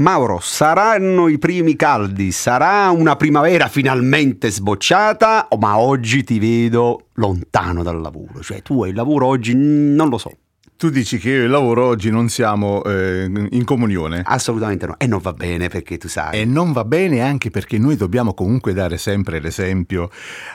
Mauro, 0.00 0.38
saranno 0.40 1.26
i 1.26 1.38
primi 1.38 1.74
caldi, 1.74 2.30
sarà 2.30 2.88
una 2.90 3.16
primavera 3.16 3.66
finalmente 3.66 4.48
sbocciata, 4.48 5.48
ma 5.58 5.76
oggi 5.76 6.22
ti 6.22 6.38
vedo 6.38 7.08
lontano 7.14 7.82
dal 7.82 8.00
lavoro, 8.00 8.40
cioè 8.40 8.62
tu 8.62 8.84
hai 8.84 8.90
il 8.90 8.94
lavoro 8.94 9.26
oggi, 9.26 9.54
non 9.56 10.08
lo 10.08 10.16
so. 10.16 10.30
Tu 10.78 10.90
dici 10.90 11.18
che 11.18 11.30
io 11.30 11.40
e 11.40 11.44
il 11.46 11.50
lavoro 11.50 11.86
oggi 11.86 12.08
non 12.08 12.28
siamo 12.28 12.84
eh, 12.84 13.24
in 13.50 13.64
comunione? 13.64 14.22
Assolutamente 14.24 14.86
no, 14.86 14.94
e 14.96 15.08
non 15.08 15.18
va 15.18 15.32
bene 15.32 15.66
perché 15.66 15.98
tu 15.98 16.06
sai. 16.06 16.38
E 16.38 16.44
non 16.44 16.70
va 16.70 16.84
bene 16.84 17.20
anche 17.20 17.50
perché 17.50 17.78
noi 17.78 17.96
dobbiamo 17.96 18.32
comunque 18.32 18.72
dare 18.72 18.96
sempre 18.96 19.40
l'esempio 19.40 20.08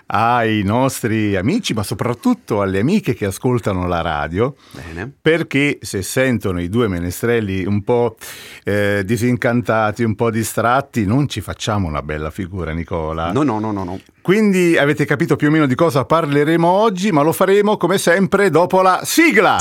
ai 0.05 0.63
nostri 0.63 1.35
amici, 1.35 1.73
ma 1.73 1.83
soprattutto 1.83 2.61
alle 2.61 2.79
amiche 2.79 3.13
che 3.15 3.25
ascoltano 3.25 3.85
la 3.85 3.99
radio. 3.99 4.55
Bene. 4.71 5.11
Perché 5.21 5.79
se 5.81 6.01
sentono 6.01 6.61
i 6.61 6.69
due 6.69 6.87
menestrelli 6.87 7.65
un 7.65 7.83
po' 7.83 8.15
eh, 8.63 9.01
disincantati, 9.03 10.03
un 10.03 10.15
po' 10.15 10.31
distratti, 10.31 11.05
non 11.05 11.27
ci 11.27 11.41
facciamo 11.41 11.85
una 11.85 12.01
bella 12.01 12.31
figura, 12.31 12.71
Nicola. 12.71 13.33
No, 13.33 13.43
no, 13.43 13.59
no, 13.59 13.73
no, 13.73 13.83
no. 13.83 13.99
Quindi 14.21 14.77
avete 14.77 15.03
capito 15.03 15.35
più 15.35 15.49
o 15.49 15.51
meno 15.51 15.65
di 15.65 15.75
cosa 15.75 16.05
parleremo 16.05 16.65
oggi, 16.65 17.11
ma 17.11 17.23
lo 17.23 17.33
faremo 17.33 17.75
come 17.75 17.97
sempre 17.97 18.49
dopo 18.49 18.81
la 18.81 19.01
sigla. 19.03 19.57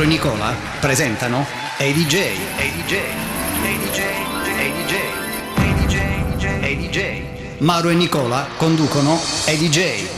Mauro 0.00 0.02
e 0.02 0.06
Nicola 0.06 0.54
presentano 0.80 1.46
Hey 1.76 1.92
DJ, 1.92 2.14
Hey 2.56 2.72
DJ, 2.72 2.92
Hey 3.62 3.78
DJ, 3.78 3.98
Hey 4.56 4.72
DJ, 4.72 4.94
Hey 5.56 5.74
DJ, 5.74 6.44
Hey 6.62 6.76
DJ. 6.76 7.22
Mauro 7.58 7.90
e 7.90 7.94
Nicola 7.94 8.46
conducono 8.56 9.20
Hey 9.44 9.58
DJ. 9.58 10.08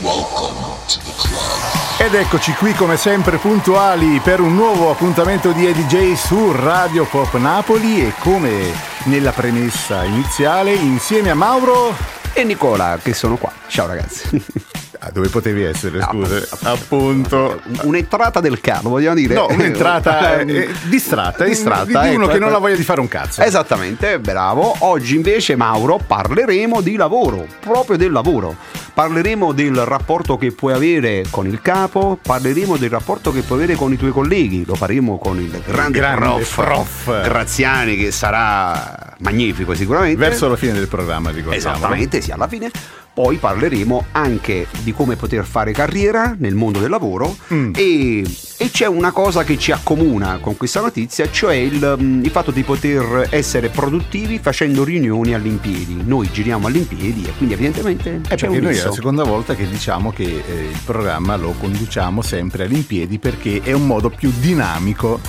Ed 1.97 2.13
eccoci 2.13 2.53
qui 2.53 2.73
come 2.73 2.95
sempre 2.95 3.37
puntuali 3.37 4.21
per 4.21 4.39
un 4.39 4.55
nuovo 4.55 4.89
appuntamento 4.89 5.51
di 5.51 5.65
EDJ 5.65 6.13
su 6.13 6.53
Radio 6.53 7.05
Pop 7.05 7.35
Napoli 7.35 8.05
e 8.05 8.13
come 8.19 8.71
nella 9.05 9.31
premessa 9.31 10.05
iniziale 10.05 10.73
insieme 10.73 11.29
a 11.29 11.35
Mauro 11.35 11.93
E 12.31 12.43
Nicola, 12.45 12.99
che 13.01 13.13
sono 13.13 13.35
qua. 13.35 13.51
Ciao 13.67 13.87
ragazzi. 13.87 14.45
Ah, 15.05 15.09
dove 15.11 15.27
potevi 15.27 15.63
essere, 15.63 16.01
scusa? 16.01 16.37
appunto. 16.61 16.69
Appunto. 16.69 17.61
Un'entrata 17.81 18.39
del 18.39 18.61
carro, 18.61 18.87
vogliamo 18.87 19.15
dire. 19.15 19.33
No, 19.33 19.47
un'entrata 19.49 20.39
eh, 20.47 20.69
distratta, 20.83 21.43
Distratta, 21.43 22.03
di, 22.03 22.09
di 22.09 22.15
uno 22.15 22.25
ecco, 22.25 22.33
che 22.33 22.39
non 22.39 22.53
ha 22.53 22.57
voglia 22.57 22.77
di 22.77 22.83
fare 22.83 23.01
un 23.01 23.09
cazzo. 23.09 23.41
Esattamente, 23.41 24.17
bravo. 24.19 24.73
Oggi 24.79 25.15
invece, 25.15 25.57
Mauro, 25.57 25.99
parleremo 26.07 26.79
di 26.79 26.95
lavoro, 26.95 27.45
proprio 27.59 27.97
del 27.97 28.13
lavoro. 28.13 28.55
Parleremo 28.93 29.51
del 29.51 29.75
rapporto 29.83 30.37
che 30.37 30.51
puoi 30.53 30.71
avere 30.71 31.25
con 31.29 31.47
il 31.47 31.61
capo, 31.61 32.17
parleremo 32.21 32.77
del 32.77 32.91
rapporto 32.91 33.33
che 33.33 33.41
puoi 33.41 33.63
avere 33.63 33.75
con 33.75 33.91
i 33.91 33.97
tuoi 33.97 34.11
colleghi, 34.11 34.63
lo 34.65 34.75
faremo 34.75 35.17
con 35.17 35.37
il 35.39 35.61
grande, 35.65 35.97
grande 35.97 36.25
prof, 36.25 36.55
prof. 36.55 37.23
Graziani 37.23 37.97
che 37.97 38.11
sarà 38.11 39.15
magnifico 39.19 39.73
sicuramente. 39.73 40.15
Verso 40.15 40.47
la 40.47 40.55
fine 40.55 40.73
del 40.73 40.87
programma, 40.87 41.31
ricordiamo. 41.31 41.75
Esattamente, 41.75 42.21
sì, 42.21 42.31
alla 42.31 42.47
fine. 42.47 42.71
Poi 43.13 43.37
parleremo 43.37 44.05
anche 44.13 44.65
di 44.81 44.91
come 44.91 45.15
poter 45.15 45.45
fare 45.45 45.71
carriera 45.71 46.35
nel 46.37 46.55
mondo 46.55 46.79
del 46.79 46.89
lavoro 46.89 47.35
Mm. 47.53 47.73
e, 47.75 48.21
e 48.57 48.69
c'è 48.71 48.87
una 48.87 49.11
cosa 49.11 49.43
che 49.43 49.57
ci 49.57 49.71
accomuna 49.71 50.39
con 50.41 50.57
questa 50.57 50.81
notizia, 50.81 51.29
cioè 51.29 51.55
il, 51.55 51.95
mm, 52.01 52.23
il 52.23 52.29
fatto 52.31 52.49
di 52.51 52.63
poter 52.63 53.27
essere 53.29 53.69
produttivi 53.69 54.39
facendo 54.39 54.83
riunioni 54.83 55.33
all'impiedi. 55.33 56.01
Noi 56.03 56.29
giriamo 56.31 56.65
all'impiedi 56.67 57.23
e 57.25 57.33
quindi 57.37 57.53
evidentemente 57.53 58.21
Eh, 58.29 58.35
c'è 58.35 58.47
perché 58.47 58.59
noi 58.61 58.75
è 58.77 58.83
la 58.83 58.91
seconda 58.91 59.23
volta 59.23 59.53
che 59.55 59.67
diciamo 59.67 60.11
che 60.11 60.23
eh, 60.23 60.63
il 60.71 60.79
programma 60.83 61.35
lo 61.35 61.53
conduciamo 61.59 62.21
sempre 62.23 62.63
all'impiedi 62.65 63.19
perché 63.19 63.61
è 63.63 63.73
un 63.73 63.85
modo 63.85 64.09
più 64.09 64.31
dinamico, 64.39 65.19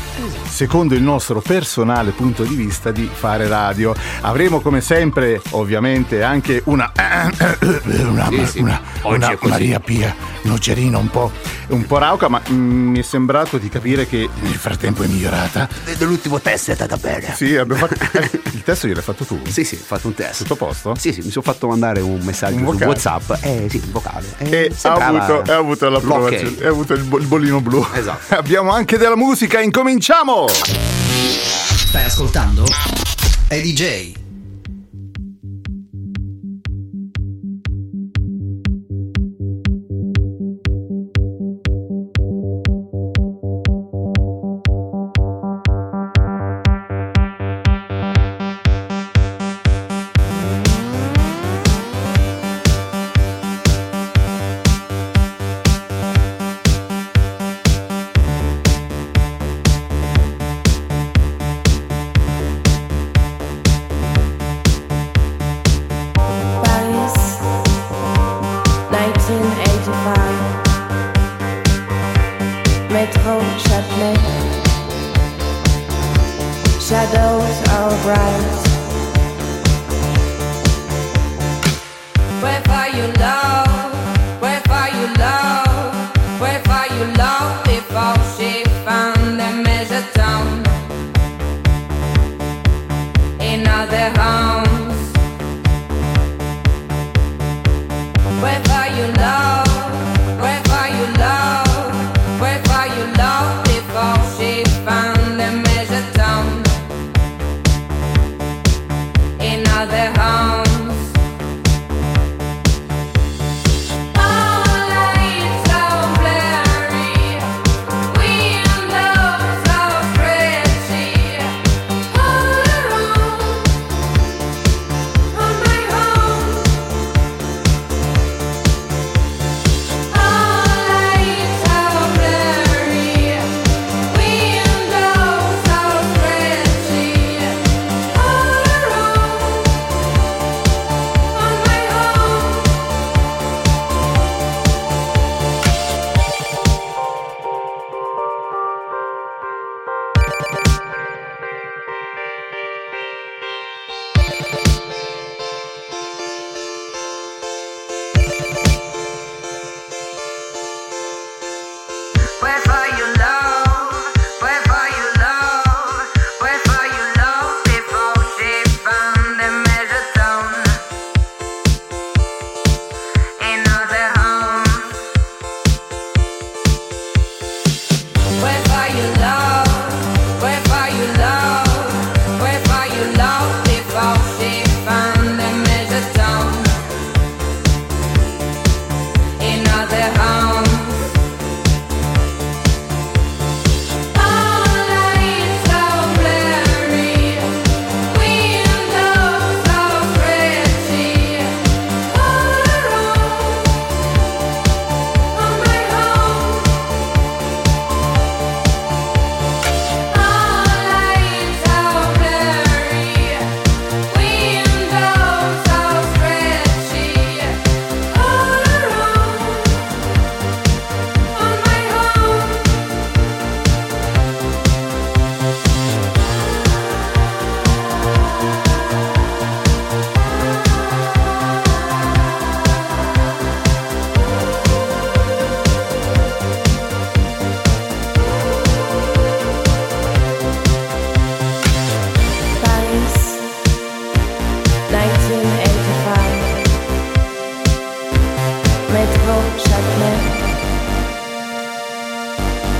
secondo 0.48 0.94
il 0.94 1.02
nostro 1.02 1.40
personale 1.42 2.12
punto 2.12 2.44
di 2.44 2.54
vista, 2.54 2.90
di 2.92 3.08
fare 3.12 3.46
radio. 3.46 3.94
Avremo 4.22 4.60
come 4.60 4.80
sempre, 4.80 5.40
ovviamente, 5.50 6.22
anche 6.22 6.62
una, 6.64 6.90
una, 7.84 8.28
Sì, 8.28 8.46
sì. 8.46 8.58
una- 8.60 8.80
una 9.02 9.30
è. 9.30 9.38
Maria 9.48 9.80
Pia 9.80 10.14
Nocerina 10.42 10.98
un 10.98 11.08
po', 11.10 11.32
un 11.68 11.86
po' 11.86 11.98
rauca, 11.98 12.28
ma 12.28 12.40
mm, 12.50 12.88
mi 12.90 12.98
è 12.98 13.02
sembrato 13.02 13.58
di 13.58 13.68
capire 13.68 14.06
che 14.06 14.28
nel 14.40 14.54
frattempo 14.54 15.02
è 15.02 15.06
migliorata. 15.06 15.68
Dell'ultimo 15.96 16.40
test 16.40 16.68
è 16.68 16.72
andata 16.72 16.96
bene. 16.96 17.32
Sì, 17.34 17.56
abbiamo 17.56 17.86
fatto, 17.86 18.18
eh, 18.18 18.30
il 18.52 18.62
testo 18.62 18.86
gliel'hai 18.86 19.02
fatto 19.02 19.24
tu? 19.24 19.40
Sì, 19.48 19.64
sì, 19.64 19.74
ho 19.76 19.84
fatto 19.84 20.06
un 20.08 20.14
test. 20.14 20.38
Tutto 20.42 20.54
a 20.54 20.56
posto? 20.56 20.94
Sì, 20.98 21.12
sì, 21.12 21.20
mi 21.22 21.30
sono 21.30 21.44
fatto 21.44 21.66
mandare 21.68 22.00
un 22.00 22.20
messaggio 22.22 22.56
Un 22.56 22.64
su. 22.64 22.86
WhatsApp. 22.88 23.32
Eh 23.40 23.66
sì, 23.70 23.80
un 23.84 23.90
vocale. 23.92 24.26
Eh, 24.38 24.50
E 24.50 24.72
ha 24.82 24.92
avuto, 25.06 25.42
ha 25.52 25.56
avuto 25.56 25.88
l'approvazione, 25.88 26.56
ha 26.64 26.68
avuto 26.68 26.92
il, 26.94 27.02
bo- 27.02 27.18
il 27.18 27.26
bollino 27.26 27.60
blu. 27.60 27.86
Esatto. 27.94 28.34
Abbiamo 28.36 28.70
anche 28.72 28.98
della 28.98 29.16
musica, 29.16 29.60
incominciamo! 29.60 30.46
Stai 30.48 32.04
ascoltando 32.04 32.64
Hey 33.48 33.62
DJ. 33.62 34.22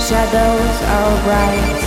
shadows 0.04 0.82
are 0.82 1.22
bright. 1.22 1.83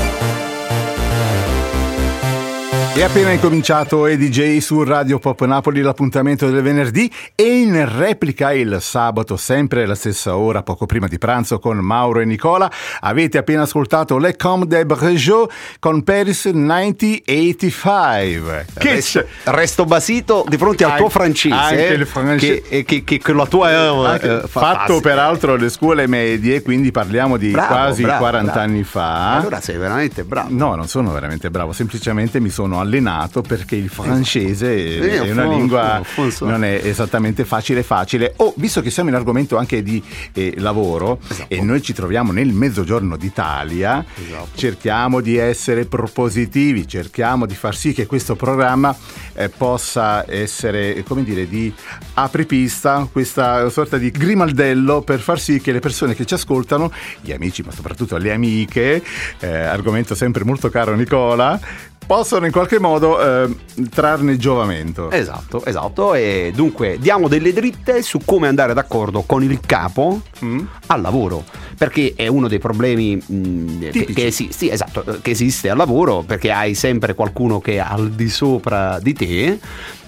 È 2.97 3.03
appena 3.03 3.29
incominciato 3.29 4.07
EDJ 4.07 4.57
su 4.57 4.83
Radio 4.83 5.19
Pop 5.19 5.45
Napoli 5.45 5.81
l'appuntamento 5.81 6.49
del 6.49 6.63
venerdì 6.63 7.07
e 7.35 7.59
in 7.59 7.87
replica 7.95 8.51
il 8.53 8.79
sabato 8.81 9.37
sempre 9.37 9.83
alla 9.83 9.93
stessa 9.93 10.35
ora, 10.35 10.63
poco 10.63 10.87
prima 10.87 11.07
di 11.07 11.19
pranzo 11.19 11.59
con 11.59 11.77
Mauro 11.77 12.21
e 12.21 12.25
Nicola. 12.25 12.71
Avete 13.01 13.37
appena 13.37 13.61
ascoltato 13.61 14.17
Le 14.17 14.35
Com 14.35 14.65
de 14.65 14.83
Bregeau 14.83 15.47
con 15.77 16.03
Paris 16.03 16.45
1985. 16.45 18.65
Che 18.79 18.89
resto, 18.89 19.19
c'è? 19.19 19.27
resto 19.51 19.85
basito 19.85 20.43
di 20.47 20.57
fronte 20.57 20.83
al 20.83 20.97
tuo 20.97 21.09
francese. 21.09 21.99
eh, 21.99 22.05
francese. 22.05 22.61
Che, 22.63 22.83
che, 22.83 23.03
che, 23.03 23.19
che 23.19 23.33
la 23.33 23.45
tua 23.45 23.69
è 23.69 23.75
Anche 23.75 24.41
eh, 24.41 24.47
fatto 24.47 25.01
peraltro 25.01 25.53
alle 25.53 25.69
scuole 25.69 26.07
medie, 26.07 26.63
quindi 26.63 26.89
parliamo 26.89 27.37
di 27.37 27.51
Bravo, 27.51 27.67
quasi 27.67 28.01
bravo, 28.01 28.21
40 28.21 28.51
bravo. 28.51 28.67
anni 28.67 28.83
fa. 28.83 29.35
Allora 29.35 29.61
sei 29.61 29.77
veramente 29.77 30.23
bravo. 30.23 30.47
No, 30.49 30.73
non 30.73 30.87
sono 30.87 31.11
veramente 31.11 31.51
bravo, 31.51 31.73
semplicemente 31.73 32.39
mi 32.39 32.49
sono 32.49 32.85
allenato 32.87 33.41
perché 33.41 33.75
il 33.75 33.89
francese 33.89 34.73
Eh, 34.75 35.21
è 35.23 35.31
una 35.31 35.45
lingua 35.47 36.01
non 36.41 36.63
è 36.63 36.79
esattamente 36.83 37.45
facile 37.45 37.83
facile. 37.83 38.33
Oh, 38.37 38.53
visto 38.57 38.81
che 38.81 38.89
siamo 38.89 39.09
in 39.09 39.15
argomento 39.15 39.57
anche 39.57 39.83
di 39.83 40.01
eh, 40.33 40.53
lavoro 40.57 41.19
Esatto. 41.29 41.53
e 41.53 41.61
noi 41.61 41.81
ci 41.81 41.93
troviamo 41.93 42.31
nel 42.31 42.51
mezzogiorno 42.53 43.17
d'Italia, 43.17 44.03
Esatto. 44.15 44.47
cerchiamo 44.55 45.21
di 45.21 45.37
essere 45.37 45.85
propositivi, 45.85 46.87
cerchiamo 46.87 47.45
di 47.45 47.55
far 47.55 47.75
sì 47.75 47.93
che 47.93 48.05
questo 48.05 48.35
programma 48.35 48.95
eh, 49.33 49.49
possa 49.49 50.25
essere, 50.31 51.03
come 51.03 51.23
dire, 51.23 51.47
di 51.47 51.71
apripista, 52.15 53.07
questa 53.11 53.69
sorta 53.69 53.97
di 53.97 54.09
grimaldello 54.11 55.01
per 55.01 55.19
far 55.19 55.39
sì 55.39 55.61
che 55.61 55.71
le 55.71 55.79
persone 55.79 56.15
che 56.15 56.25
ci 56.25 56.33
ascoltano, 56.33 56.91
gli 57.21 57.31
amici 57.31 57.61
ma 57.63 57.71
soprattutto 57.71 58.17
le 58.17 58.31
amiche, 58.33 59.03
eh, 59.39 59.47
argomento 59.47 60.15
sempre 60.15 60.43
molto 60.43 60.69
caro 60.69 60.93
a 60.93 60.95
Nicola, 60.95 61.59
possono 62.07 62.45
in 62.45 62.51
qualche 62.51 62.79
modo 62.79 63.19
eh, 63.21 63.55
trarne 63.93 64.37
giovamento. 64.37 65.11
Esatto, 65.11 65.63
esatto. 65.65 66.13
E 66.15 66.51
dunque 66.55 66.97
diamo 66.99 67.27
delle 67.27 67.51
dritte 67.53 68.01
su 68.01 68.19
come 68.25 68.47
andare 68.47 68.73
d'accordo 68.73 69.21
con 69.23 69.43
il 69.43 69.59
capo 69.59 70.21
Mm? 70.43 70.59
al 70.87 71.01
lavoro. 71.01 71.43
Perché 71.77 72.13
è 72.15 72.27
uno 72.27 72.47
dei 72.47 72.59
problemi 72.59 73.15
mh, 73.15 73.89
Tipici. 73.89 74.13
che, 74.13 74.25
esi- 74.27 74.49
sì, 74.51 74.69
esatto, 74.69 75.03
eh, 75.05 75.21
che 75.21 75.31
esiste 75.31 75.69
al 75.69 75.77
lavoro, 75.77 76.23
perché 76.25 76.51
hai 76.51 76.73
sempre 76.75 77.13
qualcuno 77.13 77.59
che 77.59 77.73
è 77.73 77.77
al 77.77 78.11
di 78.11 78.29
sopra 78.29 78.99
di 78.99 79.13
te. 79.13 79.59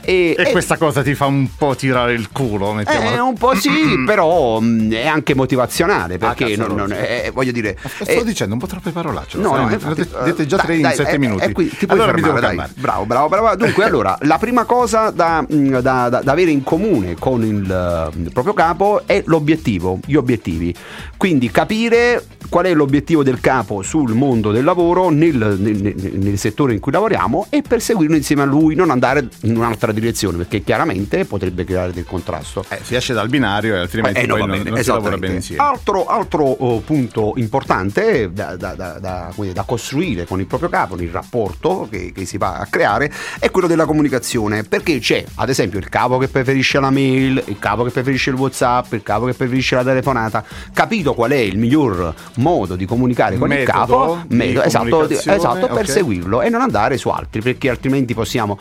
E, 0.10 0.34
E 0.36 0.42
e- 0.42 0.52
questa 0.52 0.76
cosa 0.78 1.04
ti 1.04 1.14
fa 1.14 1.28
un 1.28 1.48
po' 1.56 1.76
tirare 1.76 2.14
il 2.14 2.30
culo, 2.32 2.74
mettiamola 2.74 3.16
eh, 3.18 3.20
un 3.20 3.36
po' 3.38 3.54
sì, 3.54 3.70
però 4.08 4.60
mh, 4.60 4.92
è 4.92 5.06
anche 5.06 5.36
motivazionale 5.36 6.18
perché 6.18 6.56
cazzo, 6.56 6.66
non, 6.68 6.78
non- 6.78 6.92
eh, 6.94 7.30
voglio 7.32 7.52
dire. 7.52 7.78
Sto 7.86 8.04
eh, 8.10 8.24
dicendo 8.24 8.56
un 8.56 8.60
po' 8.60 8.66
troppe 8.66 8.90
parolacce. 8.90 9.38
No, 9.38 9.50
sai? 9.50 9.66
no, 9.66 9.72
infatti, 9.72 10.02
avete- 10.02 10.24
dette 10.24 10.46
già 10.48 10.56
dai, 10.56 10.66
tre 10.66 10.76
in 10.78 10.82
dai, 10.82 10.96
sette 10.96 11.12
eh, 11.12 11.18
minuti. 11.20 11.44
eh, 11.44 11.52
qui 11.52 11.70
ti 11.70 11.86
puoi 11.86 12.00
allora 12.00 12.14
fermare, 12.14 12.34
dai. 12.34 12.42
calmare. 12.50 12.72
Bravo, 12.76 13.06
bravo, 13.06 13.28
bravo. 13.28 13.56
Dunque, 13.56 13.84
allora, 13.86 14.18
la 14.22 14.38
prima 14.40 14.64
cosa 14.66 15.12
da, 15.12 15.46
mh, 15.48 15.80
da- 15.80 16.10
da- 16.10 16.22
da 16.24 16.32
avere 16.32 16.50
in 16.50 16.64
comune 16.64 17.14
con 17.20 17.44
il, 17.44 17.70
eh, 17.72 18.18
il 18.20 18.32
proprio 18.34 18.56
capo 18.56 19.04
è 19.06 19.22
l'obiettivo, 19.28 20.00
gli 20.08 20.16
obiettivi. 20.16 20.74
Quindi 21.18 21.52
capire 21.52 22.26
qual 22.50 22.66
è 22.66 22.74
l'obiettivo 22.74 23.22
del 23.22 23.40
capo 23.42 23.84
sul 23.84 24.14
mondo 24.16 24.52
del 24.52 24.64
lavoro, 24.64 25.10
nel, 25.10 25.36
nel- 25.60 25.76
nel- 25.80 26.14
nel 26.18 26.38
settore 26.40 26.74
in 26.74 26.80
cui 26.80 26.92
lavoriamo 26.92 27.46
e 27.52 27.62
perseguirlo 27.62 28.16
insieme 28.16 28.42
a 28.42 28.46
lui, 28.46 28.74
non 28.74 28.90
andare 28.90 29.28
in 29.42 29.56
un'altra 29.56 29.92
direzione, 29.92 29.98
perché 30.38 30.64
chiaramente 30.64 31.26
potrebbe 31.26 31.64
creare 31.64 31.92
del 31.92 32.06
contrasto. 32.06 32.64
Eh, 32.70 32.80
si 32.84 32.96
esce 32.96 33.14
dal 33.14 33.30
binario 33.30 33.76
e 33.76 33.80
altrimenti 33.80 34.20
Eh, 34.22 34.26
no, 34.26 34.34
poi 34.34 34.40
va 34.42 34.48
non, 34.48 34.58
bene, 34.58 34.70
non 34.70 34.84
si 34.84 34.90
lavora 34.90 35.18
bene 35.18 35.36
insieme. 35.36 35.62
Altro, 35.62 36.06
altro, 36.06 36.44
oh, 36.46 36.80
punto 36.80 37.34
importante 37.36 38.32
da, 38.32 38.56
da- 38.56 38.74
da- 38.74 39.00
da- 39.00 39.64
costruire 39.66 40.26
con 40.26 40.40
il 40.40 40.48
proprio 40.48 40.70
capo, 40.70 40.96
il 40.96 41.10
rapporto 41.10 41.88
che, 41.92 42.12
che 42.14 42.26
si 42.26 42.38
va 42.38 42.58
a 42.58 42.66
creare, 42.66 43.12
è 43.40 43.52
quello 43.52 43.68
della 43.68 43.86
comunicazione. 43.86 44.64
Perché 44.64 45.00
c'è, 45.00 45.24
ad 45.36 45.50
esempio, 45.50 45.80
il 45.80 45.90
capo 45.90 46.18
che 46.18 46.28
preferisce 46.28 46.80
la 46.80 46.90
mail, 46.90 47.42
il 47.46 47.60
capo 47.60 47.84
che 47.84 47.92
preferisce 47.92 48.30
il 48.30 48.36
WhatsApp, 48.38 48.94
il 48.94 49.04
capo 49.04 49.26
che 49.26 49.34
preferisce 49.34 49.76
la 49.76 49.84
telefonata. 49.84 50.44
Capito 50.74 51.14
qual 51.14 51.32
è 51.32 51.38
il 51.38 51.58
miglior 51.58 52.14
modo 52.36 52.76
di 52.76 52.86
comunicare 52.86 53.38
con 53.38 53.52
il 53.52 53.60
Metodo 53.60 53.78
capo? 53.78 54.24
di 54.28 54.36
Metodo, 54.36 54.64
esatto, 54.66 55.10
esatto, 55.10 55.68
per 55.68 55.84
ok. 55.84 55.90
seguirlo 55.90 56.42
e 56.42 56.50
non 56.50 56.62
andare 56.62 56.98
su 56.98 57.10
altri, 57.10 57.42
perché 57.42 57.70
altrimenti 57.70 58.14
possiamo. 58.14 58.58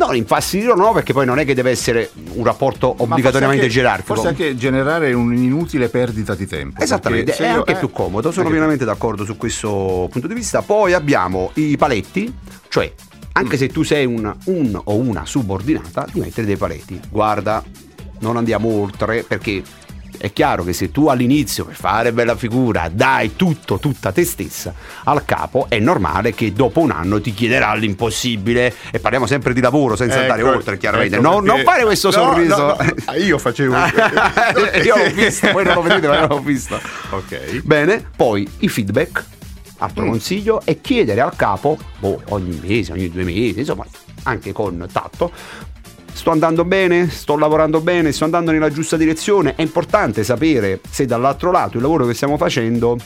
No, 0.00 0.14
infastidirlo 0.14 0.74
no, 0.74 0.92
perché 0.92 1.12
poi 1.12 1.26
non 1.26 1.38
è 1.38 1.44
che 1.44 1.52
deve 1.52 1.70
essere 1.70 2.10
un 2.32 2.42
rapporto 2.42 2.94
obbligatoriamente 2.96 3.40
forse 3.40 3.50
anche- 3.50 3.68
gerarchico. 3.68 4.14
Forse 4.14 4.28
anche 4.28 4.56
generare 4.56 5.12
un'inutile 5.12 5.90
perdita 5.90 6.34
di 6.34 6.46
tempo. 6.46 6.80
Esattamente, 6.80 7.36
è 7.36 7.46
anche 7.46 7.72
eh, 7.72 7.76
più 7.76 7.90
comodo, 7.90 8.32
sono 8.32 8.48
pienamente 8.48 8.86
d'accordo 8.86 9.26
su 9.26 9.36
questo 9.36 10.08
punto 10.10 10.26
di 10.26 10.32
vista. 10.32 10.62
Poi 10.62 10.94
abbiamo 10.94 11.50
i 11.54 11.76
paletti, 11.76 12.34
cioè 12.68 12.90
anche 13.32 13.58
se 13.58 13.68
tu 13.68 13.82
sei 13.82 14.06
un, 14.06 14.34
un 14.44 14.80
o 14.82 14.96
una 14.96 15.26
subordinata, 15.26 16.06
di 16.10 16.20
mettere 16.20 16.46
dei 16.46 16.56
paletti. 16.56 16.98
Guarda, 17.10 17.62
non 18.20 18.38
andiamo 18.38 18.68
oltre 18.70 19.22
perché 19.22 19.62
è 20.20 20.32
chiaro 20.34 20.64
che 20.64 20.74
se 20.74 20.90
tu 20.90 21.08
all'inizio 21.08 21.64
per 21.64 21.74
fare 21.74 22.12
bella 22.12 22.36
figura 22.36 22.90
dai 22.92 23.36
tutto, 23.36 23.78
tutta 23.78 24.12
te 24.12 24.24
stessa 24.24 24.74
al 25.04 25.24
capo, 25.24 25.64
è 25.70 25.78
normale 25.78 26.34
che 26.34 26.52
dopo 26.52 26.80
un 26.80 26.90
anno 26.90 27.20
ti 27.22 27.32
chiederà 27.32 27.72
l'impossibile 27.74 28.74
e 28.90 28.98
parliamo 28.98 29.26
sempre 29.26 29.54
di 29.54 29.60
lavoro 29.62 29.96
senza 29.96 30.20
andare 30.20 30.42
Ecco, 30.42 30.50
oltre, 30.50 30.76
chiaramente. 30.76 31.16
ecco 31.16 31.24
No, 31.28 31.40
non 31.40 31.62
fare 31.62 31.84
questo 31.84 32.08
No, 32.08 32.12
sorriso. 32.12 32.76
no, 32.76 33.14
io 33.14 33.38
facevo. 33.38 33.74
Io 34.84 34.96
l'ho 34.96 35.10
visto, 35.14 35.50
voi 35.52 35.64
non 35.64 35.74
lo 35.74 35.82
vedete, 35.82 36.06
ma 36.08 36.26
l'ho 36.26 36.40
visto. 36.40 36.78
ok. 37.10 37.62
Bene, 37.62 38.04
poi 38.14 38.46
i 38.58 38.68
feedback. 38.68 39.24
Altro 39.78 40.04
consiglio 40.04 40.60
è 40.64 40.78
chiedere 40.82 41.22
al 41.22 41.34
capo, 41.34 41.78
boh, 41.98 42.20
ogni 42.28 42.60
mese, 42.62 42.92
ogni 42.92 43.08
due 43.10 43.24
mesi, 43.24 43.60
insomma, 43.60 43.86
anche 44.24 44.52
con 44.52 44.86
tatto. 44.92 45.32
Sto 46.12 46.30
andando 46.30 46.64
bene? 46.64 47.08
Sto 47.08 47.36
lavorando 47.36 47.80
bene? 47.80 48.12
Sto 48.12 48.24
andando 48.24 48.50
nella 48.50 48.70
giusta 48.70 48.96
direzione? 48.96 49.54
È 49.54 49.62
importante 49.62 50.22
sapere 50.24 50.80
se 50.88 51.06
dall'altro 51.06 51.50
lato 51.50 51.76
il 51.76 51.82
lavoro 51.82 52.06
che 52.06 52.14
stiamo 52.14 52.36
facendo 52.36 52.98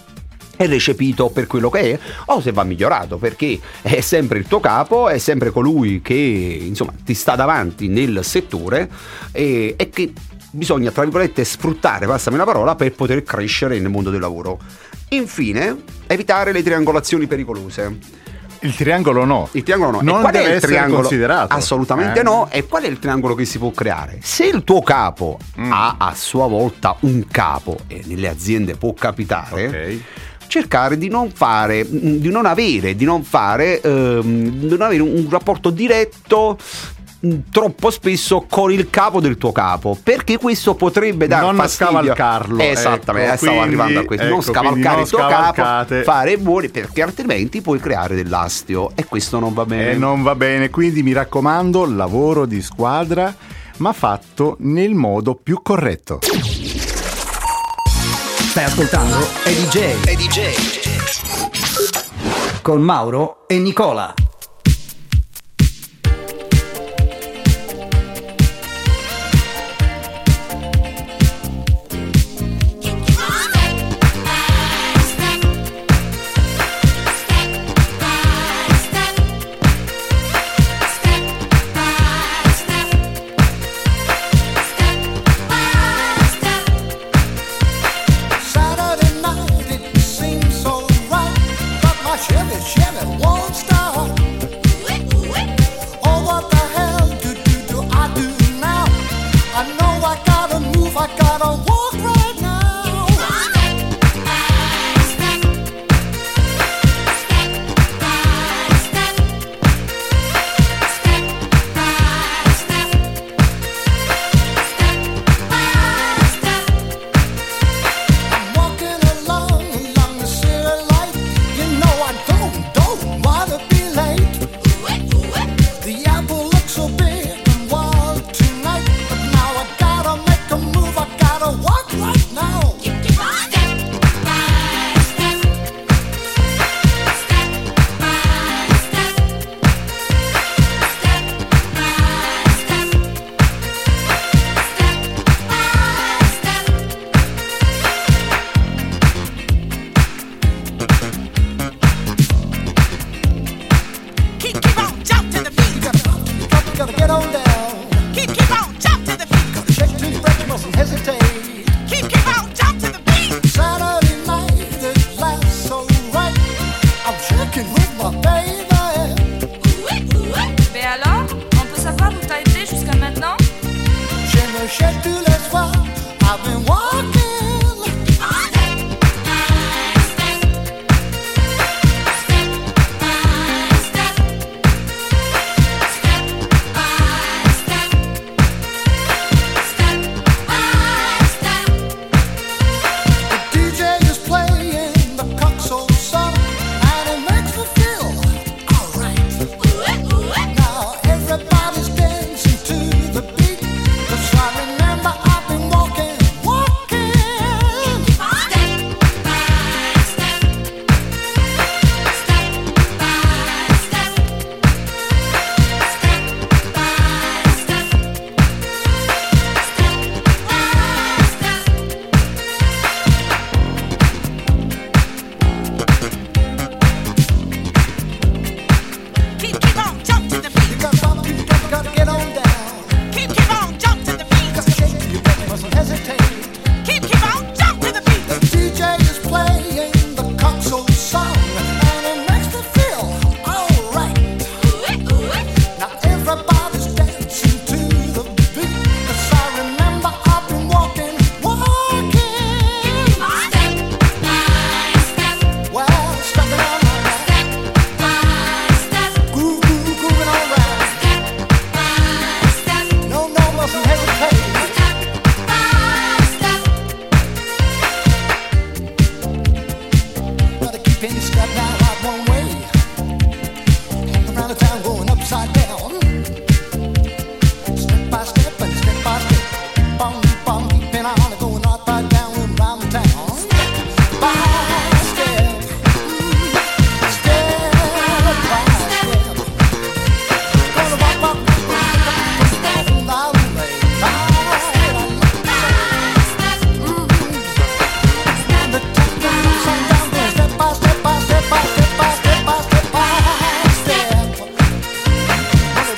è 0.56 0.66
recepito 0.66 1.30
per 1.30 1.46
quello 1.46 1.68
che 1.68 1.92
è 1.92 1.98
o 2.26 2.40
se 2.40 2.52
va 2.52 2.62
migliorato 2.62 3.18
perché 3.18 3.58
è 3.82 4.00
sempre 4.00 4.38
il 4.38 4.46
tuo 4.46 4.60
capo, 4.60 5.08
è 5.08 5.18
sempre 5.18 5.50
colui 5.50 6.00
che 6.00 6.14
insomma 6.14 6.92
ti 7.04 7.14
sta 7.14 7.34
davanti 7.34 7.88
nel 7.88 8.20
settore 8.22 8.88
e, 9.32 9.74
e 9.76 9.88
che 9.88 10.12
bisogna 10.50 10.90
tra 10.90 11.02
virgolette 11.02 11.44
sfruttare, 11.44 12.06
passami 12.06 12.36
la 12.36 12.44
parola, 12.44 12.74
per 12.76 12.92
poter 12.92 13.22
crescere 13.22 13.78
nel 13.78 13.90
mondo 13.90 14.10
del 14.10 14.20
lavoro. 14.20 14.58
Infine, 15.10 15.82
evitare 16.06 16.52
le 16.52 16.62
triangolazioni 16.62 17.26
pericolose. 17.26 18.22
Il 18.64 18.74
triangolo 18.74 19.24
no. 19.24 19.48
Il 19.52 19.62
triangolo 19.62 20.00
no. 20.00 20.12
Non 20.12 20.22
deve 20.30 20.52
essere 20.54 20.72
triangolo? 20.72 21.00
considerato. 21.02 21.54
Assolutamente 21.54 22.20
Eh. 22.20 22.22
no. 22.22 22.48
E 22.50 22.66
qual 22.66 22.82
è 22.84 22.88
il 22.88 22.98
triangolo 22.98 23.34
che 23.34 23.44
si 23.44 23.58
può 23.58 23.70
creare? 23.70 24.18
Se 24.22 24.46
il 24.46 24.64
tuo 24.64 24.82
capo 24.82 25.38
Mm. 25.60 25.70
ha 25.72 25.96
a 25.98 26.14
sua 26.14 26.46
volta 26.46 26.96
un 27.00 27.26
capo, 27.30 27.76
e 27.88 28.02
nelle 28.06 28.28
aziende 28.28 28.76
può 28.76 28.94
capitare, 28.94 29.66
Ok. 29.66 29.98
cercare 30.46 30.96
di 30.96 31.08
non 31.08 31.30
fare, 31.30 31.84
mm, 31.84 32.16
di 32.16 32.30
non 32.30 32.46
avere, 32.46 32.94
di 32.96 33.04
non 33.04 33.22
fare, 33.22 33.80
ehm, 33.82 34.48
di 34.50 34.68
non 34.68 34.80
avere 34.80 35.02
un 35.02 35.26
rapporto 35.30 35.68
diretto 35.70 36.56
troppo 37.50 37.90
spesso 37.90 38.46
con 38.48 38.70
il 38.72 38.90
capo 38.90 39.20
del 39.20 39.36
tuo 39.38 39.52
capo 39.52 39.96
perché 40.02 40.38
questo 40.38 40.74
potrebbe 40.74 41.26
dare 41.26 41.44
Non 41.46 41.56
fastidio 41.56 41.86
scavalcarlo, 41.92 42.58
esattamente 42.62 43.28
ecco, 43.28 43.36
stavo 43.38 43.52
quindi- 43.58 43.66
arrivando 43.68 44.00
a 44.00 44.04
questo 44.04 44.24
non 44.28 44.38
ecco, 44.38 44.50
quindi 44.52 44.60
scavalcare 44.60 44.94
non 44.94 45.04
il 45.04 45.08
tuo 45.10 45.18
capo 45.26 46.02
fare 46.04 46.38
buoni 46.38 46.68
perché 46.68 47.02
altrimenti 47.02 47.60
puoi 47.62 47.78
creare 47.80 48.14
dell'astio 48.14 48.90
e 48.94 49.04
questo 49.04 49.38
non 49.38 49.52
va 49.54 49.64
bene 49.64 49.90
E 49.92 49.94
non 49.96 50.22
va 50.22 50.34
bene, 50.34 50.70
quindi 50.70 51.02
mi 51.02 51.12
raccomando, 51.12 51.86
lavoro 51.86 52.46
di 52.46 52.60
squadra, 52.62 53.34
ma 53.78 53.92
fatto 53.92 54.56
nel 54.60 54.94
modo 54.94 55.34
più 55.34 55.60
corretto. 55.62 56.18
Stai 58.50 58.64
ascoltando 58.64 59.16
EDJ 59.44 59.76
EDJ. 60.06 60.38
con 62.62 62.80
Mauro 62.80 63.44
e 63.48 63.58
Nicola. 63.58 64.14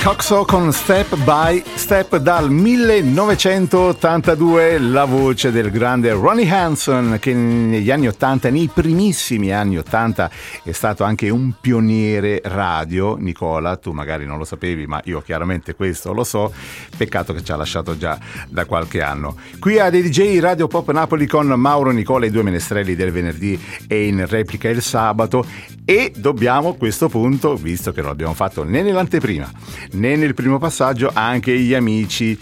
Cup 0.07 0.16
Coxo 0.26 0.45
con 0.45 0.73
Step 0.73 1.14
by 1.23 1.62
Step 1.76 2.16
dal 2.16 2.50
1982, 2.50 4.80
la 4.80 5.04
voce 5.04 5.52
del 5.52 5.71
grande 5.71 6.11
Ronnie 6.11 6.52
Hanson 6.52 7.18
che 7.21 7.33
negli 7.33 7.92
anni 7.92 8.09
80, 8.09 8.50
nei 8.50 8.68
primissimi 8.75 9.52
anni 9.52 9.78
80 9.78 10.28
è 10.64 10.73
stato 10.73 11.04
anche 11.04 11.28
un 11.28 11.52
pioniere 11.61 12.40
radio. 12.42 13.14
Nicola, 13.14 13.76
tu 13.76 13.92
magari 13.92 14.26
non 14.26 14.38
lo 14.38 14.45
sapevi, 14.45 14.88
ma 14.88 15.00
io 15.04 15.21
chiaramente 15.21 15.76
questo 15.76 16.12
lo 16.12 16.25
so. 16.25 16.52
Peccato 16.97 17.33
che 17.33 17.45
ci 17.45 17.52
ha 17.52 17.56
lasciato 17.56 17.97
già 17.97 18.18
da 18.49 18.64
qualche 18.64 19.02
anno. 19.02 19.37
Qui 19.61 19.78
a 19.78 19.90
DJ 19.90 20.40
Radio 20.40 20.66
Pop 20.66 20.90
Napoli 20.90 21.28
con 21.28 21.47
Mauro 21.47 21.92
Nicola, 21.92 22.26
i 22.26 22.30
due 22.30 22.42
menestrelli 22.42 22.97
del 22.97 23.12
venerdì 23.12 23.56
e 23.87 24.09
in 24.09 24.26
replica 24.26 24.68
il 24.68 24.83
sabato. 24.83 25.47
E 25.85 26.12
dobbiamo 26.16 26.71
a 26.71 26.75
questo 26.75 27.09
punto, 27.09 27.54
visto 27.54 27.92
che 27.92 28.00
non 28.00 28.09
l'abbiamo 28.09 28.35
fatto 28.35 28.64
né 28.64 28.83
nell'anteprima 28.83 29.49
né 29.92 30.14
nel 30.17 30.35
primo 30.35 30.59
passaggio, 30.59 31.11
anche 31.13 31.59
gli 31.59 31.75
amici 31.75 32.39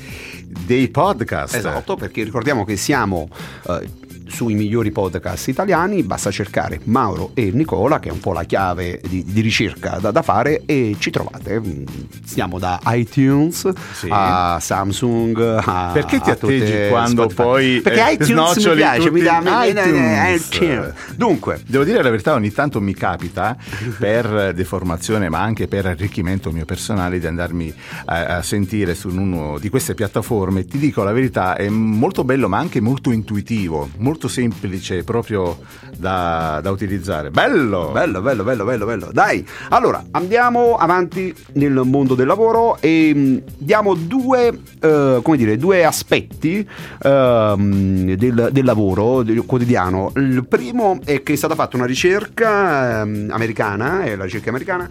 dei 0.46 0.88
podcast. 0.88 1.56
Esatto, 1.56 1.96
perché 1.96 2.22
ricordiamo 2.22 2.64
che 2.64 2.76
siamo 2.76 3.28
eh, 3.68 3.88
sui 4.26 4.54
migliori 4.54 4.90
podcast 4.90 5.48
italiani, 5.48 6.02
basta 6.02 6.30
cercare 6.30 6.80
Mauro 6.84 7.30
e 7.34 7.50
Nicola, 7.52 8.00
che 8.00 8.08
è 8.08 8.12
un 8.12 8.20
po' 8.20 8.32
la 8.32 8.44
chiave 8.44 9.00
di, 9.06 9.22
di 9.24 9.40
ricerca 9.40 9.98
da, 10.00 10.10
da 10.10 10.22
fare, 10.22 10.62
e 10.66 10.96
ci 10.98 11.10
trovate. 11.10 11.60
Mm, 11.60 11.84
Siamo 12.24 12.58
da 12.58 12.80
iTunes 12.86 13.68
Sì. 13.92 14.08
a 14.10 14.58
Samsung. 14.60 15.60
A, 15.64 15.90
Perché 15.92 16.20
ti 16.20 16.30
atteggi 16.30 16.88
quando 16.88 17.22
Spotify. 17.28 17.42
poi, 17.42 17.80
Perché 17.80 18.08
eh, 18.08 18.12
iTunes 18.14 18.56
mi 18.66 18.74
piace, 18.74 19.10
mi 19.10 19.20
dà 19.22 19.42
iTunes. 19.66 20.48
iTunes. 20.52 20.92
Dunque, 21.16 21.60
Devo 21.66 21.84
dire 21.84 22.02
la 22.02 22.10
verità, 22.10 22.32
ogni 22.34 22.50
tanto 22.52 22.80
mi 22.80 22.94
capita 22.94 23.56
per 23.98 24.52
deformazione, 24.54 25.28
ma 25.28 25.40
anche 25.40 25.68
per 25.68 25.86
arricchimento 25.86 26.50
mio 26.50 26.64
personale, 26.64 27.18
di 27.18 27.26
andarmi 27.26 27.72
a, 28.06 28.36
a 28.38 28.42
sentire 28.42 28.94
su 28.94 29.08
uno 29.08 29.58
di 29.58 29.68
queste 29.68 29.94
piattaforme. 29.94 30.64
Ti 30.64 30.78
dico 30.78 31.02
la 31.02 31.12
verità, 31.12 31.56
è 31.56 31.68
molto 31.68 32.24
bello, 32.24 32.48
ma 32.48 32.58
anche 32.58 32.80
molto 32.80 33.10
intuitivo, 33.10 33.88
molto 33.98 34.13
semplice 34.28 35.04
proprio 35.04 35.58
da, 35.96 36.60
da 36.62 36.70
utilizzare. 36.70 37.30
Bello! 37.30 37.90
Bello, 37.92 38.20
bello, 38.20 38.42
bello, 38.42 38.64
bello, 38.64 38.86
bello. 38.86 39.10
Dai, 39.12 39.46
allora 39.70 40.04
andiamo 40.12 40.76
avanti 40.76 41.34
nel 41.52 41.80
mondo 41.84 42.14
del 42.14 42.26
lavoro 42.26 42.78
e 42.80 43.12
mh, 43.14 43.42
diamo 43.58 43.94
due, 43.94 44.48
eh, 44.80 45.20
come 45.22 45.36
dire, 45.36 45.56
due 45.56 45.84
aspetti 45.84 46.66
ehm, 47.02 48.14
del, 48.14 48.48
del 48.52 48.64
lavoro 48.64 49.22
del 49.22 49.44
quotidiano. 49.44 50.12
Il 50.16 50.46
primo 50.48 50.98
è 51.04 51.22
che 51.22 51.34
è 51.34 51.36
stata 51.36 51.54
fatta 51.54 51.76
una 51.76 51.86
ricerca 51.86 53.00
ehm, 53.02 53.30
americana, 53.30 54.02
è 54.02 54.16
la 54.16 54.24
ricerca 54.24 54.50
americana, 54.50 54.88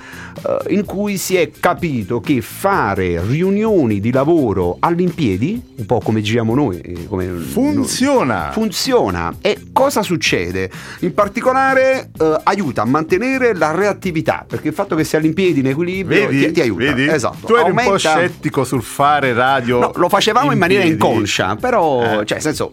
eh, 0.65 0.73
in 0.73 0.85
cui 0.85 1.17
si 1.17 1.35
è 1.35 1.51
capito 1.51 2.19
che 2.19 2.41
fare 2.41 3.21
riunioni 3.25 3.99
di 3.99 4.11
lavoro 4.11 4.77
all'impiedi, 4.79 5.61
un 5.77 5.85
po' 5.85 5.99
come 5.99 6.21
giriamo 6.21 6.53
noi, 6.53 6.79
eh, 6.79 7.07
come 7.07 7.27
Funziona! 7.27 8.51
funziona 8.51 9.12
e 9.41 9.67
cosa 9.71 10.01
succede? 10.01 10.69
In 10.99 11.13
particolare 11.13 12.09
eh, 12.19 12.39
aiuta 12.43 12.81
a 12.81 12.85
mantenere 12.85 13.55
la 13.55 13.71
reattività 13.71 14.45
perché 14.47 14.69
il 14.69 14.73
fatto 14.73 14.95
che 14.95 15.03
sia 15.03 15.19
all'impiedi 15.19 15.59
in 15.59 15.67
equilibrio 15.67 16.27
Vedi? 16.27 16.45
ti, 16.47 16.51
ti 16.53 16.61
aiuta. 16.61 16.83
Vedi? 16.83 17.07
Esatto. 17.07 17.45
Tu 17.47 17.53
eri 17.55 17.69
un 17.69 17.75
po' 17.75 17.81
Aumenta- 17.81 17.97
scettico 18.17 18.63
sul 18.63 18.81
fare 18.83 19.33
radio. 19.33 19.79
No, 19.79 19.91
lo 19.95 20.09
facevamo 20.09 20.51
in, 20.51 20.57
maniera 20.57 20.81
piedi. 20.83 20.95
inconscia, 20.95 21.55
però, 21.55 22.01
Eh. 22.21 22.25
cioè, 22.25 22.33
nel 22.33 22.41
senso. 22.41 22.71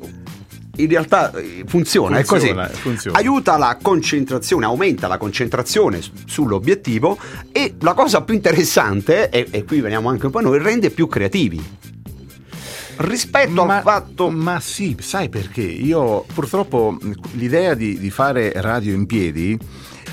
In 0.76 0.88
realtà 0.88 1.30
eh, 1.35 1.64
funziona, 1.66 2.18
è 2.18 2.25
Funziona, 2.25 2.66
così. 2.68 2.80
funziona. 2.80 3.18
Aiuta 3.18 3.59
la 3.59 3.76
concentrazione, 3.82 4.64
aumenta 4.64 5.09
la 5.09 5.18
concentrazione 5.18 6.00
sull'obiettivo 6.25 7.18
e 7.52 7.75
la 7.80 7.92
cosa 7.92 8.23
più 8.23 8.32
interessante, 8.35 9.28
e, 9.28 9.47
e 9.50 9.64
qui 9.64 9.80
veniamo 9.80 10.09
anche 10.09 10.25
un 10.26 10.32
po' 10.32 10.40
noi, 10.40 10.59
rende 10.59 10.88
più 10.90 11.06
creativi. 11.06 11.62
Rispetto 12.97 13.64
ma, 13.64 13.76
al 13.76 13.82
fatto... 13.82 14.30
ma 14.30 14.61
sì, 14.61 14.97
sai 15.00 15.28
perché? 15.28 15.62
Io 15.62 16.25
purtroppo 16.35 16.97
l'idea 17.32 17.75
di, 17.75 17.99
di 17.99 18.11
fare 18.11 18.52
radio 18.56 18.94
in 18.94 19.06
piedi 19.06 19.59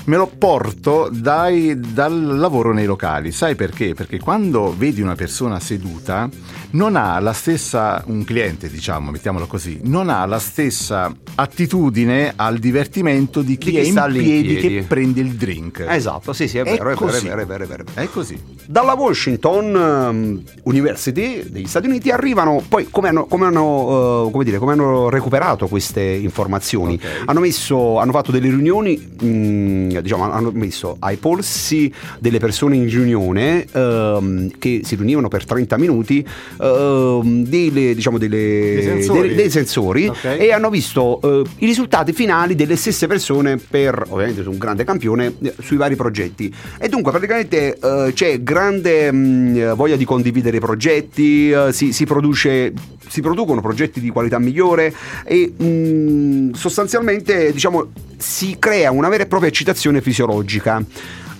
me 0.04 0.16
lo 0.16 0.26
porto 0.38 1.08
dai- 1.12 1.78
dal 1.78 2.36
lavoro 2.38 2.72
nei 2.72 2.86
locali. 2.86 3.32
Sai 3.32 3.54
perché? 3.54 3.94
Perché 3.94 4.18
quando 4.18 4.74
vedi 4.76 5.00
una 5.00 5.14
persona 5.14 5.60
seduta 5.60 6.28
non 6.70 6.96
ha 6.96 7.18
la 7.20 7.32
stessa, 7.32 8.02
un 8.06 8.24
cliente 8.24 8.68
diciamo, 8.68 9.10
mettiamolo 9.10 9.46
così, 9.46 9.80
non 9.84 10.08
ha 10.10 10.24
la 10.26 10.38
stessa 10.38 11.14
attitudine 11.34 12.32
al 12.36 12.58
divertimento 12.58 13.40
di 13.42 13.56
chi, 13.58 13.70
Di 13.70 13.72
chi 13.72 13.78
è 13.78 13.82
in 13.82 14.04
piedi, 14.12 14.54
piedi. 14.54 14.60
che 14.60 14.82
prende 14.86 15.20
il 15.20 15.34
drink. 15.34 15.84
Esatto, 15.88 16.32
sì, 16.32 16.46
sì, 16.48 16.58
è 16.58 16.62
vero, 16.64 16.74
è, 16.74 16.78
vero, 16.78 16.90
è 16.90 16.94
così. 16.94 17.26
vero, 17.28 17.40
è 17.42 17.46
vero, 17.46 17.64
è 17.64 17.66
vero, 17.66 17.82
è 17.82 17.86
vero. 17.86 18.02
È 18.06 18.10
così. 18.10 18.40
Dalla 18.66 18.94
Washington 18.94 19.74
ehm, 19.74 20.42
University 20.64 21.48
degli 21.48 21.66
Stati 21.66 21.86
Uniti 21.86 22.10
arrivano 22.10 22.62
poi 22.68 22.88
come 22.90 23.08
hanno, 23.08 23.24
come 23.26 23.46
hanno, 23.46 24.26
eh, 24.26 24.30
come 24.30 24.44
dire, 24.44 24.58
come 24.58 24.72
hanno 24.72 25.08
recuperato 25.08 25.66
queste 25.68 26.02
informazioni. 26.02 26.94
Ok. 26.94 27.22
Hanno, 27.26 27.40
messo, 27.40 27.98
hanno 27.98 28.12
fatto 28.12 28.30
delle 28.30 28.48
riunioni, 28.48 28.96
mh, 28.96 29.97
diciamo, 30.02 30.30
hanno 30.30 30.50
messo 30.52 30.96
ai 31.00 31.16
polsi 31.16 31.92
delle 32.18 32.38
persone 32.38 32.76
in 32.76 32.88
riunione 32.88 33.64
ehm, 33.70 34.50
che 34.58 34.80
si 34.84 34.94
riunivano 34.96 35.28
per 35.28 35.44
30 35.44 35.76
minuti 35.78 36.26
ehm, 36.60 37.44
delle, 37.44 37.94
diciamo, 37.94 38.18
delle, 38.18 38.36
Dei 38.38 38.82
sensori. 38.82 39.28
dei- 39.28 39.36
dei 39.36 39.50
sensori 39.50 40.06
Ok. 40.08 40.24
e 40.38 40.52
hanno 40.52 40.70
visto 40.70 41.20
eh, 41.22 41.48
i 41.58 41.66
risultati 41.66 42.12
finali 42.12 42.54
delle 42.54 42.76
stesse 42.76 43.06
persone 43.06 43.56
per 43.56 44.04
ovviamente 44.08 44.42
su 44.42 44.50
un 44.50 44.58
grande 44.58 44.84
campione 44.84 45.34
eh, 45.42 45.54
sui 45.60 45.76
vari 45.76 45.96
progetti 45.96 46.52
e 46.78 46.88
dunque 46.88 47.10
praticamente 47.10 47.76
eh, 47.78 48.10
c'è 48.14 48.42
grande 48.42 49.10
mh, 49.12 49.74
voglia 49.74 49.96
di 49.96 50.04
condividere 50.04 50.56
i 50.56 50.60
progetti 50.60 51.50
eh, 51.50 51.72
si, 51.72 51.92
si 51.92 52.04
produce 52.04 52.72
si 53.08 53.22
producono 53.22 53.62
progetti 53.62 54.00
di 54.00 54.10
qualità 54.10 54.38
migliore 54.38 54.92
e 55.24 55.46
mh, 55.56 56.52
sostanzialmente 56.52 57.52
diciamo 57.52 57.86
si 58.18 58.56
crea 58.58 58.90
una 58.90 59.08
vera 59.08 59.22
e 59.22 59.26
propria 59.26 59.48
eccitazione 59.48 59.77
fisiologica 60.00 60.84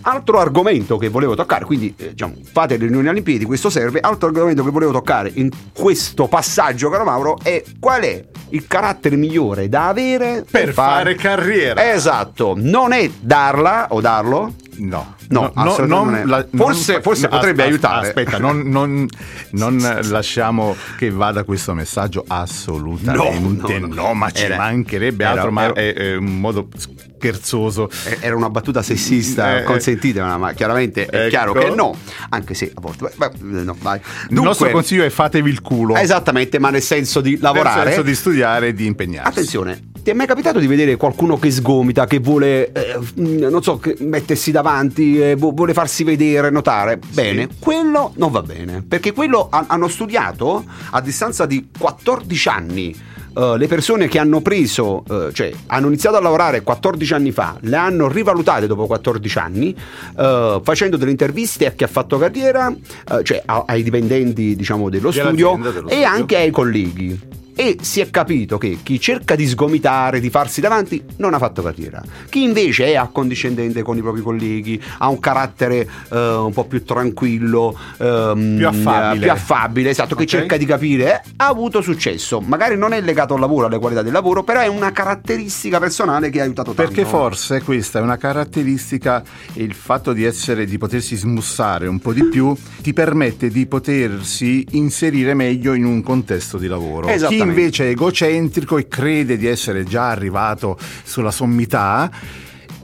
Altro 0.02 0.38
argomento 0.38 0.96
che 0.96 1.08
volevo 1.08 1.34
toccare, 1.34 1.64
quindi 1.64 1.92
eh, 1.98 2.10
diciamo, 2.10 2.34
fate 2.50 2.78
le 2.78 2.84
riunioni 2.84 3.08
Olimpiadi, 3.08 3.44
questo 3.44 3.68
serve. 3.68 4.00
Altro 4.00 4.28
argomento 4.28 4.64
che 4.64 4.70
volevo 4.70 4.92
toccare 4.92 5.30
in 5.34 5.50
questo 5.72 6.28
passaggio, 6.28 6.88
caro 6.88 7.04
Mauro, 7.04 7.38
è 7.42 7.62
qual 7.78 8.02
è 8.02 8.24
il 8.50 8.66
carattere 8.66 9.16
migliore 9.16 9.68
da 9.68 9.88
avere 9.88 10.44
Per 10.50 10.72
fare 10.72 11.14
carriera. 11.14 11.92
Esatto, 11.92 12.54
non 12.56 12.92
è 12.92 13.10
darla 13.20 13.88
o 13.90 14.00
darlo. 14.00 14.54
No, 14.78 15.14
No, 15.28 15.50
assolutamente 15.54 16.24
non 16.24 16.46
è. 16.52 16.56
Forse- 16.56 17.00
forse 17.02 17.28
potrebbe 17.28 17.62
as- 17.62 17.68
aiutare. 17.68 18.06
Aspetta, 18.08 18.38
non, 18.38 18.60
non- 18.68 19.06
non 19.52 20.00
lasciamo 20.08 20.76
che 20.96 21.10
vada 21.10 21.42
questo 21.44 21.74
messaggio 21.74 22.24
assolutamente. 22.26 23.78
No, 23.78 23.78
No, 23.78 23.86
no, 23.86 23.94
no. 23.94 24.14
ma 24.14 24.30
ci 24.30 24.44
Era- 24.44 24.56
mancherebbe 24.56 25.24
era- 25.24 25.32
altro, 25.32 25.50
ma 25.50 25.64
era- 25.64 25.72
è, 25.74 25.94
è 25.94 26.16
un 26.16 26.38
modo 26.40 26.68
scherzoso. 26.76 27.90
Eh, 28.04 28.18
Era 28.20 28.36
una 28.36 28.50
battuta 28.50 28.82
sessista, 28.82 29.58
Eh, 29.58 29.62
consentitemela, 29.64 30.36
ma 30.36 30.52
chiaramente 30.52 31.06
è 31.06 31.16
ecco. 31.22 31.28
chiaro 31.28 31.52
che 31.52 31.70
no, 31.70 31.94
anche 32.28 32.54
se 32.54 32.70
a 32.74 32.80
volte. 32.80 33.10
beh, 33.16 33.30
no, 33.40 33.76
vai. 33.80 34.00
Il 34.30 34.40
nostro 34.40 34.70
consiglio 34.70 35.04
è 35.04 35.10
fatevi 35.10 35.50
il 35.50 35.60
culo. 35.60 35.96
Esattamente, 35.96 36.58
ma 36.58 36.70
nel 36.70 36.82
senso 36.82 37.20
di 37.20 37.32
Nel 37.32 37.40
lavorare. 37.40 37.86
senso 37.90 38.02
di 38.02 38.14
studiare 38.14 38.68
e 38.68 38.74
di 38.74 38.86
impegnarsi. 38.86 39.28
Attenzione, 39.28 39.82
ti 40.08 40.14
è 40.14 40.16
mai 40.16 40.26
capitato 40.26 40.58
di 40.58 40.66
vedere 40.66 40.96
qualcuno 40.96 41.38
che 41.38 41.50
sgomita, 41.50 42.06
che 42.06 42.18
vuole, 42.18 42.72
eh, 42.72 42.98
non 43.16 43.62
so, 43.62 43.78
mettersi 43.98 44.50
davanti, 44.50 45.20
eh, 45.20 45.34
vu- 45.34 45.52
vuole 45.54 45.74
farsi 45.74 46.02
vedere, 46.02 46.48
notare? 46.48 46.98
Bene, 47.12 47.46
quello 47.58 48.12
non 48.16 48.30
va 48.30 48.40
bene, 48.40 48.82
perché 48.88 49.12
quello 49.12 49.48
ha- 49.50 49.66
hanno 49.68 49.86
studiato 49.86 50.64
a 50.92 51.00
distanza 51.02 51.44
di 51.44 51.68
14 51.78 52.48
anni. 52.48 52.96
eh, 53.36 53.56
le 53.56 53.68
persone 53.68 54.08
che 54.08 54.18
hanno 54.18 54.40
preso, 54.40 55.04
eh, 55.08 55.28
cioè 55.32 55.52
hanno 55.66 55.86
iniziato 55.88 56.16
a 56.16 56.20
lavorare 56.20 56.62
14 56.62 57.12
anni 57.14 57.30
fa, 57.30 57.56
le 57.60 57.76
hanno 57.76 58.08
rivalutate 58.08 58.66
dopo 58.66 58.86
14 58.86 59.38
anni, 59.38 59.76
eh, 60.18 60.60
facendo 60.64 60.96
delle 60.96 61.12
interviste 61.12 61.66
a 61.66 61.70
chi 61.70 61.84
ha 61.84 61.86
fatto 61.86 62.18
carriera, 62.18 62.74
cioè 63.22 63.40
a- 63.44 63.62
ai 63.66 63.84
dipendenti 63.84 64.56
diciamo, 64.56 64.88
dello 64.88 65.12
studio 65.12 65.56
dello 65.62 65.86
e 65.88 65.92
studio. 66.00 66.08
anche 66.08 66.36
ai 66.36 66.50
colleghi. 66.50 67.20
E 67.60 67.76
si 67.80 67.98
è 67.98 68.08
capito 68.08 68.56
che 68.56 68.78
chi 68.84 69.00
cerca 69.00 69.34
di 69.34 69.44
sgomitare, 69.44 70.20
di 70.20 70.30
farsi 70.30 70.60
davanti, 70.60 71.02
non 71.16 71.34
ha 71.34 71.38
fatto 71.38 71.60
carriera. 71.60 72.00
Chi 72.28 72.44
invece 72.44 72.86
è 72.86 72.94
accondiscendente 72.94 73.82
con 73.82 73.96
i 73.96 74.00
propri 74.00 74.20
colleghi, 74.20 74.80
ha 74.98 75.08
un 75.08 75.18
carattere 75.18 75.80
eh, 76.12 76.16
un 76.34 76.52
po' 76.52 76.66
più 76.66 76.84
tranquillo, 76.84 77.76
ehm, 77.98 78.54
Più 78.58 78.68
affabile. 78.68 79.20
più 79.22 79.30
affabile, 79.32 79.90
esatto, 79.90 80.14
che 80.14 80.22
Ok. 80.22 80.28
cerca 80.28 80.56
di 80.56 80.66
capire, 80.66 81.14
eh, 81.16 81.20
ha 81.38 81.48
avuto 81.48 81.80
successo. 81.80 82.38
Magari 82.40 82.76
non 82.76 82.92
è 82.92 83.00
legato 83.00 83.34
al 83.34 83.40
lavoro, 83.40 83.66
alle 83.66 83.80
qualità 83.80 84.02
del 84.02 84.12
lavoro, 84.12 84.44
però 84.44 84.60
è 84.60 84.68
una 84.68 84.92
caratteristica 84.92 85.80
personale 85.80 86.30
che 86.30 86.38
ha 86.38 86.44
aiutato 86.44 86.74
tanto. 86.74 86.92
Perché 86.92 87.04
forse 87.08 87.60
questa 87.62 87.98
è 87.98 88.02
una 88.02 88.18
caratteristica, 88.18 89.20
il 89.54 89.74
fatto 89.74 90.12
di 90.12 90.22
essere, 90.22 90.64
di 90.64 90.78
potersi 90.78 91.16
smussare 91.16 91.88
un 91.88 91.98
po' 91.98 92.12
di 92.12 92.22
più, 92.26 92.54
ti 92.82 92.92
permette 92.92 93.48
di 93.48 93.66
potersi 93.66 94.64
inserire 94.72 95.34
meglio 95.34 95.74
in 95.74 95.84
un 95.86 96.04
contesto 96.04 96.56
di 96.56 96.68
lavoro. 96.68 97.08
Chi. 97.08 97.46
Invece 97.48 97.86
è 97.86 97.88
egocentrico 97.88 98.78
e 98.78 98.88
crede 98.88 99.36
di 99.36 99.46
essere 99.46 99.84
già 99.84 100.10
arrivato 100.10 100.78
sulla 101.04 101.30
sommità, 101.30 102.10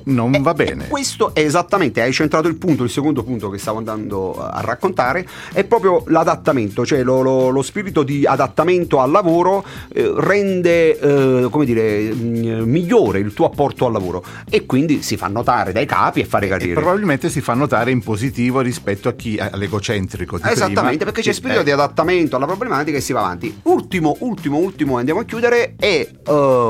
non 0.04 0.32
va 0.42 0.54
bene. 0.54 0.88
Questo 0.88 1.34
è 1.34 1.40
esattamente, 1.40 2.00
hai 2.02 2.12
centrato 2.12 2.48
il 2.48 2.56
punto, 2.56 2.82
il 2.84 2.90
secondo 2.90 3.22
punto 3.22 3.48
che 3.50 3.58
stavo 3.58 3.78
andando 3.78 4.34
a 4.40 4.60
raccontare, 4.60 5.26
è 5.52 5.64
proprio 5.64 6.02
l'adattamento, 6.06 6.84
cioè 6.84 7.02
lo, 7.02 7.20
lo- 7.22 7.48
lo 7.50 7.62
spirito 7.62 8.02
di 8.02 8.26
adattamento 8.26 9.00
al 9.00 9.10
lavoro 9.10 9.64
eh, 9.92 10.12
rende, 10.16 10.98
eh, 10.98 11.48
come 11.50 11.64
dire, 11.64 12.12
mh, 12.12 12.64
migliore 12.64 13.18
il 13.18 13.32
tuo 13.34 13.46
apporto 13.46 13.86
al 13.86 13.92
lavoro 13.92 14.22
e 14.48 14.66
quindi 14.66 15.02
si 15.02 15.16
fa 15.16 15.28
notare 15.28 15.72
dai 15.72 15.86
capi 15.86 16.20
e 16.20 16.24
fare 16.24 16.46
E 16.46 16.48
carriera. 16.50 16.80
probabilmente 16.80 17.28
si 17.30 17.40
fa 17.40 17.54
notare 17.54 17.90
in 17.90 18.02
positivo 18.02 18.60
rispetto 18.60 19.08
a 19.08 19.12
chi 19.12 19.38
all'egocentrico 19.38 20.36
di 20.38 20.42
Esattamente, 20.48 20.80
prima, 20.98 21.04
perché 21.04 21.20
c'è 21.22 21.28
che- 21.28 21.32
spirito 21.34 21.60
eh, 21.60 21.64
di 21.64 21.70
adattamento 21.70 22.36
alla 22.36 22.46
problematica 22.46 22.96
e 22.96 23.00
si 23.00 23.12
va 23.12 23.20
avanti. 23.20 23.60
Ultimo, 23.62 24.16
ultimo, 24.20 24.58
ultimo, 24.58 24.96
andiamo 24.98 25.20
a 25.20 25.24
chiudere, 25.24 25.74
è 25.78 26.08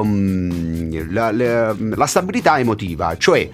ehm, 0.04 1.12
la, 1.12 1.30
la- 1.32 1.74
la 1.78 2.06
stabilità 2.06 2.58
emotiva, 2.58 3.16
cioè 3.24 3.48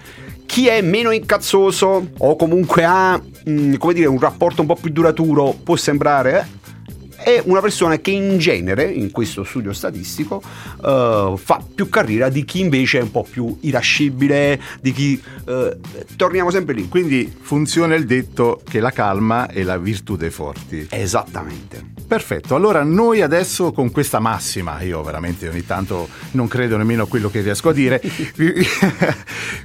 chi 0.45 0.67
è 0.67 0.81
meno 0.81 1.11
incazzoso 1.11 2.09
o 2.17 2.35
comunque 2.35 2.83
ha, 2.83 3.17
mm, 3.49 3.75
come 3.75 3.93
dire, 3.93 4.07
un 4.07 4.19
rapporto 4.19 4.59
un 4.59 4.67
po' 4.67 4.75
più 4.75 4.91
duraturo, 4.91 5.57
può 5.63 5.77
sembrare... 5.77 6.45
eh, 7.23 7.35
è 7.35 7.41
una 7.45 7.61
persona 7.61 7.97
che 7.99 8.11
in 8.11 8.37
genere, 8.37 8.83
in 8.83 9.11
questo 9.11 9.45
studio 9.45 9.71
statistico, 9.71 10.41
eh, 10.83 11.33
fa 11.37 11.63
più 11.73 11.87
carriera 11.87 12.27
di 12.27 12.43
chi 12.43 12.59
invece 12.59 12.99
è 12.99 13.01
un 13.03 13.11
po' 13.11 13.23
più 13.23 13.59
irascibile, 13.61 14.59
di 14.81 14.91
chi... 14.91 15.21
eh, 15.47 15.77
torniamo 16.17 16.49
sempre 16.51 16.73
lì. 16.73 16.89
Quindi 16.89 17.33
funziona 17.39 17.95
il 17.95 18.05
detto 18.05 18.61
che 18.69 18.81
la 18.81 18.91
calma 18.91 19.47
è 19.47 19.63
la 19.63 19.77
virtù 19.77 20.17
dei 20.17 20.31
forti. 20.31 20.85
Esattamente. 20.89 22.00
Perfetto, 22.11 22.55
allora 22.55 22.83
noi 22.83 23.21
adesso 23.21 23.71
con 23.71 23.89
questa 23.89 24.19
massima, 24.19 24.81
io 24.81 25.01
veramente 25.01 25.47
ogni 25.47 25.65
tanto 25.65 26.09
non 26.31 26.49
credo 26.49 26.75
nemmeno 26.75 27.03
a 27.03 27.07
quello 27.07 27.29
che 27.29 27.39
riesco 27.39 27.69
a 27.69 27.71
dire, 27.71 28.01
vi, 28.35 28.51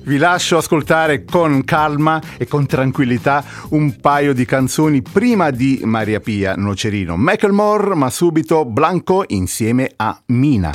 vi 0.04 0.16
lascio 0.16 0.56
ascoltare 0.56 1.24
con 1.24 1.64
calma 1.64 2.22
e 2.36 2.46
con 2.46 2.64
tranquillità 2.64 3.44
un 3.70 3.98
paio 3.98 4.32
di 4.32 4.44
canzoni 4.44 5.02
prima 5.02 5.50
di 5.50 5.80
Maria 5.82 6.20
Pia 6.20 6.54
Nocerino 6.54 7.16
Macklemore, 7.16 7.96
ma 7.96 8.10
subito 8.10 8.64
Blanco 8.64 9.24
insieme 9.26 9.90
a 9.96 10.16
Mina. 10.26 10.70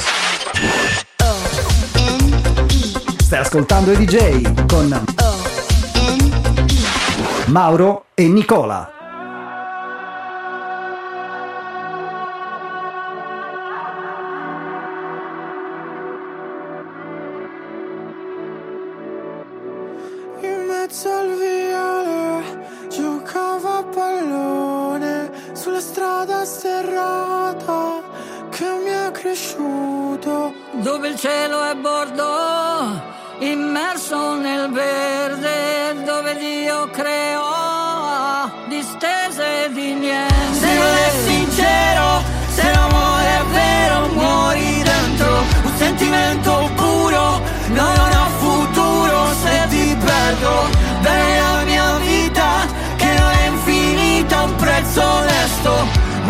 Stai 3.17 3.39
ascoltando 3.39 3.93
i 3.93 3.95
DJ 3.95 4.65
con 4.65 5.05
Mauro 7.45 8.07
e 8.13 8.27
Nicola. 8.27 8.99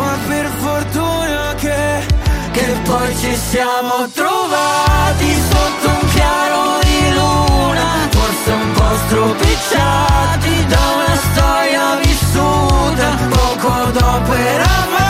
Ma 0.02 0.18
per 0.28 0.48
fortuna 0.58 1.54
che, 1.58 2.06
che 2.52 2.66
poi 2.86 3.16
ci 3.18 3.36
siamo 3.36 4.10
trovati 4.12 5.32
sotto 5.50 5.90
un 5.90 6.10
chiaro 6.10 6.80
di 6.82 7.14
luna 7.14 7.86
Forse 8.10 8.52
un 8.52 8.72
po' 8.72 8.96
stropicciati 9.06 10.66
da 10.66 10.80
una 10.96 11.16
storia 11.32 11.96
vissuta 12.02 13.16
Poco 13.30 13.92
dopo 13.92 14.34
eravamo 14.34 15.01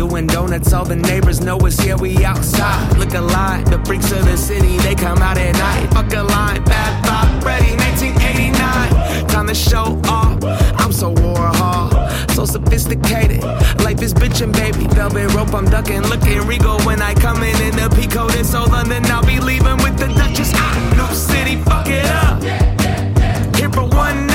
doing 0.00 0.26
donuts. 0.26 0.72
All 0.72 0.86
the 0.86 0.96
neighbors 0.96 1.40
know 1.42 1.58
us, 1.58 1.76
yeah, 1.84 1.94
we 1.94 2.24
outside. 2.24 2.96
Look 2.96 3.12
alive, 3.12 3.66
the 3.70 3.78
freaks 3.84 4.10
of 4.12 4.24
the 4.24 4.36
city, 4.36 4.78
they 4.78 4.94
come 4.94 5.18
out 5.18 5.36
at 5.36 5.52
night. 5.52 5.92
Fuck 5.92 6.14
a 6.14 6.22
line, 6.22 6.64
bad 6.64 6.92
vibe, 7.04 7.44
ready, 7.44 7.72
1989. 7.76 9.26
Time 9.28 9.46
to 9.46 9.54
show 9.54 10.00
off. 10.08 10.42
I'm 10.80 10.90
so 10.90 11.14
Warhol, 11.14 11.88
so 12.30 12.46
sophisticated. 12.46 13.42
Life 13.84 14.00
is 14.00 14.14
bitchin', 14.14 14.54
baby. 14.54 14.86
Velvet 14.94 15.34
rope, 15.34 15.52
I'm 15.52 15.66
ducking. 15.66 16.02
Looking 16.12 16.46
regal 16.46 16.80
when 16.88 17.02
I 17.02 17.12
come 17.12 17.42
in 17.42 17.56
in 17.60 17.76
the 17.76 17.88
peacoat. 17.94 18.34
It's 18.40 18.52
so 18.52 18.64
London, 18.64 19.04
I'll 19.06 19.26
be 19.26 19.38
leaving 19.38 19.76
with 19.84 19.98
the 19.98 20.08
Duchess. 20.08 20.52
Ah, 20.54 20.74
new 20.96 21.14
city, 21.14 21.56
fuck 21.68 21.88
it 21.88 22.06
up. 22.24 22.42
Here 23.54 23.70
for 23.70 23.84
one 23.84 24.29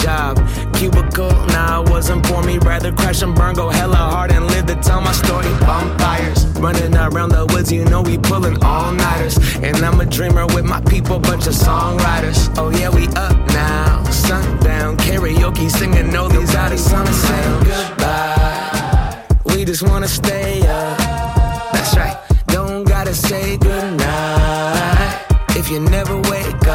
job. 0.00 0.36
Cubicle, 0.74 1.30
nah, 1.54 1.82
wasn't 1.82 2.26
for 2.26 2.42
me. 2.42 2.58
Rather 2.58 2.92
crash 2.92 3.22
and 3.22 3.34
burn, 3.34 3.54
go 3.54 3.68
hella 3.68 3.96
hard 3.96 4.32
and 4.32 4.46
live 4.46 4.66
to 4.66 4.76
tell 4.76 5.00
my 5.00 5.12
story. 5.12 5.48
Bonfires, 5.60 6.46
running 6.58 6.96
around 6.96 7.30
the 7.30 7.46
woods, 7.52 7.70
you 7.72 7.84
know 7.84 8.02
we 8.02 8.18
pulling 8.18 8.62
all 8.64 8.92
nighters. 8.92 9.36
And 9.56 9.76
I'm 9.78 10.00
a 10.00 10.06
dreamer 10.06 10.46
with 10.46 10.64
my 10.64 10.80
people, 10.82 11.18
bunch 11.18 11.46
of 11.46 11.54
songwriters. 11.54 12.38
Oh 12.56 12.70
yeah, 12.70 12.90
we 12.90 13.06
up 13.08 13.36
now, 13.48 14.02
sundown, 14.04 14.96
karaoke 14.96 15.70
singing. 15.70 16.10
No, 16.10 16.28
these 16.28 16.54
out 16.54 16.72
of 16.72 16.80
summer 16.80 17.12
saying 17.12 17.64
goodbye. 17.64 19.26
We 19.46 19.64
just 19.64 19.82
wanna 19.82 20.08
stay 20.08 20.60
up. 20.66 20.98
That's 21.72 21.96
right, 21.96 22.16
don't 22.46 22.84
gotta 22.84 23.14
say 23.14 23.56
goodnight 23.58 25.26
if 25.56 25.70
you 25.70 25.80
never 25.80 26.16
wake 26.16 26.66
up. 26.68 26.69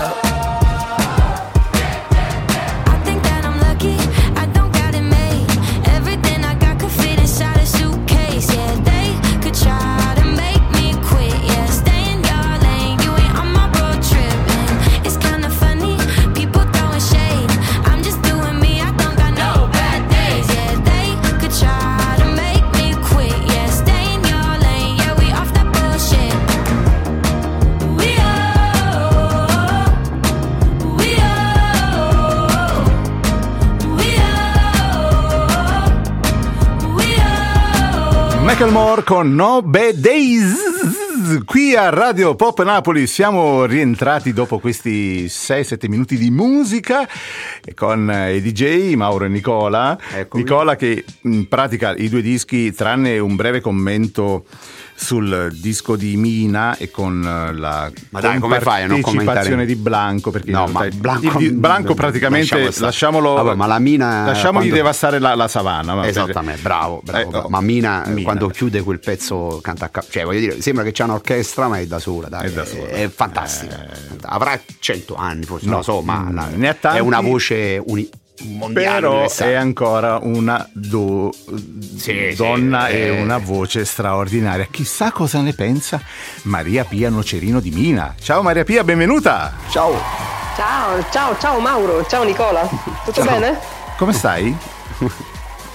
Macklemore 38.85 39.03
con 39.03 39.33
No 39.33 39.61
Bad 39.63 39.95
Days. 39.95 41.43
Qui 41.43 41.75
a 41.75 41.89
Radio 41.89 42.35
Pop 42.35 42.61
Napoli 42.63 43.07
siamo 43.07 43.65
rientrati 43.65 44.31
dopo 44.31 44.59
questi 44.59 45.25
6-7 45.25 45.89
minuti 45.89 46.17
di 46.17 46.29
musica 46.29 47.07
con 47.73 48.13
i 48.31 48.41
DJ 48.41 48.93
Mauro 48.93 49.25
e 49.25 49.29
Nicola. 49.29 49.97
Eccomi. 50.13 50.43
Nicola 50.43 50.75
che 50.75 51.03
in 51.21 51.47
pratica 51.47 51.95
i 51.95 52.09
due 52.09 52.21
dischi, 52.21 52.73
tranne 52.73 53.17
un 53.17 53.35
breve 53.35 53.59
commento 53.59 54.45
sul 54.97 55.53
disco 55.59 55.95
di 55.97 56.15
Mina 56.15 56.77
e 56.77 56.89
con 56.89 57.21
eh, 57.21 57.53
la 57.53 57.91
Ma 58.09 58.21
dai, 58.21 58.39
come 58.39 58.59
fai 58.61 58.83
a 58.83 58.87
non 58.87 59.01
commentare? 59.01 59.65
di 59.65 59.75
Blanco 59.75 60.31
perché 60.31 60.51
No, 60.51 60.67
ma 60.67 60.87
Blanco- 60.93 61.39
il- 61.39 61.51
Blanco 61.53 61.93
praticamente 61.93 62.57
Lasciamo 62.57 62.85
lasciamolo 62.85 63.33
Vabbè, 63.33 63.55
ma 63.55 63.65
la 63.65 63.79
Mina 63.79 64.25
lasciamogli 64.25 64.67
quando- 64.69 64.75
devastare 64.75 65.19
la, 65.19 65.35
la 65.35 65.47
savana 65.49 65.93
va, 65.95 66.07
Esattamente, 66.07 66.61
bravo, 66.61 67.01
bravo. 67.03 67.31
Eh, 67.31 67.37
oh, 67.37 67.49
ma 67.49 67.59
Mina, 67.61 68.03
Mina. 68.07 68.21
quando 68.23 68.47
chiude 68.47 68.81
quel 68.83 68.99
pezzo 68.99 69.59
canta 69.61 69.89
a. 69.91 70.03
Cioè, 70.09 70.23
voglio 70.23 70.39
dire, 70.39 70.61
sembra 70.61 70.83
che 70.83 70.91
c'è 70.91 71.03
un'orchestra, 71.03 71.67
ma 71.67 71.79
è 71.79 71.85
da 71.85 71.99
sola, 71.99 72.29
dai. 72.29 72.47
È 72.47 72.51
da 72.51 72.65
sola. 72.65 72.87
È 72.87 73.09
fantastica. 73.09 73.85
Avrà 74.23 74.59
100 74.79 75.15
anni, 75.15 75.43
forse, 75.43 75.65
No, 75.65 75.71
non 75.71 75.79
lo 75.79 75.85
so, 75.85 76.01
ma 76.01 76.19
mm, 76.19 76.35
la- 76.35 76.47
ne 76.53 76.67
ha 76.69 76.73
tanti. 76.73 76.97
è 76.97 77.01
una 77.01 77.19
voce 77.21 77.81
uni- 77.85 78.09
mondiale. 78.43 78.99
Però 78.99 79.29
è 79.29 79.53
ancora 79.53 80.19
una 80.21 80.67
do- 80.71 81.33
Sì, 81.97 82.33
donna 82.35 82.87
sì, 82.87 82.93
e 82.93 82.99
eh. 82.99 83.21
una 83.21 83.37
voce 83.37 83.85
straordinaria. 83.85 84.67
Chissà 84.69 85.11
cosa 85.11 85.41
ne 85.41 85.53
pensa 85.53 86.01
Maria 86.43 86.83
Pia 86.83 87.09
Nocerino 87.09 87.59
di 87.59 87.71
Mina. 87.71 88.13
Ciao 88.21 88.41
Maria 88.41 88.63
Pia, 88.63 88.83
benvenuta. 88.83 89.53
Ciao. 89.69 89.93
Ciao, 90.55 91.05
ciao, 91.11 91.37
ciao 91.37 91.59
Mauro, 91.59 92.05
ciao 92.05 92.23
Nicola, 92.23 92.65
tutto 93.03 93.23
bene? 93.23 93.59
Come 93.97 94.13
stai? 94.13 94.55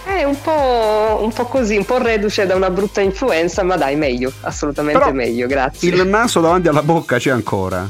È 0.05 0.25
un 0.25 0.41
po', 0.41 1.19
un 1.23 1.31
po' 1.33 1.45
così, 1.45 1.77
un 1.77 1.85
po' 1.85 1.99
reduce 1.99 2.47
da 2.47 2.55
una 2.55 2.71
brutta 2.71 3.03
influenza, 3.03 3.63
ma 3.63 3.77
dai, 3.77 3.97
meglio, 3.97 4.33
assolutamente 4.41 4.99
Però 4.99 5.13
meglio, 5.13 5.47
grazie. 5.47 5.91
Il 5.91 6.07
naso 6.07 6.41
davanti 6.41 6.69
alla 6.69 6.83
bocca 6.83 7.19
c'è 7.19 7.31
ancora. 7.31 7.87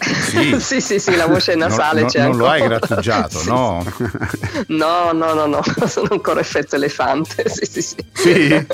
Sì. 0.00 0.56
sì, 0.60 0.80
sì, 0.80 0.98
sì, 0.98 1.16
la 1.16 1.26
voce 1.26 1.54
nasale 1.56 2.00
No, 2.00 2.06
no, 2.06 2.10
c'è 2.12 2.22
non 2.22 2.36
lo 2.36 2.48
hai 2.48 2.60
ancora. 2.62 2.78
grattugiato, 2.78 3.38
Sì, 3.40 3.48
no? 3.48 3.84
No, 4.68 5.12
no, 5.12 5.32
no, 5.34 5.46
no, 5.46 5.62
sono 5.86 6.08
ancora 6.10 6.40
effetto 6.40 6.76
elefante, 6.76 7.48
sì, 7.48 7.64
sì, 7.70 7.82
sì. 7.82 7.96
Sì. 8.12 8.66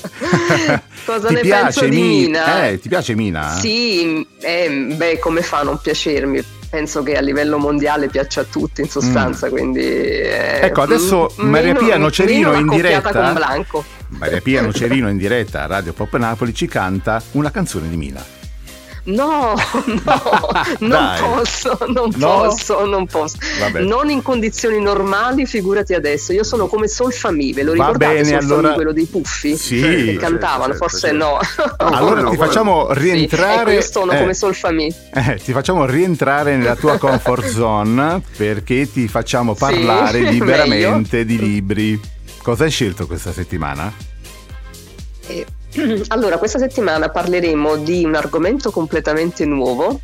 Cosa 1.04 1.28
ti 1.28 1.34
ne 1.34 1.40
penso 1.40 1.84
di 1.86 1.90
Mi- 2.00 2.02
Mina? 2.24 2.66
Eh, 2.66 2.78
ti 2.80 2.88
piace 2.88 3.14
Mina? 3.14 3.50
Sì, 3.58 4.26
eh, 4.40 4.92
beh, 4.96 5.18
come 5.18 5.42
fa 5.42 5.58
a 5.58 5.62
non 5.62 5.78
piacermi? 5.80 6.42
Penso 6.70 7.02
che 7.04 7.16
a 7.16 7.20
livello 7.20 7.56
mondiale 7.56 8.08
piaccia 8.08 8.40
a 8.40 8.44
tutti 8.44 8.80
in 8.80 8.88
sostanza, 8.88 9.48
quindi... 9.48 9.80
eh, 9.80 10.58
Ecco, 10.62 10.82
adesso 10.82 11.32
m- 11.36 11.46
Maria 11.48 11.72
meno- 11.72 11.86
Pia 11.86 11.96
Nocerino 11.98 12.52
in 12.54 12.66
diretta. 12.68 13.32
Maria 14.08 14.40
Pia 14.40 14.60
Nocerino 14.62 15.08
in 15.08 15.16
diretta 15.16 15.62
a 15.62 15.66
Radio 15.66 15.92
Pop 15.92 16.16
Napoli 16.16 16.52
ci 16.52 16.66
canta 16.66 17.22
una 17.32 17.50
canzone 17.52 17.88
di 17.88 17.96
Mina. 17.96 18.24
No, 19.06 19.52
no, 20.02 20.20
non 20.80 21.12
posso, 21.20 21.78
non 21.88 22.10
No? 22.16 22.38
posso, 22.38 22.86
non 22.86 23.06
posso. 23.06 23.36
Vabbè. 23.60 23.82
Non 23.82 24.08
in 24.08 24.22
condizioni 24.22 24.80
normali, 24.80 25.44
figurati 25.46 25.92
adesso. 25.92 26.32
Io 26.32 26.42
sono 26.42 26.66
come 26.68 26.88
Solfami, 26.88 27.52
ve 27.52 27.62
lo 27.64 27.74
Va 27.74 27.84
ricordate 27.88 28.14
bene, 28.14 28.24
Solfami, 28.24 28.44
allora- 28.52 28.72
quello 28.74 28.92
dei 28.92 29.04
puffi? 29.04 29.56
Sì. 29.56 29.80
Che 29.80 30.04
Certo, 30.04 30.20
cantavano, 30.20 30.72
certo, 30.72 30.78
forse 30.88 30.98
certo. 31.08 31.16
no. 31.16 31.38
Allora 31.94 32.20
no, 32.22 32.30
ti 32.30 32.36
come 32.36 32.48
facciamo 32.48 32.88
Sì, 32.94 32.98
rientrare. 33.00 33.60
ecco, 33.60 33.70
io 33.70 33.82
sono 33.82 34.12
eh, 34.12 34.18
come 34.20 34.34
Solfami. 34.34 34.94
eh, 35.14 35.40
ti 35.44 35.52
facciamo 35.52 35.84
rientrare 35.84 36.56
nella 36.56 36.76
tua 36.76 36.96
comfort 36.98 37.46
zone 37.46 38.22
perché 38.36 38.90
ti 38.90 39.06
facciamo 39.06 39.52
Sì, 39.52 39.58
parlare 39.60 40.20
meglio. 40.20 40.30
liberamente 40.30 41.24
di 41.26 41.38
libri. 41.38 42.00
Cosa 42.42 42.64
hai 42.64 42.70
scelto 42.70 43.06
questa 43.06 43.32
settimana? 43.32 43.92
Eh, 45.26 45.46
Allora, 46.08 46.38
questa 46.38 46.58
settimana 46.58 47.08
parleremo 47.08 47.76
di 47.76 48.04
un 48.04 48.14
argomento 48.14 48.70
completamente 48.70 49.44
nuovo, 49.44 50.00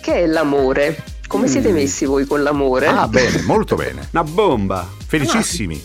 che 0.00 0.14
è 0.22 0.26
l'amore. 0.26 1.02
Come 1.26 1.48
siete 1.48 1.70
Mm. 1.70 1.74
messi 1.74 2.04
voi 2.04 2.26
con 2.26 2.42
l'amore? 2.42 2.86
Ah, 2.86 3.08
bene, 3.08 3.42
molto 3.42 3.74
bene. 3.76 4.06
Una 4.12 4.22
bomba. 4.24 4.88
Felicissimi. 5.06 5.82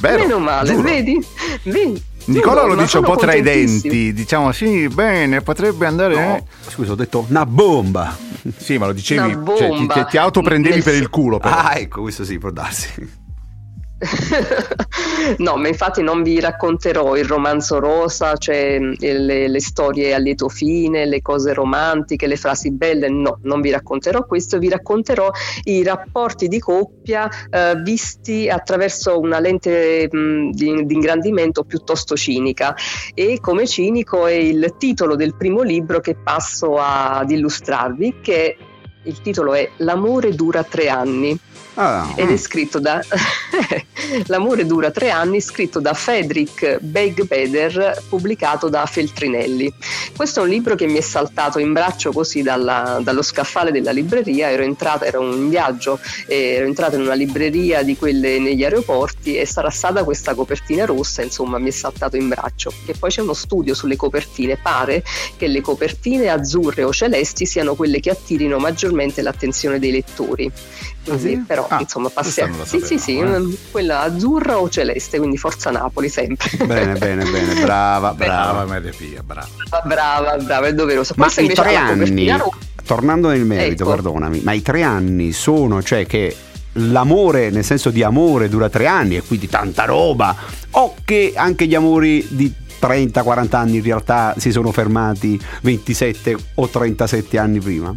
Vero, 0.00 0.18
Meno 0.22 0.38
male, 0.38 0.70
giuro. 0.70 0.82
vedi? 0.82 1.24
Vedi? 1.62 2.02
Nicola 2.26 2.64
lo 2.64 2.74
dice 2.74 2.98
un 2.98 3.04
po' 3.04 3.14
tra 3.16 3.34
i 3.34 3.40
denti, 3.40 4.12
diciamo 4.12 4.50
sì, 4.50 4.88
bene, 4.88 5.42
potrebbe 5.42 5.86
andare. 5.86 6.14
eh. 6.14 6.26
No, 6.26 6.46
scusa, 6.68 6.92
ho 6.92 6.96
detto 6.96 7.24
una 7.28 7.46
bomba. 7.46 8.14
Sì, 8.56 8.78
ma 8.78 8.86
lo 8.86 8.92
dicevi, 8.92 9.32
Una 9.32 9.56
cioè, 9.56 9.68
ti, 9.68 9.74
bomba. 9.76 9.94
ti- 9.94 10.10
ti 10.10 10.16
autoprendevi 10.18 10.74
Nel 10.74 10.82
per 10.84 10.94
il 10.94 11.08
culo. 11.08 11.38
Però. 11.38 11.54
Ah, 11.54 11.78
ecco, 11.78 12.02
questo 12.02 12.24
sì, 12.24 12.36
può 12.38 12.50
darsi. 12.50 13.24
no, 15.38 15.56
ma 15.56 15.68
infatti 15.68 16.02
non 16.02 16.22
vi 16.22 16.38
racconterò 16.38 17.16
il 17.16 17.24
romanzo 17.24 17.78
rosa, 17.78 18.36
cioè 18.36 18.78
mh, 18.78 18.96
le, 18.98 19.48
le 19.48 19.60
storie 19.60 20.12
a 20.12 20.18
lieto 20.18 20.50
fine, 20.50 21.06
le 21.06 21.22
cose 21.22 21.54
romantiche, 21.54 22.26
le 22.26 22.36
frasi 22.36 22.72
belle, 22.72 23.08
no, 23.08 23.38
non 23.42 23.62
vi 23.62 23.70
racconterò 23.70 24.26
questo, 24.26 24.58
vi 24.58 24.68
racconterò 24.68 25.30
i 25.64 25.82
rapporti 25.82 26.48
di 26.48 26.58
coppia 26.58 27.28
eh, 27.48 27.80
visti 27.82 28.50
attraverso 28.50 29.18
una 29.18 29.40
lente 29.40 30.08
mh, 30.10 30.50
di, 30.50 30.84
di 30.84 30.94
ingrandimento 30.94 31.64
piuttosto 31.64 32.16
cinica. 32.16 32.76
E 33.14 33.38
come 33.40 33.66
cinico 33.66 34.26
è 34.26 34.34
il 34.34 34.74
titolo 34.78 35.16
del 35.16 35.36
primo 35.36 35.62
libro 35.62 36.00
che 36.00 36.16
passo 36.16 36.76
ad 36.76 37.30
illustrarvi, 37.30 38.16
che 38.20 38.56
il 39.04 39.20
titolo 39.22 39.54
è 39.54 39.70
L'amore 39.78 40.34
dura 40.34 40.64
tre 40.64 40.88
anni 40.88 41.38
Ah, 41.78 42.12
ed 42.16 42.30
è 42.30 42.36
scritto 42.36 42.78
da 42.78 43.02
L'amore 44.26 44.66
dura 44.66 44.90
tre 44.90 45.10
anni, 45.10 45.40
scritto 45.40 45.80
da 45.80 45.92
Frederick 45.94 46.78
Beigbeder, 46.80 48.02
pubblicato 48.08 48.68
da 48.68 48.86
Feltrinelli. 48.86 49.72
Questo 50.14 50.40
è 50.40 50.42
un 50.42 50.48
libro 50.48 50.74
che 50.74 50.86
mi 50.86 50.98
è 50.98 51.00
saltato 51.00 51.58
in 51.58 51.72
braccio 51.72 52.12
così 52.12 52.42
dalla- 52.42 53.00
dallo 53.02 53.22
scaffale 53.22 53.72
della 53.72 53.90
libreria, 53.90 54.50
ero 54.50 54.62
entrata, 54.62 55.04
ero 55.04 55.32
in 55.32 55.48
viaggio, 55.48 55.98
eh, 56.26 56.54
ero 56.54 56.66
entrata 56.66 56.96
in 56.96 57.02
una 57.02 57.14
libreria 57.14 57.82
di 57.82 57.96
quelle 57.96 58.38
negli 58.38 58.62
aeroporti 58.62 59.36
e 59.36 59.46
sarà 59.46 59.70
stata 59.70 60.04
questa 60.04 60.34
copertina 60.34 60.84
rossa, 60.84 61.22
insomma 61.22 61.58
mi 61.58 61.68
è 61.68 61.72
saltato 61.72 62.16
in 62.16 62.28
braccio. 62.28 62.72
E 62.86 62.94
poi 62.98 63.10
c'è 63.10 63.22
uno 63.22 63.34
studio 63.34 63.74
sulle 63.74 63.96
copertine, 63.96 64.56
pare 64.56 65.02
che 65.36 65.46
le 65.46 65.60
copertine 65.60 66.28
azzurre 66.28 66.84
o 66.84 66.92
celesti 66.92 67.46
siano 67.46 67.74
quelle 67.74 68.00
che 68.00 68.10
attirino 68.10 68.58
maggiormente 68.58 69.22
l'attenzione 69.22 69.78
dei 69.78 69.90
lettori. 69.90 70.52
Quindi, 71.14 71.28
sì? 71.28 71.36
però 71.46 71.66
Ah, 71.68 71.78
insomma 71.80 72.08
passiamo. 72.10 72.64
Sì, 72.64 72.80
sì, 72.80 72.98
sì, 72.98 73.16
sapevamo, 73.16 73.46
mm, 73.46 73.52
quella 73.70 74.00
azzurra 74.00 74.58
o 74.58 74.68
celeste, 74.68 75.18
quindi 75.18 75.36
forza 75.36 75.70
Napoli 75.70 76.08
sempre. 76.08 76.48
bene, 76.66 76.94
bene, 76.98 77.24
bene, 77.24 77.60
brava, 77.62 78.12
Brava. 78.14 78.64
Maria 78.66 78.92
Pia, 78.96 79.22
brava. 79.22 79.48
brava, 79.84 80.36
brava, 80.36 80.66
è 80.66 80.74
doveroso. 80.74 81.14
Ma 81.16 81.24
Questa 81.24 81.40
i 81.42 81.48
tre 81.48 81.76
anni, 81.76 82.30
tornando 82.84 83.28
nel 83.28 83.44
merito, 83.44 83.82
Ecco. 83.82 83.90
perdonami, 83.92 84.40
ma 84.40 84.52
i 84.52 84.62
tre 84.62 84.82
anni 84.82 85.32
sono, 85.32 85.82
cioè 85.82 86.06
che 86.06 86.34
l'amore 86.78 87.48
nel 87.50 87.64
senso 87.64 87.90
di 87.90 88.02
amore 88.02 88.48
dura 88.48 88.68
tre 88.68 88.86
anni 88.86 89.16
e 89.16 89.22
quindi 89.22 89.48
tanta 89.48 89.84
roba, 89.84 90.36
o 90.72 90.94
che 91.04 91.32
anche 91.34 91.66
gli 91.66 91.74
amori 91.74 92.24
di 92.30 92.52
30-40 92.78 93.56
anni 93.56 93.76
in 93.78 93.82
realtà 93.82 94.34
si 94.36 94.52
sono 94.52 94.70
fermati 94.70 95.40
27 95.62 96.36
o 96.56 96.68
37 96.68 97.38
anni 97.38 97.58
prima? 97.60 97.94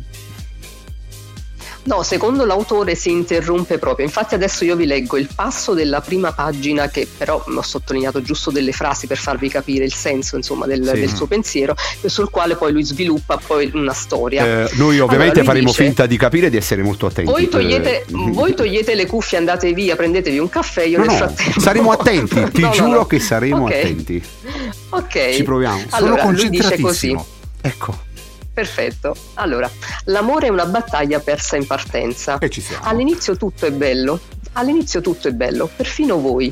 No, 1.90 2.04
secondo 2.04 2.46
l'autore 2.46 2.94
si 2.94 3.10
interrompe 3.10 3.80
proprio. 3.80 4.06
Infatti 4.06 4.36
adesso 4.36 4.64
io 4.64 4.76
vi 4.76 4.86
leggo 4.86 5.18
il 5.18 5.28
passo 5.34 5.74
della 5.74 6.02
prima 6.02 6.32
pagina 6.34 6.88
che 6.88 7.08
però 7.18 7.44
ho 7.44 7.62
sottolineato 7.64 8.22
giusto 8.22 8.52
delle 8.52 8.72
frasi 8.74 9.08
per 9.08 9.18
farvi 9.18 9.50
capire 9.50 9.86
il 9.86 9.94
senso 9.94 10.36
insomma, 10.36 10.68
del, 10.68 10.86
Sì. 10.86 11.00
del 11.00 11.10
suo 11.12 11.26
pensiero, 11.26 11.74
sul 12.06 12.30
quale 12.30 12.56
poi 12.56 12.74
lui 12.74 12.84
sviluppa 12.84 13.40
poi 13.44 13.72
una 13.74 13.94
storia. 13.94 14.46
Eh, 14.66 14.70
noi 14.74 15.00
ovviamente 15.00 15.40
Allora, 15.40 15.46
faremo 15.54 15.70
dice- 15.72 15.84
finta 15.84 16.06
di 16.06 16.16
capire 16.16 16.46
e 16.48 16.50
di 16.52 16.58
essere 16.58 16.84
molto 16.84 17.08
attenti. 17.08 17.32
Voi 17.32 17.50
togliete, 17.50 18.02
Eh, 18.02 18.06
voi 18.34 18.54
togliete 18.54 18.94
le 18.94 19.08
cuffie, 19.08 19.40
andate 19.40 19.74
via, 19.74 19.96
prendetevi 19.96 20.38
un 20.38 20.48
caffè, 20.50 20.84
io 20.84 21.00
No, 21.00 21.06
nel 21.06 21.12
no, 21.14 21.18
frattempo... 21.18 21.60
saremo 21.60 21.92
attenti, 21.92 22.44
ti 22.54 22.62
No, 22.62 22.70
giuro 22.70 22.90
no. 23.00 23.06
che 23.08 23.20
saremo 23.20 23.64
Ok. 23.64 23.72
attenti. 23.72 24.24
Ok. 24.90 25.30
Ci 25.34 25.42
proviamo. 25.44 25.84
Allora, 25.90 26.22
Sono 26.22 26.32
lui 26.34 26.50
dice 26.50 26.80
così. 26.80 27.18
Ecco. 27.62 28.08
Perfetto. 28.60 29.16
Allora, 29.36 29.72
l'amore 30.06 30.48
è 30.48 30.50
una 30.50 30.66
battaglia 30.66 31.22
persa 31.22 31.56
in 31.56 31.66
partenza. 31.66 32.40
E 32.40 32.50
ci 32.50 32.60
siamo. 32.60 32.84
All'inizio 32.84 33.38
tutto 33.38 33.66
è 33.66 33.72
bello, 33.72 34.20
all'inizio 34.54 35.00
tutto 35.00 35.30
è 35.30 35.32
bello, 35.32 35.70
perfino 35.74 36.20
voi. 36.20 36.52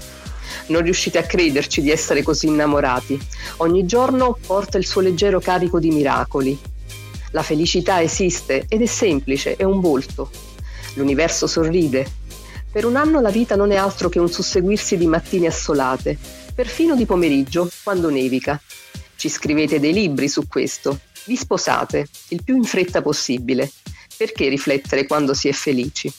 Non 0.68 0.84
riuscite 0.84 1.18
a 1.18 1.24
crederci 1.24 1.82
di 1.82 1.92
essere 1.92 2.24
così 2.24 2.48
innamorati. 2.48 3.20
Ogni 3.58 3.86
giorno 3.86 4.38
porta 4.48 4.78
il 4.78 4.86
suo 4.86 5.02
leggero 5.02 5.42
carico 5.42 5.82
di 5.82 5.90
miracoli. 5.90 6.58
La 7.32 7.44
felicità 7.44 8.02
esiste 8.02 8.64
ed 8.70 8.82
è 8.82 8.86
semplice, 8.86 9.58
è 9.58 9.64
un 9.64 9.82
volto. 9.82 10.30
L'universo 10.94 11.46
sorride. 11.46 12.10
Per 12.72 12.86
un 12.86 12.96
anno 12.96 13.20
la 13.20 13.32
vita 13.32 13.58
non 13.58 13.72
è 13.72 13.76
altro 13.76 14.08
che 14.08 14.20
un 14.20 14.32
susseguirsi 14.32 14.96
di 14.96 15.08
mattine 15.08 15.48
assolate, 15.48 16.18
perfino 16.56 16.96
di 16.96 17.06
pomeriggio, 17.06 17.70
quando 17.84 18.10
nevica. 18.10 18.62
Ci 19.18 19.28
scrivete 19.28 19.82
dei 19.82 19.92
libri 19.92 20.30
su 20.30 20.48
questo. 20.48 21.00
Vi 21.28 21.36
sposate 21.36 22.08
il 22.30 22.42
più 22.42 22.56
in 22.56 22.64
fretta 22.64 23.02
possibile. 23.02 23.70
Perché 24.16 24.48
riflettere 24.48 25.06
quando 25.06 25.34
si 25.34 25.50
è 25.50 25.52
felici? 25.52 26.12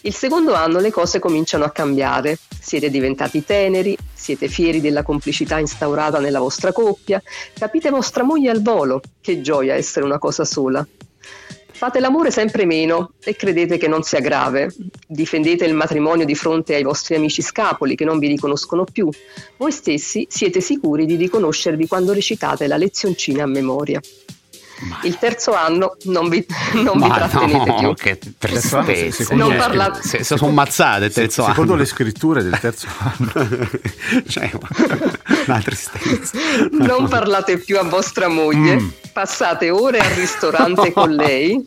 Il 0.00 0.12
secondo 0.12 0.54
anno 0.54 0.80
le 0.80 0.90
cose 0.90 1.20
cominciano 1.20 1.62
a 1.62 1.70
cambiare. 1.70 2.36
Siete 2.60 2.90
diventati 2.90 3.44
teneri, 3.44 3.96
siete 4.12 4.48
fieri 4.48 4.80
della 4.80 5.04
complicità 5.04 5.60
instaurata 5.60 6.18
nella 6.18 6.40
vostra 6.40 6.72
coppia, 6.72 7.22
capite 7.56 7.90
vostra 7.90 8.24
moglie 8.24 8.50
al 8.50 8.60
volo, 8.60 9.00
che 9.20 9.40
gioia 9.40 9.74
essere 9.74 10.04
una 10.04 10.18
cosa 10.18 10.44
sola. 10.44 10.84
Fate 11.82 11.98
l'amore 11.98 12.30
sempre 12.30 12.64
meno 12.64 13.14
e 13.24 13.34
credete 13.34 13.76
che 13.76 13.88
non 13.88 14.04
sia 14.04 14.20
grave. 14.20 14.72
Difendete 15.04 15.64
il 15.64 15.74
matrimonio 15.74 16.24
di 16.24 16.36
fronte 16.36 16.76
ai 16.76 16.84
vostri 16.84 17.16
amici 17.16 17.42
scapoli 17.42 17.96
che 17.96 18.04
non 18.04 18.20
vi 18.20 18.28
riconoscono 18.28 18.84
più. 18.84 19.08
Voi 19.56 19.72
stessi 19.72 20.24
siete 20.30 20.60
sicuri 20.60 21.06
di 21.06 21.16
riconoscervi 21.16 21.88
quando 21.88 22.12
recitate 22.12 22.68
la 22.68 22.76
lezioncina 22.76 23.42
a 23.42 23.46
memoria. 23.46 24.00
Il 25.02 25.16
terzo 25.18 25.54
anno 25.54 25.96
non 26.04 26.28
vi, 26.28 26.44
non 26.74 26.98
vi 27.00 27.08
trattenete 27.08 27.64
no, 27.64 27.76
più. 27.76 27.94
che 27.94 28.18
Terzo 28.38 28.76
anno, 28.78 28.86
tristezza. 28.86 29.16
secondo 29.22 29.42
Non 29.44 29.52
me- 29.52 29.58
parla- 29.58 29.98
Se- 30.02 30.24
se 30.24 30.36
sono 30.36 30.50
mazzate 30.52 31.04
il 31.06 31.12
terzo 31.12 31.44
Secondo 31.44 31.72
anno. 31.72 31.80
le 31.82 31.86
scritture 31.86 32.42
del 32.42 32.58
terzo 32.58 32.86
anno. 32.98 33.48
cioè, 34.28 34.50
una 35.46 35.60
tristezza. 35.60 36.38
Non 36.70 37.08
parlate 37.08 37.58
più 37.58 37.78
a 37.78 37.82
vostra 37.84 38.28
moglie, 38.28 38.76
Mm. 38.80 38.88
passate 39.12 39.70
ore 39.70 39.98
al 40.00 40.10
ristorante 40.10 40.92
con 40.92 41.10
lei 41.14 41.60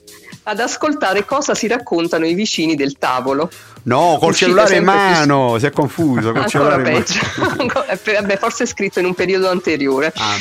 ad 0.48 0.60
ascoltare 0.60 1.26
cosa 1.26 1.56
si 1.56 1.68
raccontano 1.68 2.26
i 2.26 2.34
vicini 2.34 2.76
del 2.76 2.98
tavolo. 2.98 3.50
No, 3.88 4.18
col 4.20 4.34
cellulare 4.34 4.78
in 4.78 4.84
sempre 4.86 4.94
più- 4.94 5.04
mano, 5.28 5.60
si 5.60 5.66
è 5.68 5.72
confuso. 5.72 6.32
Col 6.32 6.42
Ancora 6.42 6.78
mano. 6.78 6.84
peggio, 6.90 7.20
eh, 7.88 8.14
vabbè, 8.20 8.38
forse 8.38 8.64
è 8.64 8.66
scritto 8.66 9.00
in 9.00 9.06
un 9.06 9.14
periodo 9.14 9.48
anteriore. 9.50 10.12
Ah. 10.16 10.34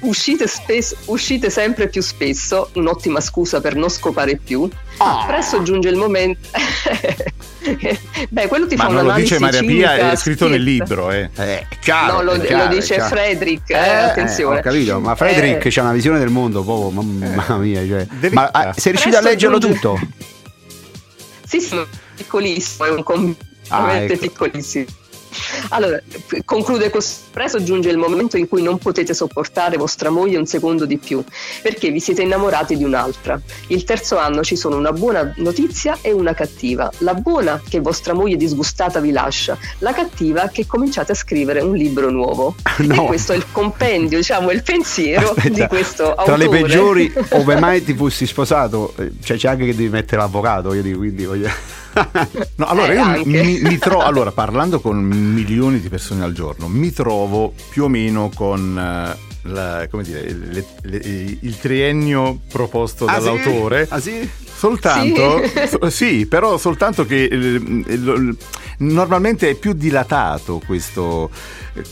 Uscite, 0.00 0.46
spes- 0.46 0.94
uscite 1.06 1.48
sempre 1.48 1.88
più 1.88 2.02
spesso, 2.02 2.68
un'ottima 2.74 3.20
scusa 3.20 3.62
per 3.62 3.74
non 3.74 3.88
scopare 3.88 4.36
più. 4.36 4.68
Ah. 4.98 5.24
Presto 5.26 5.62
giunge 5.62 5.88
il 5.88 5.96
momento. 5.96 6.46
Beh, 8.28 8.48
quello 8.48 8.66
ti 8.66 8.76
Ma 8.76 8.84
fa 8.84 8.90
non 8.90 9.04
lo 9.06 9.12
dice 9.12 9.38
Maria 9.38 9.60
Pia, 9.60 10.10
è 10.12 10.16
scritto 10.16 10.46
nel 10.48 10.62
libro. 10.62 11.10
Eh. 11.10 11.30
Eh, 11.36 11.66
chiaro, 11.80 12.16
No, 12.16 12.22
lo, 12.22 12.32
è 12.32 12.36
lo 12.36 12.44
chiaro, 12.44 12.74
dice 12.74 12.94
chiaro. 12.94 13.08
Frederick, 13.14 13.70
eh, 13.70 13.74
Eh, 13.76 13.88
attenzione. 13.94 14.58
ho 14.58 14.62
capito, 14.62 15.00
ma 15.00 15.14
Frederick 15.14 15.64
Eh, 15.64 15.70
c'ha 15.70 15.80
una 15.82 15.92
visione 15.92 16.18
del 16.18 16.28
mondo, 16.28 16.62
proprio, 16.62 16.90
mamma 16.90 17.56
mia. 17.56 17.86
Cioè. 17.86 18.06
Dritta. 18.10 18.34
Ma 18.34 18.50
ah, 18.52 18.74
sei 18.76 18.92
riuscito 18.92 19.16
a 19.16 19.20
leggerlo 19.22 19.56
tutto? 19.58 19.98
Sì, 21.46 21.60
sì, 21.60 21.80
piccolissimo, 22.24 22.84
è 22.86 22.90
un 22.90 23.02
commento 23.02 23.44
Ah, 23.68 23.82
veramente 23.82 24.14
ecco. 24.14 24.22
piccolissimo. 24.26 24.84
Allora, 25.68 26.00
conclude 26.44 26.90
così. 26.90 27.14
Presto 27.30 27.62
giunge 27.62 27.88
il 27.88 27.98
momento 27.98 28.36
in 28.36 28.48
cui 28.48 28.62
non 28.62 28.78
potete 28.78 29.14
sopportare 29.14 29.76
vostra 29.76 30.10
moglie 30.10 30.36
un 30.38 30.46
secondo 30.46 30.86
di 30.86 30.98
più, 30.98 31.22
perché 31.62 31.90
vi 31.92 32.00
siete 32.00 32.22
innamorati 32.22 32.76
di 32.76 32.82
un'altra. 32.82 33.40
Il 33.68 33.84
terzo 33.84 34.18
anno 34.18 34.42
ci 34.42 34.56
sono 34.56 34.76
una 34.76 34.90
buona 34.90 35.32
notizia 35.36 35.98
e 36.00 36.10
una 36.10 36.34
cattiva. 36.34 36.90
La 36.98 37.14
buona 37.14 37.62
che 37.68 37.78
vostra 37.78 38.12
moglie 38.12 38.36
disgustata 38.36 38.98
vi 38.98 39.12
lascia, 39.12 39.56
la 39.78 39.92
cattiva 39.92 40.48
che 40.48 40.66
cominciate 40.66 41.12
a 41.12 41.14
scrivere 41.14 41.60
un 41.60 41.76
libro 41.76 42.10
nuovo. 42.10 42.56
No. 42.80 43.04
E 43.04 43.06
questo 43.06 43.32
è 43.34 43.36
il 43.36 43.44
compendio, 43.52 44.18
diciamo, 44.18 44.50
il 44.50 44.64
pensiero 44.64 45.30
Aspetta, 45.36 45.48
di 45.48 45.66
questo 45.68 46.14
Tra 46.24 46.36
le 46.36 46.46
autore. 46.46 46.62
peggiori, 46.62 47.12
ove 47.30 47.60
mai 47.60 47.84
ti 47.84 47.94
fossi 47.94 48.26
sposato, 48.26 48.94
eh, 48.96 49.12
cioè 49.22 49.36
c'è 49.36 49.48
anche 49.48 49.66
che 49.66 49.76
devi 49.76 49.90
mettere 49.90 50.20
l'avvocato, 50.22 50.72
io 50.74 50.82
dico, 50.82 50.98
quindi 50.98 51.24
voglio... 51.24 51.48
No, 52.56 52.66
allora 52.66 52.92
Eh, 52.92 52.96
io 53.20 53.24
mi, 53.26 53.60
mi 53.60 53.78
trovo, 53.78 54.02
allora 54.04 54.30
parlando 54.32 54.80
con 54.80 54.98
milioni 54.98 55.80
di 55.80 55.88
persone 55.88 56.22
al 56.24 56.32
giorno, 56.32 56.68
mi 56.68 56.92
trovo 56.92 57.52
più 57.70 57.84
o 57.84 57.88
meno 57.88 58.30
con 58.34 58.78
eh, 58.78 59.16
la- 59.48 59.86
come 59.90 60.02
dire, 60.02 60.30
le- 60.32 60.66
le- 60.82 61.38
il 61.40 61.58
triennio 61.58 62.40
proposto 62.50 63.06
Ah, 63.06 63.18
sì? 63.18 63.24
dall'autore. 63.24 63.86
Ah 63.90 64.00
sì? 64.00 64.28
Soltanto, 64.60 65.42
Sì. 65.42 65.68
so- 65.68 65.88
sì, 65.90 66.26
però 66.26 66.58
soltanto 66.58 67.06
che 67.06 67.24
eh, 67.24 68.34
normalmente 68.78 69.48
è 69.50 69.54
più 69.54 69.72
dilatato 69.72 70.60
questo. 70.66 71.30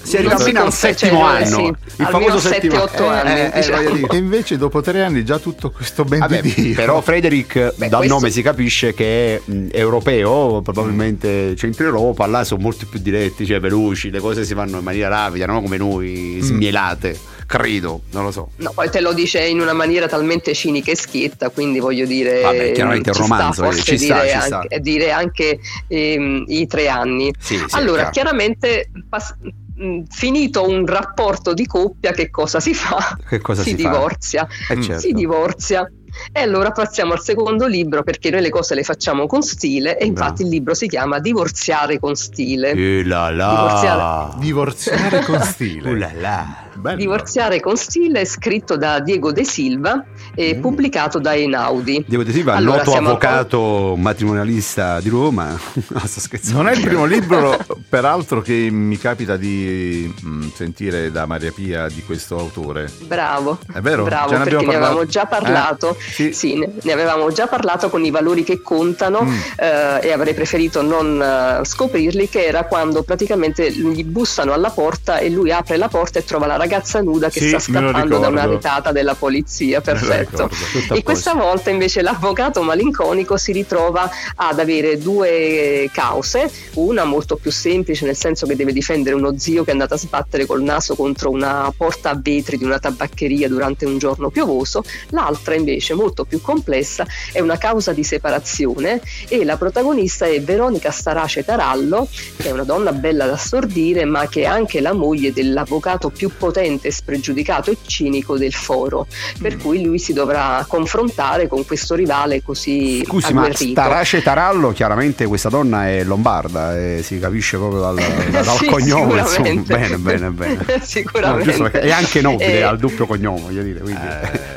Si 0.03 0.17
arriva 0.19 0.37
fino 0.39 0.63
al 0.63 0.73
settimo 0.73 1.21
cioè, 1.21 1.43
anno, 1.43 1.57
sì, 1.87 2.03
il 2.03 2.07
famoso 2.11 2.39
settimo 2.39 2.83
otto 2.83 3.07
anni, 3.07 3.31
Eh, 3.31 3.45
eh, 3.45 3.51
diciamo. 3.55 3.91
dire. 3.93 4.07
E 4.11 4.17
invece 4.17 4.57
dopo 4.59 4.81
tre 4.83 5.03
anni 5.03 5.25
già 5.25 5.39
tutto 5.39 5.71
questo 5.71 6.05
ben 6.05 6.19
Vabbè, 6.19 6.43
di 6.43 6.53
Dio. 6.55 6.75
però 6.75 7.01
Frederick 7.01 7.75
Beh, 7.77 7.89
dal 7.89 7.99
questo- 8.01 8.15
nome 8.19 8.31
si 8.31 8.43
capisce 8.43 8.93
che 8.93 9.37
è 9.37 9.51
mh, 9.51 9.69
europeo, 9.71 10.61
probabilmente 10.63 11.55
centro 11.57 11.87
Europa, 11.87 12.27
là 12.27 12.45
sono 12.45 12.61
molto 12.61 12.87
più 12.91 12.99
diretti, 12.99 13.47
cioè 13.47 13.61
veloci, 13.61 14.11
le 14.11 14.21
cose 14.21 14.45
si 14.45 14.53
fanno 14.55 14.79
in 14.79 14.85
maniera 14.85 15.09
rapida, 15.09 15.47
non 15.47 15.63
come 15.63 15.77
noi 15.79 16.39
smielate, 16.43 17.19
credo, 17.49 18.03
non 18.11 18.25
lo 18.25 18.31
so. 18.31 18.51
No, 18.57 18.73
poi 18.75 18.91
te 18.91 19.01
lo 19.01 19.15
dice 19.15 19.43
in 19.45 19.59
una 19.59 19.73
maniera 19.73 20.07
talmente 20.07 20.53
cinica 20.53 20.91
e 20.91 20.97
schietta, 20.97 21.49
quindi 21.49 21.81
voglio 21.81 22.05
dire. 22.05 22.43
Vabbè, 22.43 22.73
chiaramente 22.73 23.11
è 23.11 23.15
un 23.15 23.19
ci 23.19 23.25
sta 23.25 23.37
romanzo, 23.37 23.63
eh, 23.63 23.65
forse 23.65 23.83
ci 23.83 23.99
sta, 23.99 24.21
dire, 24.21 24.31
ci 24.33 24.41
sta. 24.43 24.57
anche, 24.59 24.81
dire 24.81 25.11
anche 25.11 25.59
ehm, 25.89 26.45
i 26.47 26.67
tre 26.67 26.89
anni. 26.89 27.33
Sì, 27.39 27.57
sì, 27.57 27.65
allora, 27.71 28.11
chiaramente, 28.11 28.91
pas- 29.09 29.35
mh, 29.77 30.03
finito 30.11 30.69
un 30.69 30.85
rapporto 30.85 31.55
di 31.55 31.67
coppia, 31.67 32.13
che 32.13 32.29
cosa 32.29 32.61
si 32.61 32.75
fa? 32.75 33.17
Che 33.27 33.41
cosa 33.41 33.63
si 33.65 33.71
fa? 33.71 33.77
divorzia. 33.77 34.47
Eh, 34.69 34.83
certo. 34.83 35.01
Si 35.01 35.13
divorzia. 35.13 35.91
E 36.33 36.41
allora 36.41 36.71
passiamo 36.71 37.13
al 37.15 37.23
secondo 37.23 37.67
libro 37.67 38.03
perché 38.03 38.29
noi 38.31 38.43
le 38.43 38.51
cose 38.51 38.75
le 38.75 38.83
facciamo 38.83 39.27
con 39.27 39.41
stile 39.43 39.97
e 39.99 40.05
infatti 40.05 40.43
il 40.43 40.49
libro 40.49 40.75
si 40.75 40.89
chiama 40.89 41.19
Divorziare 41.21 41.99
con 41.99 42.15
stile. 42.15 42.75
Là 43.05 43.31
là. 43.31 43.55
Divorziare. 43.55 44.39
Divorziare 44.39 45.25
con 45.25 45.41
stile. 45.45 45.91
Uh. 45.93 46.68
Bello. 46.79 46.97
Divorziare 46.97 47.61
con 47.61 47.77
stile 47.77 48.21
è 48.21 48.25
scritto 48.25 48.77
da 48.77 49.01
Diego 49.01 49.33
De 49.33 49.45
Silva 49.45 50.05
e 50.35 50.55
Mm. 50.57 50.61
pubblicato 50.61 51.19
da 51.19 51.35
Einaudi. 51.35 52.05
Devo 52.07 52.23
dire, 52.23 52.43
va, 52.43 52.55
Allora, 52.55 52.79
noto 52.79 52.95
avvocato 52.95 53.95
matrimonialista 53.97 55.01
di 55.01 55.09
Roma. 55.09 55.57
No, 55.91 56.01
sto 56.07 56.21
scherzando. 56.21 56.63
Non 56.63 56.71
è 56.71 56.75
il 56.77 56.81
primo 56.83 57.05
libro, 57.07 57.57
peraltro, 57.89 58.41
che 58.43 58.69
mi 58.71 58.97
capita 58.99 59.37
di 59.37 60.13
mh, 60.21 60.49
sentire 60.55 61.11
da 61.11 61.25
Maria 61.27 61.51
Pia 61.51 61.89
di 61.89 62.03
questo 62.05 62.39
autore. 62.39 62.91
Bravo, 63.07 63.59
È 63.73 63.81
vero? 63.81 64.05
bravo 64.05 64.37
ne 64.37 64.45
perché 64.45 64.67
ne 64.67 64.75
avevamo 64.77 65.05
già 65.07 65.25
parlato. 65.27 65.97
Eh, 65.99 66.03
sì. 66.13 66.33
Sì, 66.33 66.59
ne, 66.59 66.71
ne 66.83 66.93
avevamo 66.93 67.33
già 67.33 67.47
parlato 67.47 67.89
con 67.91 68.05
i 68.05 68.11
valori 68.11 68.45
che 68.45 68.61
contano 68.63 69.23
Mm. 69.25 69.33
eh, 69.57 69.99
e 70.03 70.13
avrei 70.13 70.35
preferito 70.35 70.83
non 70.83 71.21
eh, 71.21 71.65
scoprirli, 71.65 72.29
che 72.29 72.45
era 72.45 72.65
quando 72.65 73.03
praticamente 73.03 73.73
gli 73.73 74.05
bussano 74.05 74.53
alla 74.53 74.71
porta 74.71 75.19
e 75.19 75.31
lui 75.31 75.51
apre 75.51 75.77
la 75.77 75.89
porta 75.89 76.19
e 76.19 76.25
trova 76.25 76.47
la 76.47 76.53
ragazza 76.57 76.67
nuda 77.01 77.29
che 77.31 77.41
Sì, 77.41 77.49
sta 77.49 77.59
scappando 77.59 78.19
da 78.19 78.29
una 78.29 78.47
retata 78.47 78.93
della 78.93 79.15
polizia. 79.15 79.81
Perfetto. 79.81 80.49
E 80.93 81.03
questa 81.03 81.35
volta 81.35 81.71
invece 81.71 82.03
l'avvocato 82.03 82.63
malinconico 82.63 83.37
si 83.37 83.53
ritrova 83.53 84.11
ad 84.35 84.59
avere 84.59 84.99
due 84.99 85.89
cause, 85.93 86.51
una 86.75 87.05
molto 87.05 87.37
più 87.37 87.51
semplice 87.51 88.05
nel 88.05 88.17
senso 88.17 88.47
che 88.47 88.57
deve 88.57 88.73
difendere 88.73 89.15
uno 89.15 89.39
zio 89.39 89.65
che 89.65 89.71
è 89.71 89.73
andato 89.73 89.95
a 89.95 89.99
sbattere 89.99 90.47
col 90.47 90.63
naso 90.63 90.95
contro 90.95 91.31
una 91.31 91.73
porta 91.77 92.11
a 92.11 92.21
vetri 92.21 92.57
di 92.57 92.65
una 92.65 92.79
tabaccheria 92.79 93.49
durante 93.49 93.85
un 93.85 93.99
giorno 93.99 94.31
piovoso, 94.31 94.83
l'altra 95.11 95.55
invece 95.55 95.95
molto 95.95 96.25
più 96.25 96.41
complessa 96.41 97.07
è 97.33 97.41
una 97.41 97.59
causa 97.59 97.93
di 97.93 98.05
separazione 98.05 99.01
e 99.29 99.45
la 99.45 99.57
protagonista 99.57 100.27
è 100.27 100.41
Veronica 100.43 100.91
Starace 100.91 101.45
Tarallo, 101.45 102.09
che 102.37 102.49
è 102.49 102.51
una 102.51 102.65
donna 102.65 102.93
bella 102.93 103.27
da 103.27 103.37
stordire 103.37 104.05
ma 104.05 104.29
che 104.29 104.43
è 104.43 104.47
anche 104.47 104.81
la 104.81 104.93
moglie 104.93 105.33
dell'avvocato 105.33 106.11
più 106.11 106.31
potente, 106.37 106.58
spregiudicato 106.91 107.71
e 107.71 107.77
cinico 107.87 108.37
del 108.39 108.53
foro, 108.53 109.07
per 109.41 109.57
Mm. 109.57 109.61
cui 109.61 109.83
lui 109.83 109.99
si 109.99 110.13
dovrà 110.13 110.65
confrontare 110.69 111.47
con 111.49 111.65
questo 111.67 111.95
rivale 111.95 112.43
così 112.43 113.03
Scusi, 113.05 113.33
ma 113.33 113.43
agguerrito. 113.43 113.71
Starace 113.81 114.23
Tarallo, 114.23 114.73
chiaramente 114.73 115.27
questa 115.27 115.49
donna 115.49 115.89
è 115.89 116.03
lombarda, 116.05 116.77
eh, 116.79 117.01
si 117.03 117.19
capisce 117.19 117.57
proprio 117.57 117.81
dal, 117.81 117.95
dal 118.31 118.45
Sì, 118.47 118.67
cognome. 118.67 119.21
Insomma. 119.21 119.27
sicuramente. 119.27 119.75
Bene, 119.77 119.97
bene, 119.99 120.31
bene. 120.31 120.81
Sicuramente. 120.83 121.57
No, 121.59 121.67
è 121.71 121.91
anche 121.91 122.21
nobile, 122.21 122.59
Eh, 122.59 122.63
ha 122.63 122.71
il 122.71 122.79
doppio 122.79 123.07
cognome, 123.07 123.41
voglio 123.41 123.63
dire. 123.63 123.81
Quindi. 123.81 124.01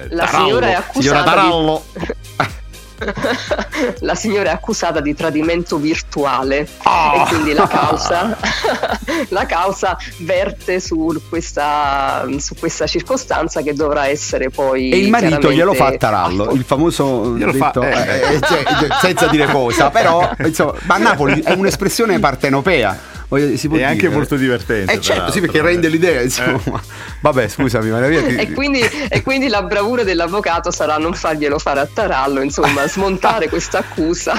La 0.10 0.26
Tarallo, 0.26 0.46
signora 0.46 0.68
è 0.68 0.84
signora 0.94 1.20
accusata 1.20 1.24
Tarallo. 1.24 1.84
la 4.00 4.16
signora 4.16 4.50
è 4.50 4.54
accusata 4.54 5.00
di 5.00 5.16
tradimento 5.16 5.78
virtuale 5.78 6.68
Ah! 6.84 7.14
e 7.16 7.28
quindi 7.30 7.54
la 7.54 7.68
causa, 7.68 8.38
la 9.30 9.46
causa 9.46 9.98
verte 10.18 10.80
su 10.80 11.22
questa, 11.30 12.26
su 12.38 12.56
questa 12.56 12.88
circostanza 12.88 13.62
che 13.62 13.74
dovrà 13.74 14.08
essere 14.08 14.50
poi 14.50 14.92
E 14.92 14.98
il 14.98 15.10
marito 15.10 15.52
glielo 15.52 15.74
fa 15.74 15.88
a 15.88 15.98
Tarallo, 15.98 16.52
il 16.52 16.64
famoso 16.64 17.36
Glielo 17.36 17.54
fa- 17.54 17.66
detto, 17.66 17.84
eh. 17.84 17.90
eh, 17.92 18.36
eh, 18.36 18.40
cioè, 18.42 18.64
senza 19.00 19.28
dire 19.28 19.48
cosa, 19.48 19.90
però 19.90 20.30
insomma, 20.40 20.74
ma 20.84 20.96
a 20.96 21.00
Napoli 21.00 21.42
è 21.42 21.54
un'espressione 21.54 22.20
partenopea. 22.20 23.20
Voglio- 23.32 23.56
si 23.58 23.68
può 23.70 23.78
È 23.78 23.84
anche 23.84 24.10
molto 24.10 24.36
divertente. 24.36 24.92
Eh 24.92 25.00
certo, 25.00 25.32
sì, 25.32 25.40
perché 25.40 25.60
eh. 25.60 25.62
rende 25.62 25.88
l'idea, 25.88 26.22
insomma. 26.22 26.82
Vabbè, 27.22 27.48
scusami, 27.48 27.90
Maria 27.90 28.10
Pia, 28.10 28.24
ti- 28.28 28.36
E 28.36 28.52
quindi, 28.52 28.82
e 28.82 29.22
quindi 29.22 29.48
la 29.48 29.64
bravura 29.64 30.04
dell'avvocato 30.04 30.70
sarà 30.70 30.98
non 30.98 31.14
farglielo 31.14 31.58
fare 31.58 31.80
a 31.80 31.88
Tarallo, 31.92 32.42
insomma, 32.42 32.86
smontare 32.88 33.48
questa 33.48 33.80
accusa 33.80 34.34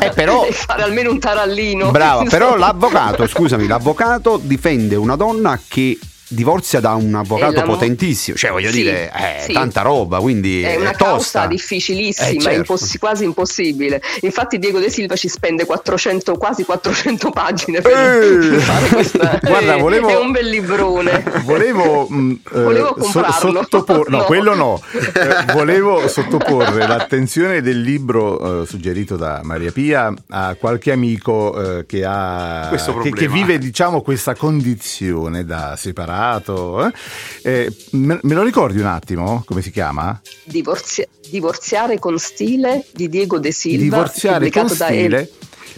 Eh, 0.00 0.10
però- 0.14 0.44
e 0.48 0.52
fare 0.52 0.82
almeno 0.82 1.10
un 1.10 1.18
tarallino. 1.18 1.90
Brava, 1.90 2.24
però 2.24 2.56
l'avvocato, 2.56 3.26
scusami, 3.26 3.66
l'avvocato 3.66 4.40
difende 4.42 4.96
una 4.96 5.14
donna 5.16 5.60
che 5.68 5.98
divorzia 6.28 6.80
da 6.80 6.94
un 6.94 7.14
avvocato 7.14 7.60
E 7.60 7.64
mo- 7.64 7.72
potentissimo, 7.72 8.36
cioè 8.36 8.50
voglio 8.50 8.70
Sì, 8.70 8.76
dire, 8.82 9.10
è 9.10 9.42
sì. 9.46 9.52
tanta 9.52 9.82
roba, 9.82 10.18
quindi 10.20 10.62
È 10.62 10.76
una 10.76 10.90
tosta. 10.92 11.40
causa 11.40 11.46
difficilissima, 11.46 12.28
Eh, 12.28 12.38
certo. 12.40 12.58
impossi- 12.58 12.98
quasi 12.98 13.24
impossibile. 13.24 14.00
Infatti 14.22 14.58
Diego 14.58 14.78
De 14.78 14.90
Silva 14.90 15.16
ci 15.16 15.28
spende 15.28 15.64
400, 15.64 16.36
quasi 16.36 16.64
400 16.64 17.30
pagine 17.30 17.80
per 17.80 17.92
Eh! 17.92 18.58
fare 18.58 18.86
questa. 18.88 19.38
Guarda, 19.42 19.74
è, 19.76 19.80
volevo- 19.80 20.08
è 20.08 20.16
un 20.18 20.30
bel 20.32 20.48
librone. 20.48 21.22
Volevo, 21.44 22.06
mh, 22.10 22.40
eh, 22.54 22.62
Volevo 22.62 22.86
so- 22.88 22.94
comprarlo. 22.94 23.52
sottoporre, 23.62 24.10
no, 24.10 24.16
No. 24.18 24.24
quello 24.24 24.54
no. 24.54 24.82
Eh, 24.92 25.52
volevo 25.52 26.06
sottoporre 26.08 26.86
l'attenzione 26.86 27.62
del 27.62 27.80
libro 27.80 28.62
eh, 28.62 28.66
suggerito 28.66 29.16
da 29.16 29.40
Maria 29.44 29.70
Pia 29.72 30.12
a 30.28 30.54
qualche 30.58 30.92
amico 30.92 31.78
eh, 31.78 31.86
che, 31.86 32.04
ha, 32.04 32.70
che, 33.02 33.10
che 33.12 33.28
vive 33.28 33.58
diciamo 33.58 34.02
questa 34.02 34.34
condizione 34.34 35.44
da 35.44 35.74
separato. 35.76 36.16
Eh. 36.86 36.92
Eh, 37.42 37.72
me, 37.92 38.18
me 38.22 38.34
lo 38.34 38.42
ricordi 38.42 38.78
un 38.80 38.86
attimo 38.86 39.42
come 39.46 39.62
si 39.62 39.70
chiama? 39.70 40.20
Divorzia- 40.44 41.06
divorziare 41.30 41.98
con 41.98 42.18
stile 42.18 42.84
di 42.92 43.08
Diego 43.08 43.38
De 43.38 43.52
Silva. 43.52 43.82
Divorziare 43.82 44.50
con 44.50 44.62
pubblicato 44.66 44.74
da 44.74 44.86
stile. 44.86 45.18
El- 45.20 45.28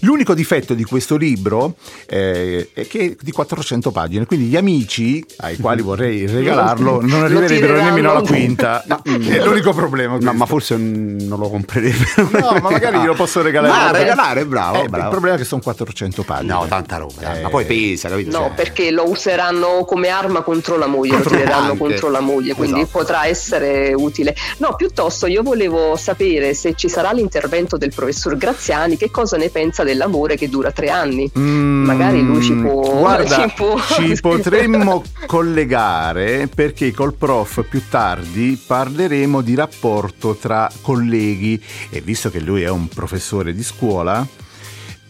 L'unico 0.00 0.34
difetto 0.34 0.74
di 0.74 0.84
questo 0.84 1.16
libro 1.16 1.74
eh, 2.06 2.70
è 2.72 2.86
che 2.86 3.00
è 3.00 3.16
di 3.20 3.30
400 3.32 3.90
pagine, 3.90 4.26
quindi 4.26 4.46
gli 4.46 4.56
amici 4.56 5.24
ai 5.38 5.56
quali 5.58 5.82
vorrei 5.82 6.26
regalarlo 6.30 7.00
non 7.02 7.22
arriverebbero 7.24 7.82
nemmeno 7.82 8.10
alla 8.10 8.22
quinta. 8.22 8.82
è 9.02 9.44
l'unico 9.44 9.72
problema. 9.72 10.16
No, 10.20 10.32
ma 10.32 10.46
forse 10.46 10.76
non 10.76 11.38
lo 11.38 11.48
comprerebbero. 11.50 12.28
No, 12.32 12.52
ma 12.60 12.70
magari 12.70 12.98
glielo 12.98 13.14
posso 13.14 13.42
regalare. 13.42 13.84
Vabbè. 13.86 13.98
regalare, 13.98 14.46
bravo, 14.46 14.82
Eh, 14.84 14.88
bravo. 14.88 15.04
Il 15.04 15.10
problema 15.10 15.36
è 15.36 15.38
che 15.38 15.44
sono 15.44 15.60
400 15.60 16.22
pagine. 16.22 16.52
No, 16.52 16.66
tanta 16.68 16.96
roba, 16.96 17.36
Eh, 17.36 17.42
ma 17.42 17.48
poi 17.48 17.64
pesa, 17.64 18.08
capito? 18.08 18.30
No, 18.36 18.46
Cioè, 18.46 18.54
perché 18.54 18.90
lo 18.90 19.08
useranno 19.08 19.84
come 19.84 20.08
arma 20.08 20.42
contro 20.42 20.76
la 20.76 20.86
moglie, 20.86 21.12
Contro- 21.14 21.30
lo 21.32 21.36
tireranno 21.36 21.76
contro 21.76 22.10
la 22.10 22.20
moglie, 22.20 22.54
quindi 22.54 22.80
Esatto. 22.80 22.98
potrà 22.98 23.26
essere 23.26 23.92
utile. 23.94 24.34
No, 24.58 24.74
piuttosto 24.76 25.26
io 25.26 25.42
volevo 25.42 25.96
sapere 25.96 26.54
se 26.54 26.74
ci 26.74 26.88
sarà 26.88 27.12
l'intervento 27.12 27.76
del 27.76 27.92
professor 27.94 28.36
Graziani, 28.36 28.96
che 28.96 29.10
cosa 29.10 29.36
ne 29.36 29.48
pensa 29.50 29.79
dell'amore 29.84 30.36
che 30.36 30.48
dura 30.48 30.70
tre 30.72 30.88
anni. 30.88 31.30
Mm, 31.38 31.84
Magari 31.84 32.22
lui 32.22 32.42
ci 32.42 32.54
può... 32.54 32.98
Guarda, 32.98 33.46
ci 33.48 33.54
può- 33.54 33.78
ci 33.80 34.16
potremmo 34.20 35.02
collegare 35.26 36.48
perché 36.52 36.92
col 36.92 37.14
prof 37.14 37.64
più 37.68 37.82
tardi 37.88 38.60
parleremo 38.66 39.40
di 39.40 39.54
rapporto 39.54 40.34
tra 40.36 40.70
colleghi 40.80 41.60
e 41.90 42.00
visto 42.00 42.30
che 42.30 42.40
lui 42.40 42.62
è 42.62 42.68
un 42.70 42.88
professore 42.88 43.52
di 43.54 43.62
scuola 43.62 44.26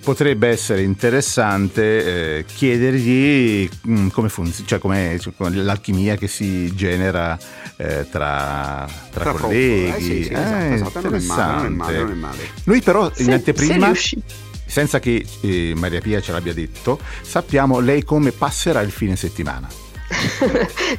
potrebbe 0.02 0.48
essere 0.48 0.80
interessante 0.80 2.38
eh, 2.38 2.44
chiedergli 2.46 3.68
mm, 3.86 4.08
come 4.08 4.30
funziona, 4.30 4.66
cioè 4.66 4.78
com'è 4.78 5.16
cioè, 5.20 5.34
come 5.36 5.54
l'alchimia 5.56 6.16
che 6.16 6.26
si 6.26 6.74
genera 6.74 7.38
eh, 7.76 8.06
tra, 8.10 8.88
tra 9.10 9.22
Tra 9.22 9.32
prof, 9.32 9.40
colleghi. 9.42 9.88
eh, 9.88 10.00
sì, 10.00 10.22
sì, 10.24 10.32
esatto, 10.32 10.54
Eh, 10.64 10.72
esatto, 10.72 11.00
non 11.02 11.14
è 11.14 11.20
male, 11.20 11.54
non 11.54 11.66
è 11.66 11.68
male, 11.68 11.98
non 11.98 12.10
è 12.10 12.14
male. 12.14 12.38
Noi 12.64 12.80
però 12.80 13.10
Se- 13.12 13.20
in 13.22 13.28
se 13.28 13.34
anteprima 13.34 13.86
riusci- 13.86 14.22
senza 14.70 14.98
che 15.00 15.24
eh, 15.40 15.72
Maria 15.76 16.00
Pia 16.00 16.20
ce 16.20 16.32
l'abbia 16.32 16.54
detto, 16.54 16.98
sappiamo 17.22 17.80
lei 17.80 18.04
come 18.04 18.32
passerà 18.32 18.80
il 18.80 18.90
fine 18.90 19.16
settimana. 19.16 19.89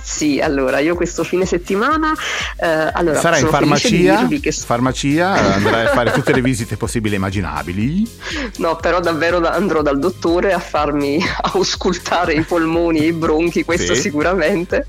Sì, 0.02 0.40
allora 0.40 0.80
io 0.80 0.96
questo 0.96 1.24
fine 1.24 1.46
settimana 1.46 2.14
eh, 2.58 2.68
allora, 2.94 3.20
Sarà 3.20 3.38
in 3.38 3.48
farmacia, 3.48 4.28
che 4.40 4.52
farmacia, 4.52 5.54
andrà 5.54 5.90
a 5.90 5.94
fare 5.94 6.12
tutte 6.14 6.34
le 6.34 6.42
visite 6.42 6.78
possibili 6.78 7.16
e 7.16 7.18
immaginabili. 7.18 8.10
No, 8.58 8.76
però 8.78 9.00
davvero 9.00 9.40
da- 9.40 9.52
andrò 9.52 9.82
dal 9.82 10.00
dottore 10.00 10.54
a 10.54 10.60
farmi 10.60 11.20
auscultare 11.54 12.34
i 12.34 12.42
polmoni 12.44 13.00
e 13.00 13.08
i 13.08 13.14
bronchi, 13.14 13.64
questo 13.64 13.94
Sì. 13.96 14.02
sicuramente. 14.02 14.88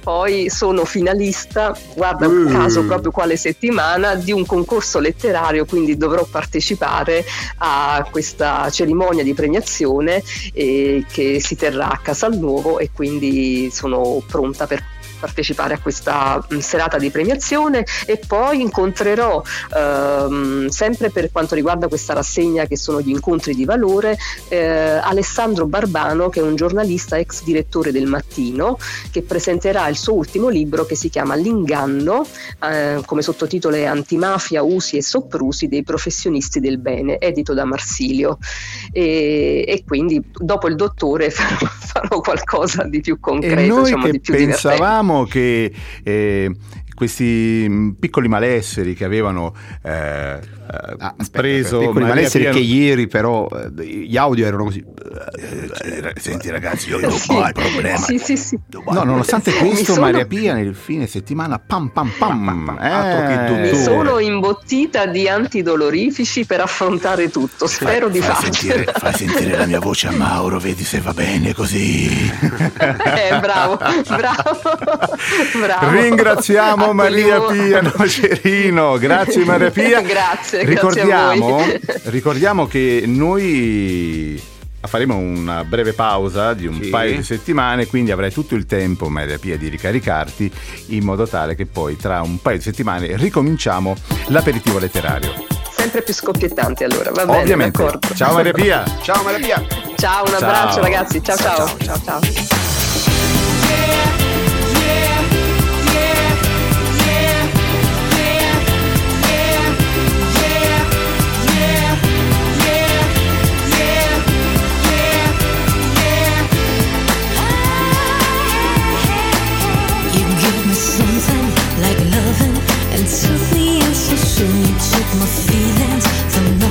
Poi 0.00 0.48
sono 0.50 0.84
finalista, 0.84 1.76
guarda 1.94 2.26
un 2.28 2.34
Mm. 2.46 2.52
caso 2.52 2.84
proprio 2.84 3.10
quale 3.10 3.36
settimana, 3.36 4.14
di 4.14 4.32
un 4.32 4.44
concorso 4.46 4.98
letterario, 4.98 5.64
quindi 5.64 5.96
dovrò 5.96 6.24
partecipare 6.24 7.24
a 7.58 8.06
questa 8.10 8.68
cerimonia 8.70 9.22
di 9.22 9.34
premiazione 9.34 10.22
eh, 10.52 11.04
che 11.10 11.40
si 11.40 11.56
terrà 11.56 11.90
a 11.90 11.98
Casalnuovo 12.02 12.78
e 12.78 12.90
quindi 12.92 13.34
sono 13.70 14.22
pronta 14.26 14.66
per 14.66 14.82
partecipare 15.18 15.74
a 15.74 15.78
questa 15.78 16.44
mh, 16.48 16.58
serata 16.58 16.98
di 16.98 17.10
premiazione 17.10 17.84
e 18.06 18.20
poi 18.26 18.60
incontrerò 18.60 19.42
ehm, 19.76 20.68
sempre 20.68 21.10
per 21.10 21.30
quanto 21.32 21.54
riguarda 21.54 21.88
questa 21.88 22.14
rassegna 22.14 22.66
che 22.66 22.76
sono 22.76 23.00
gli 23.00 23.10
incontri 23.10 23.54
di 23.54 23.64
valore 23.64 24.16
eh, 24.48 24.66
Alessandro 24.66 25.66
Barbano 25.66 26.28
che 26.28 26.40
è 26.40 26.42
un 26.42 26.56
giornalista 26.56 27.16
ex 27.16 27.42
direttore 27.42 27.92
del 27.92 28.06
Mattino 28.06 28.78
che 29.10 29.22
presenterà 29.22 29.88
il 29.88 29.96
suo 29.96 30.14
ultimo 30.14 30.48
libro 30.48 30.84
che 30.84 30.94
si 30.94 31.08
chiama 31.08 31.34
L'inganno 31.34 32.26
eh, 32.62 33.00
come 33.04 33.22
sottotitolo 33.22 33.76
è 33.76 33.84
Antimafia, 33.84 34.62
usi 34.62 34.96
e 34.96 35.02
soprusi 35.02 35.68
dei 35.68 35.82
professionisti 35.82 36.60
del 36.60 36.78
bene 36.78 37.18
edito 37.18 37.54
da 37.54 37.64
Marsilio 37.64 38.38
e, 38.92 39.64
e 39.66 39.84
quindi 39.86 40.22
dopo 40.32 40.68
il 40.68 40.76
dottore 40.76 41.30
farò, 41.30 41.66
farò 41.66 42.20
qualcosa 42.20 42.84
di 42.84 43.00
più 43.00 43.18
concreto 43.20 43.60
e 43.60 43.66
noi 43.66 43.84
diciamo, 43.84 44.04
che 44.04 44.10
di 44.12 44.20
più 44.20 44.34
divertente. 44.34 44.76
Pensavamo 45.06 45.24
che 45.24 45.72
eh, 46.02 46.50
questi 46.96 47.66
mh, 47.68 47.96
piccoli 48.00 48.26
malesseri 48.26 48.94
che 48.94 49.04
avevano 49.04 49.54
eh, 49.82 49.90
eh, 49.90 50.94
Ah, 50.98 51.14
aspetta, 51.16 51.40
preso 51.42 51.78
piccoli 51.78 52.00
Maria 52.00 52.14
malesseri 52.14 52.44
Pia- 52.44 52.52
che 52.54 52.58
ieri 52.58 53.06
però 53.06 53.46
eh, 53.48 53.84
gli 53.84 54.16
audio 54.16 54.46
erano 54.46 54.64
così. 54.64 54.82
Eh, 54.82 56.12
senti 56.20 56.50
ragazzi 56.50 56.88
io 56.88 56.98
non 56.98 57.12
sì. 57.16 57.30
ho 57.32 57.46
il 57.46 57.52
problema 57.52 57.96
Sì, 57.98 58.18
sì, 58.18 58.36
sì. 58.36 58.58
No, 58.88 59.04
nonostante 59.04 59.52
questo, 59.54 59.92
sono- 59.92 60.06
Maria 60.06 60.26
Pia 60.26 60.54
nel 60.54 60.74
fine 60.74 61.06
settimana 61.06 61.60
pam 61.60 61.88
pam 61.90 62.10
pam. 62.18 62.76
Altro 62.80 63.26
che 63.28 63.68
Eh. 63.68 63.70
Mi 63.72 63.78
sono 63.82 64.18
imbottita 64.18 65.06
di 65.06 65.28
antidolorifici 65.28 66.44
per 66.46 66.60
affrontare 66.60 67.30
tutto, 67.30 67.66
spero 67.68 68.08
di 68.08 68.18
fai 68.20 68.34
farcela. 68.34 68.74
sentire, 68.74 68.92
fai 68.98 69.12
sentire 69.14 69.56
la 69.56 69.66
mia 69.66 69.78
voce 69.80 70.08
a 70.08 70.12
Mauro, 70.12 70.58
vedi 70.58 70.82
se 70.82 71.00
va 71.00 71.12
bene 71.12 71.54
così. 71.54 72.06
Eh, 72.08 73.38
bravo, 73.40 73.76
bravo, 73.76 74.60
bravo. 75.60 75.90
Ringraziamo 75.90 76.85
A 76.88 76.92
Maria 76.92 77.40
Pia 77.40 77.80
Nocerino, 77.82 78.98
grazie 78.98 79.44
Maria 79.44 79.70
Pia. 79.70 80.00
Grazie, 80.02 80.64
ricordiamo, 80.64 81.08
grazie 81.10 81.42
a 81.42 81.48
voi. 81.48 81.80
ricordiamo 82.12 82.66
che 82.66 83.02
noi 83.06 84.40
faremo 84.86 85.16
una 85.16 85.64
breve 85.64 85.92
pausa 85.94 86.52
di 86.54 86.66
un 86.66 86.78
Sì. 86.80 86.88
paio 86.90 87.16
di 87.16 87.22
settimane, 87.24 87.86
quindi 87.86 88.12
avrai 88.12 88.30
tutto 88.32 88.54
il 88.54 88.66
tempo, 88.66 89.08
Maria 89.08 89.38
Pia, 89.38 89.56
di 89.56 89.68
ricaricarti 89.68 90.50
in 90.88 91.02
modo 91.04 91.26
tale 91.26 91.56
che 91.56 91.66
poi 91.66 91.96
tra 91.96 92.20
un 92.22 92.40
paio 92.40 92.58
di 92.58 92.62
settimane 92.62 93.16
ricominciamo 93.16 93.96
l'aperitivo 94.28 94.78
letterario. 94.78 95.44
Sempre 95.76 96.02
più 96.02 96.14
scoppiettante 96.14 96.84
allora, 96.84 97.10
va 97.10 97.26
bene, 97.26 97.38
Ovviamente. 97.40 97.82
d'accordo. 97.82 98.14
Ciao 98.14 98.34
Maria 98.34 98.52
Pia. 98.52 98.84
Ciao 99.02 99.22
Maria 99.24 99.44
Pia! 99.44 99.66
Ciao, 99.96 100.22
un 100.24 100.28
Ciao. 100.30 100.36
abbraccio 100.38 100.80
ragazzi, 100.80 101.20
ciao 101.22 101.36
Ciao, 101.36 101.56
ciao. 101.56 101.76
ciao, 101.78 102.00
ciao, 102.04 102.20
ciao. 102.20 104.25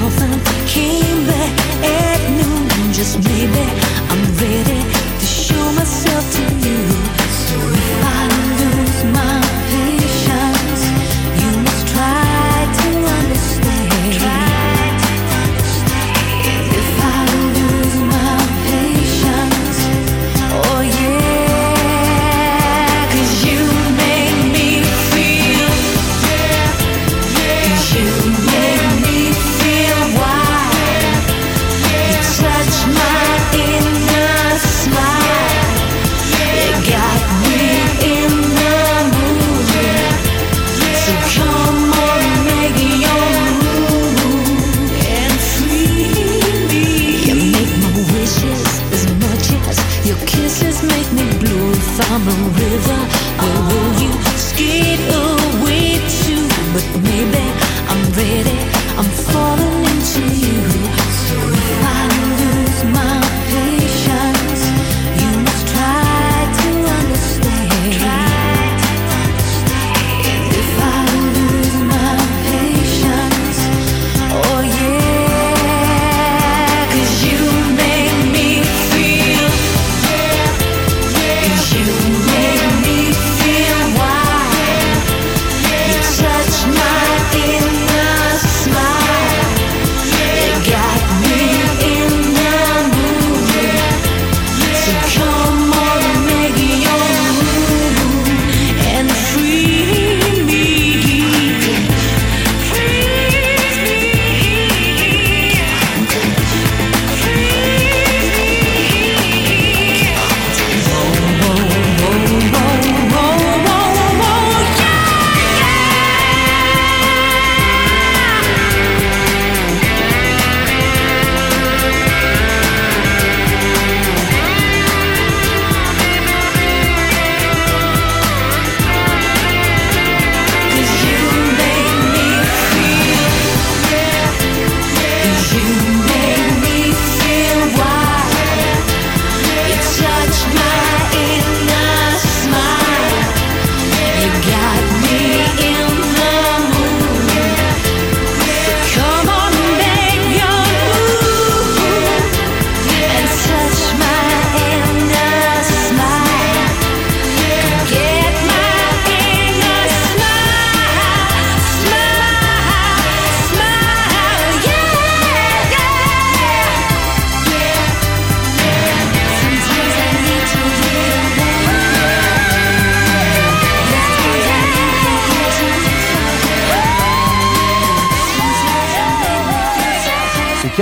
Nothing, 0.06 0.40
came 0.68 1.26
back 1.26 1.54
at 1.84 2.20
noon. 2.38 2.94
Just 2.94 3.18
maybe 3.24 3.66
I'm 4.12 4.24
ready 4.38 4.82
to 5.20 5.26
show 5.26 5.72
myself 5.74 6.24
to 6.36 6.44
you. 6.68 6.95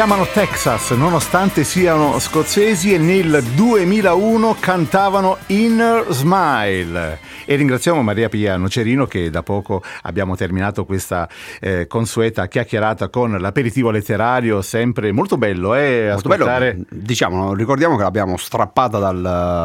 Chiamano 0.06 0.28
Texas, 0.34 0.92
nonostante 0.92 1.64
siano 1.64 2.20
scozzesi 2.20 2.94
e 2.94 2.98
nel 2.98 3.42
2001 3.42 4.58
cantavano 4.60 5.38
Inner 5.48 6.06
Smile. 6.10 7.20
E 7.46 7.56
ringraziamo 7.56 8.02
Maria 8.02 8.28
Pia 8.28 8.58
Nocerino 8.58 9.06
che 9.06 9.30
da 9.30 9.44
poco 9.44 9.82
abbiamo 10.02 10.36
terminato 10.36 10.84
questa 10.84 11.30
eh, 11.62 11.88
consueta 11.88 12.48
chiacchierata 12.48 13.08
con 13.08 13.32
l'aperitivo 13.40 13.92
letterario, 13.92 14.62
sempre 14.62 15.14
molto 15.14 15.38
bello, 15.38 15.74
eh, 15.74 16.10
Molto 16.12 16.28
bello, 16.28 16.84
diciamo, 16.90 17.54
ricordiamo 17.54 17.96
che 17.96 18.04
l'abbiamo 18.04 18.36
strappata 18.36 18.98
dal, 19.00 19.22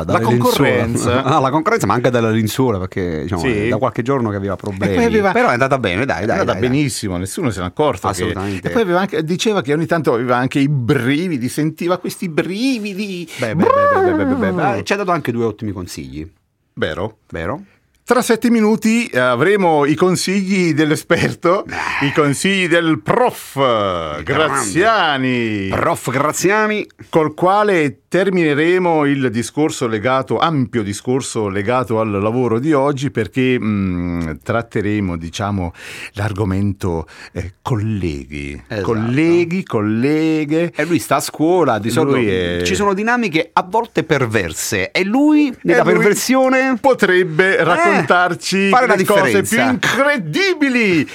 dalle 0.06 0.20
concorrenza. 0.24 1.24
Ah, 1.28 1.40
la 1.40 1.50
concorrenza, 1.50 1.86
ma 1.86 1.94
anche 1.94 2.10
dalla 2.10 2.30
lenzuola, 2.30 2.78
perché 2.78 3.22
diciamo, 3.22 3.40
Sì. 3.40 3.66
è 3.66 3.68
da 3.68 3.76
qualche 3.78 4.02
giorno 4.02 4.30
che 4.30 4.36
aveva 4.36 4.54
problemi. 4.54 5.04
aveva- 5.04 5.32
Però 5.32 5.48
è 5.48 5.52
andata 5.52 5.78
bene, 5.78 6.04
dai, 6.04 6.22
È 6.22 6.26
dai. 6.26 6.38
andata 6.38 6.52
dai, 6.52 6.60
dai. 6.60 6.70
benissimo, 6.70 7.16
nessuno 7.16 7.50
se 7.50 7.58
n'è 7.60 7.66
accorto. 7.66 8.06
che- 8.06 8.12
Assolutamente. 8.12 8.68
E 8.68 8.70
poi 8.70 8.82
aveva 8.82 9.00
anche- 9.00 9.24
diceva 9.24 9.62
che 9.62 9.72
ogni 9.72 9.86
tanto 9.86 10.16
aveva 10.28 10.36
anche 10.36 10.58
i 10.58 10.68
brividi, 10.68 11.48
sentiva 11.48 11.98
questi 11.98 12.28
brividi. 12.28 13.28
Beh, 13.38 13.54
beh, 13.54 13.64
beh, 13.64 14.24
beh, 14.24 14.52
beh. 14.52 14.84
Ci 14.84 14.92
ha 14.92 14.96
dato 14.96 15.10
anche 15.10 15.32
due 15.32 15.44
ottimi 15.44 15.72
consigli, 15.72 16.30
Vero? 16.74 17.18
vero? 17.30 17.62
Tra 18.04 18.22
sette 18.22 18.48
minuti 18.48 19.04
eh, 19.06 19.18
avremo 19.18 19.84
i 19.84 19.94
consigli 19.94 20.72
dell'esperto, 20.72 21.66
i 22.00 22.10
consigli 22.14 22.66
del 22.66 23.02
prof 23.02 24.22
Graziani, 24.22 25.68
Prof 25.68 26.10
Graziani. 26.10 26.86
col 27.10 27.34
quale 27.34 28.04
termineremo 28.08 29.04
il 29.04 29.30
discorso 29.30 29.86
legato, 29.86 30.38
ampio 30.38 30.82
discorso 30.82 31.48
legato 31.48 32.00
al 32.00 32.10
lavoro 32.10 32.58
di 32.58 32.72
oggi, 32.72 33.10
perché 33.10 33.58
mh, 33.60 34.38
tratteremo, 34.42 35.16
diciamo, 35.16 35.72
l'argomento 36.12 37.06
eh, 37.32 37.52
colleghi, 37.60 38.60
Esatto. 38.66 38.86
colleghi, 38.92 39.62
colleghe. 39.62 40.72
E 40.74 40.84
lui 40.86 40.98
sta 40.98 41.16
a 41.16 41.20
scuola, 41.20 41.78
di 41.78 41.90
solito 41.90 42.16
è- 42.16 42.62
ci 42.64 42.74
sono 42.74 42.94
dinamiche 42.94 43.50
a 43.52 43.66
volte 43.68 44.04
perverse 44.04 44.90
e 44.90 45.04
lui, 45.04 45.54
nella 45.62 45.82
lui 45.82 45.92
perversione, 45.92 46.78
potrebbe 46.80 47.62
raccontarci 47.62 48.70
fare 48.70 48.86
la 48.86 48.94
le 48.94 49.04
cose 49.04 49.42
più 49.42 49.60
incredibili. 49.60 51.06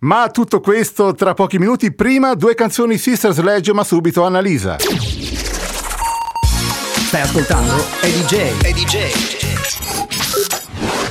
Ma 0.00 0.30
tutto 0.30 0.60
questo 0.60 1.12
tra 1.14 1.34
pochi 1.34 1.58
minuti. 1.58 1.92
Prima 1.92 2.34
due 2.34 2.54
canzoni 2.54 2.96
Sister 2.98 3.32
Sledge, 3.32 3.72
ma 3.72 3.82
subito 3.82 4.24
Annalisa. 4.24 4.76
Stai 7.08 7.22
ascoltando 7.22 7.74
EDJ 8.02 8.58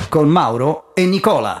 con 0.08 0.28
Mauro 0.28 0.92
e 0.94 1.06
Nicola. 1.06 1.60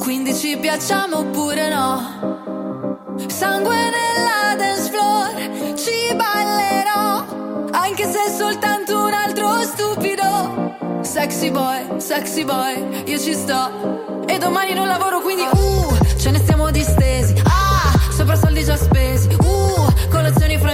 Quindi 0.00 0.34
ci 0.34 0.56
piacciamo 0.56 1.18
oppure 1.18 1.68
no? 1.68 3.16
Sangue 3.26 3.76
nella 3.76 4.56
dance 4.56 4.90
floor, 4.90 5.74
ci 5.76 6.14
ballerò, 6.14 7.26
anche 7.72 8.10
se 8.10 8.24
è 8.24 8.30
soltanto 8.30 8.98
un 8.98 9.12
altro 9.12 9.60
stupido. 9.60 11.02
Sexy 11.02 11.50
boy, 11.50 12.00
sexy 12.00 12.44
boy, 12.46 13.02
io 13.04 13.18
ci 13.18 13.34
sto. 13.34 14.24
E 14.26 14.38
domani 14.38 14.72
non 14.72 14.86
lavoro, 14.86 15.20
quindi 15.20 15.42
uh, 15.42 16.16
ce 16.16 16.30
ne 16.30 16.38
stiamo 16.38 16.70
distesi. 16.70 17.34
Ah, 17.44 17.92
sopra 18.10 18.36
soldi 18.36 18.64
già 18.64 18.76
spesi. 18.76 19.15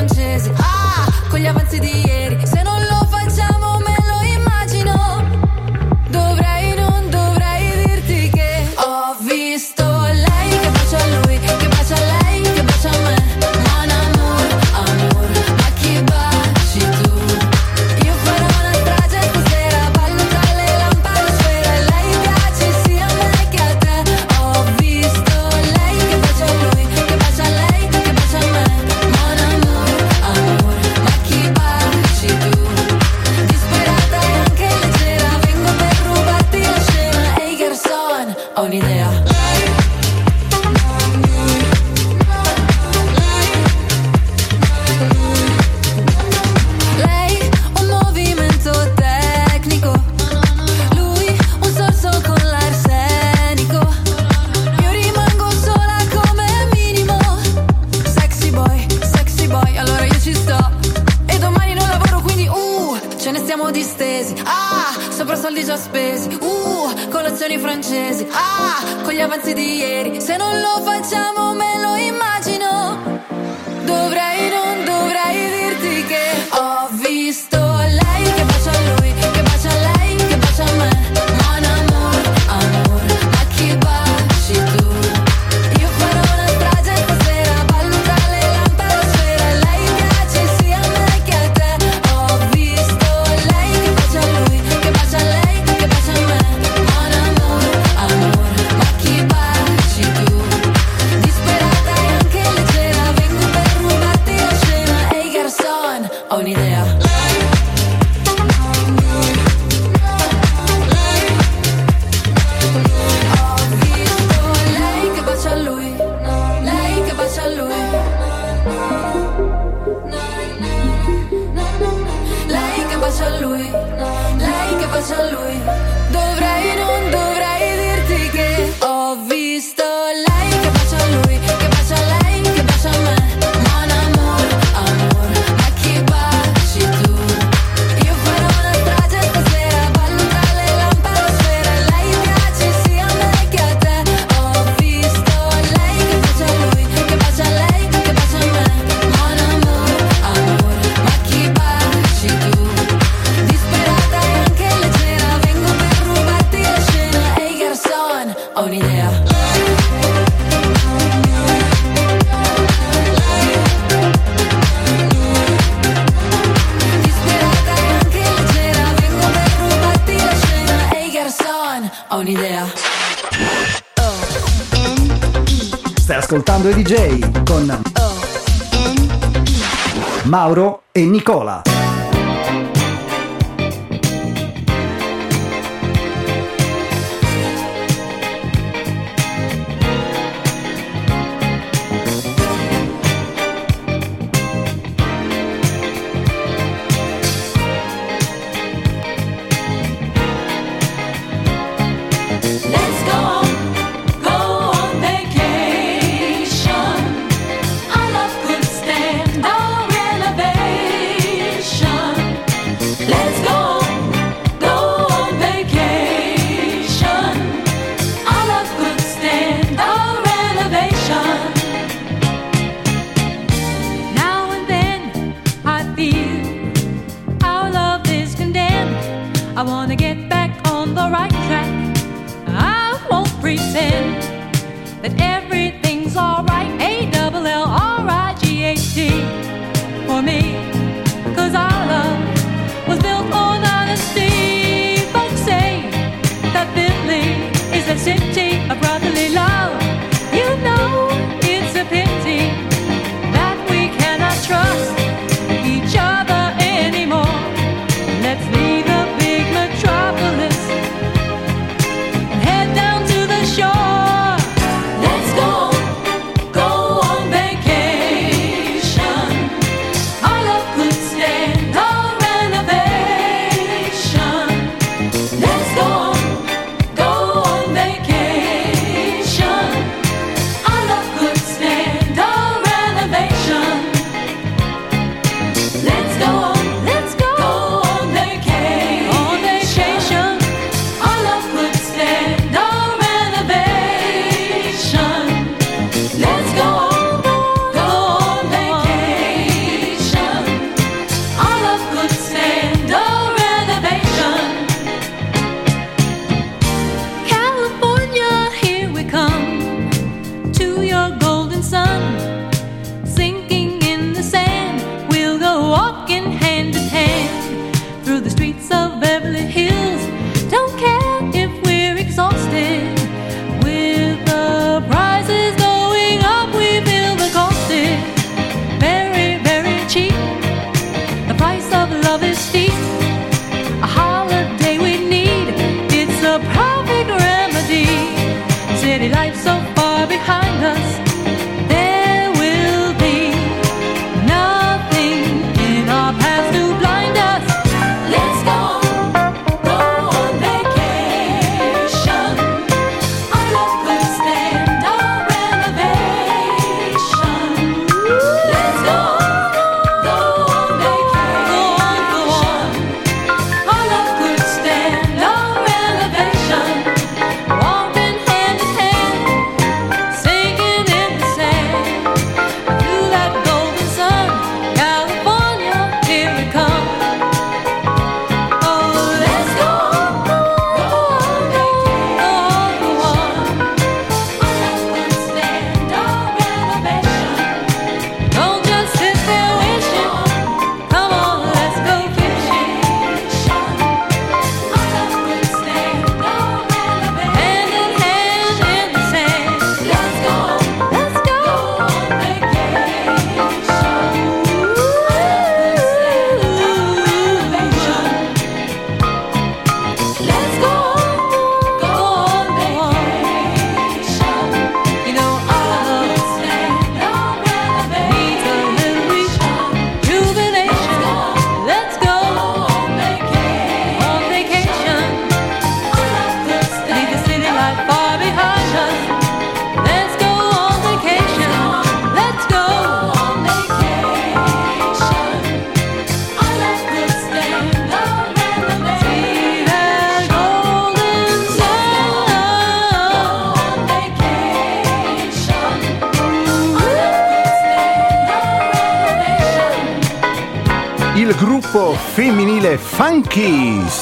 Francesi. 0.02 0.50
Ah, 0.56 1.06
con 1.28 1.38
gli 1.38 1.46
avanzi 1.46 1.78
di 1.78 2.04
ieri. 2.04 2.44
Se 2.44 2.60
non 2.62 2.71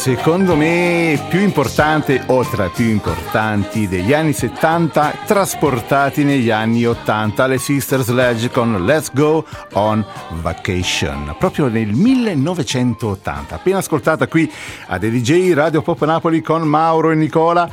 secondo 0.01 0.57
me 0.57 1.23
più 1.29 1.41
importante 1.41 2.23
o 2.29 2.43
tra 2.43 2.65
i 2.65 2.71
più 2.71 2.87
importanti 2.87 3.87
degli 3.87 4.15
anni 4.15 4.33
70 4.33 5.25
trasportati 5.27 6.25
negli 6.25 6.49
anni 6.49 6.87
80, 6.87 7.47
le 7.47 7.59
Sister 7.59 8.01
Sledge 8.01 8.49
con 8.49 8.87
Let's 8.87 9.13
Go 9.13 9.45
on 9.75 10.03
Vacation, 10.41 11.37
proprio 11.39 11.69
nel 11.69 11.93
1980, 11.93 13.55
appena 13.55 13.77
ascoltata 13.77 14.27
qui 14.27 14.51
a 14.87 14.97
DJ 14.97 15.53
Radio 15.53 15.83
Pop 15.83 16.03
Napoli 16.07 16.41
con 16.41 16.63
Mauro 16.63 17.11
e 17.11 17.15
Nicola. 17.15 17.69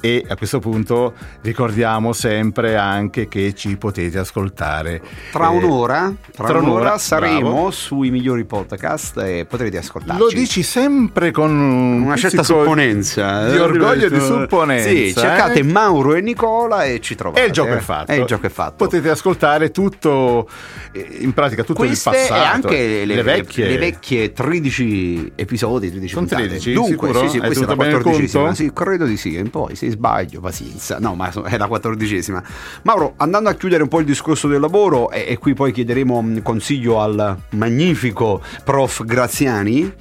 E 0.00 0.24
a 0.28 0.36
questo 0.36 0.60
punto 0.60 1.12
ricordiamo 1.40 2.12
sempre 2.12 2.76
anche 2.76 3.26
che 3.26 3.52
ci 3.54 3.76
potete 3.76 4.18
ascoltare 4.18 5.02
Tra 5.32 5.50
eh, 5.50 5.56
un'ora, 5.56 6.12
tra 6.34 6.46
tra 6.46 6.58
un'ora 6.58 6.72
un'ora, 6.80 6.98
saremo 6.98 7.50
bravo. 7.50 7.70
sui 7.72 8.10
migliori 8.10 8.44
podcast 8.44 9.18
e 9.18 9.44
potrete 9.48 9.78
ascoltarci. 9.78 10.20
Lo 10.20 10.28
dici 10.28 10.62
sempre 10.62 11.32
con 11.32 11.50
una 11.50 12.16
certa 12.16 12.44
supponenza. 12.44 13.50
Di 13.50 13.58
orgoglio 13.58 14.06
e 14.06 14.10
di 14.10 14.20
supponenza. 14.20 14.88
Sì, 14.88 15.12
cercate 15.14 15.58
eh? 15.58 15.62
Mauro 15.64 16.14
e 16.14 16.20
Nicola 16.20 16.84
e 16.84 17.00
ci 17.00 17.16
trovate. 17.16 17.42
E 17.42 17.46
il 17.46 17.52
gioco 17.52 17.72
è 17.72 17.78
fatto. 17.80 18.12
E 18.12 18.18
il 18.18 18.24
gioco 18.24 18.46
è 18.46 18.50
fatto. 18.50 18.84
Potete 18.84 19.10
ascoltare 19.10 19.72
tutto, 19.72 20.48
eh, 20.92 21.16
in 21.20 21.32
pratica 21.32 21.62
tutto 21.64 21.80
Queste 21.80 22.08
il 22.10 22.14
passato. 22.14 22.40
e 22.40 22.44
anche 22.44 23.04
le, 23.04 23.14
le 23.16 23.22
vecchie. 23.22 23.66
le 23.66 23.78
vecchie 23.78 24.32
13 24.32 25.32
episodi, 25.34 25.88
13 25.90 26.12
Sono 26.12 26.26
puntate. 26.26 26.48
13? 26.48 26.72
Dunque, 26.72 27.08
Sicuro? 27.08 27.20
sì, 27.22 27.28
sì, 27.30 27.36
Hai 27.38 27.46
questa 27.46 27.64
è 27.64 27.66
la 27.66 27.72
tenuto 27.74 27.76
bene 27.76 27.96
il 27.96 28.02
14 28.02 28.32
conto? 28.38 28.54
Sì, 28.54 28.70
credo 28.72 29.04
di 29.04 29.16
sì. 29.16 29.34
E 29.34 29.42
poi 29.42 29.74
se 29.88 29.96
sbaglio, 29.96 30.40
pazienza. 30.40 30.98
No, 30.98 31.14
ma 31.14 31.30
è 31.44 31.56
la 31.56 31.66
14esima. 31.66 32.42
Mauro, 32.82 33.14
andando 33.16 33.48
a 33.48 33.54
chiudere 33.54 33.82
un 33.82 33.88
po' 33.88 34.00
il 34.00 34.06
discorso 34.06 34.48
del 34.48 34.60
lavoro, 34.60 35.10
e, 35.10 35.26
e 35.28 35.38
qui 35.38 35.54
poi 35.54 35.72
chiederemo 35.72 36.22
mm, 36.22 36.38
consiglio 36.38 37.00
al 37.00 37.36
magnifico 37.50 38.40
prof 38.64 39.04
Graziani. 39.04 39.92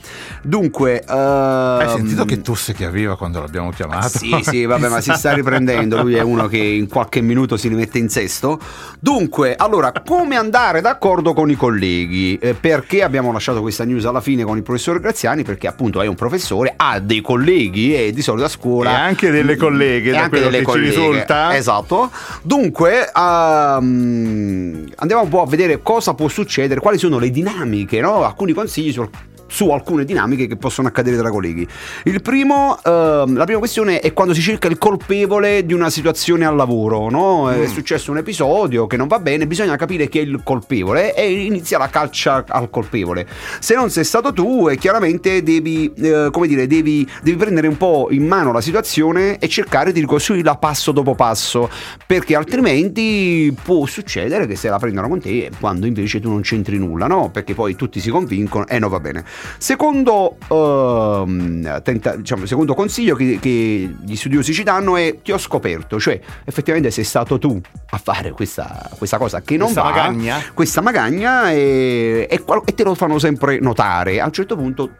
Dunque, 0.42 1.04
Hai 1.06 1.86
ehm, 1.88 1.96
sentito 1.96 2.26
che 2.26 2.42
tosse 2.42 2.74
che 2.74 2.86
aveva 2.86 3.18
quando 3.18 3.40
l'abbiamo 3.40 3.72
chiamato? 3.72 4.18
sì, 4.18 4.36
sì, 4.42 4.66
vabbè, 4.66 4.90
ma 4.90 5.02
si 5.02 5.12
sta 5.14 5.34
riprendendo. 5.34 6.02
Lui 6.02 6.16
è 6.16 6.22
uno 6.22 6.48
che 6.48 6.58
in 6.58 6.88
qualche 6.88 7.22
minuto 7.22 7.58
si 7.58 7.68
rimette 7.68 7.98
in 7.98 8.10
sesto. 8.10 8.60
Dunque, 9.00 9.56
allora, 9.56 9.92
come 10.06 10.36
andare 10.36 10.82
d'accordo 10.82 11.34
con 11.34 11.50
i 11.50 11.56
colleghi? 11.56 12.38
Eh, 12.38 12.54
perché 12.54 13.04
abbiamo 13.04 13.32
lasciato 13.32 13.62
questa 13.62 13.84
news 13.84 14.06
alla 14.06 14.22
fine 14.22 14.44
con 14.44 14.58
il 14.58 14.64
professor 14.64 15.00
Graziani? 15.00 15.44
Perché 15.44 15.68
appunto 15.68 16.02
è 16.02 16.08
un 16.08 16.16
professore, 16.16 16.74
ha 16.76 17.00
dei 17.00 17.22
colleghi 17.22 17.96
e 17.96 18.12
di 18.12 18.22
solito 18.22 18.46
a 18.46 18.50
scuola. 18.50 18.92
E 18.92 18.94
anche 18.94 19.32
delle 19.32 19.56
colleghe, 19.56 19.77
E 19.86 20.12
da 20.12 20.30
quello 20.30 20.50
che 20.50 20.58
ci 20.58 20.64
colleghe. 20.64 20.90
risulta. 20.90 21.56
Esatto. 21.56 22.12
Dunque, 22.42 23.12
ehm, 23.14 24.86
andiamo 24.96 25.24
un 25.24 25.30
po' 25.30 25.42
a 25.42 25.46
vedere 25.48 25.82
cosa 25.82 26.14
può 26.14 26.28
succedere, 26.28 26.80
quali 26.80 26.98
sono 26.98 27.20
le 27.20 27.30
dinamiche, 27.30 28.00
no? 28.02 28.24
Alcuni 28.24 28.54
consigli 28.54 28.92
su 28.92 29.08
su 29.48 29.70
alcune 29.70 30.06
dinamiche 30.06 30.48
che 30.48 30.56
possono 30.56 30.88
accadere 30.88 31.18
tra 31.18 31.30
colleghi. 31.30 31.68
Il 32.04 32.22
primo, 32.22 32.78
ehm, 32.84 33.36
la 33.36 33.46
prima 33.46 33.60
questione 33.60 34.00
è 34.00 34.14
quando 34.14 34.34
si 34.34 34.42
cerca 34.42 34.68
il 34.68 34.78
colpevole 34.78 35.66
di 35.66 35.74
una 35.74 35.90
situazione 35.90 36.46
al 36.46 36.56
lavoro, 36.56 37.10
no? 37.10 37.50
È 37.52 37.68
successo 37.68 38.12
un 38.12 38.18
episodio 38.18 38.88
che 38.88 38.98
non 38.98 39.08
va 39.08 39.20
bene, 39.20 39.48
bisogna 39.48 39.76
capire 39.76 40.08
chi 40.08 40.20
è 40.20 40.22
il 40.22 40.42
colpevole 40.44 41.16
e 41.16 41.32
inizia 41.32 41.78
la 41.78 41.90
caccia 41.90 42.44
al 42.48 42.70
colpevole. 42.70 43.28
Se 43.60 43.76
non 43.76 43.90
sei 43.90 44.04
stato 44.04 44.34
tu, 44.34 44.68
eh, 44.70 44.78
chiaramente 44.78 45.44
devi, 45.44 45.92
eh, 45.94 46.30
come 46.32 46.48
dire, 46.48 46.68
devi, 46.68 47.08
devi 47.22 47.38
prendere 47.38 47.68
un 47.68 47.78
po' 47.78 48.08
in 48.12 48.26
mano 48.28 48.52
la 48.52 48.62
situazione 48.62 49.38
e 49.40 49.48
cercare 49.48 49.92
di 49.92 50.00
ricostruirla 50.00 50.56
passo 50.56 50.92
dopo 50.92 51.16
passo, 51.16 51.70
perché 52.06 52.36
altrimenti 52.36 53.56
può 53.64 53.86
succedere 53.86 54.46
che 54.46 54.56
se 54.56 54.70
la 54.70 54.78
prendono 54.78 55.08
con 55.08 55.20
te 55.20 55.50
quando 55.60 55.86
invece 55.86 56.20
tu 56.20 56.30
non 56.30 56.42
c'entri 56.42 56.78
nulla, 56.78 57.08
no? 57.08 57.30
Perché 57.32 57.54
poi 57.54 57.76
tutti 57.76 58.00
si 58.00 58.10
convincono 58.10 58.68
e 58.68 58.80
non 58.80 58.90
va 58.90 59.00
bene. 59.00 59.24
Secondo, 59.58 60.38
ehm, 60.50 61.82
tenta- 61.82 62.16
diciamo, 62.16 62.46
secondo 62.46 62.74
consiglio 62.74 63.16
che, 63.16 63.40
che 63.40 63.96
gli 64.04 64.16
studiosi 64.16 64.54
ci 64.54 64.64
danno 64.64 64.98
è 64.98 65.18
ti 65.22 65.32
ho 65.32 65.38
scoperto, 65.38 66.00
cioè 66.00 66.20
effettivamente 66.46 66.92
sei 66.92 67.04
stato 67.04 67.38
tu 67.38 67.60
a 67.90 67.98
fare 67.98 68.32
questa, 68.32 68.90
questa 68.98 69.18
cosa 69.18 69.42
che 69.42 69.58
non 69.58 69.72
Questa 69.72 69.82
va, 69.82 69.90
magagna? 69.90 70.44
questa 70.54 70.82
magagna 70.82 71.52
e, 71.52 72.28
e 72.30 72.44
e 72.66 72.74
te 72.74 72.84
lo 72.84 72.96
fanno 72.96 73.20
sempre 73.20 73.60
notare. 73.60 74.20
A 74.20 74.26
un 74.26 74.32
certo 74.32 74.56
punto 74.56 74.92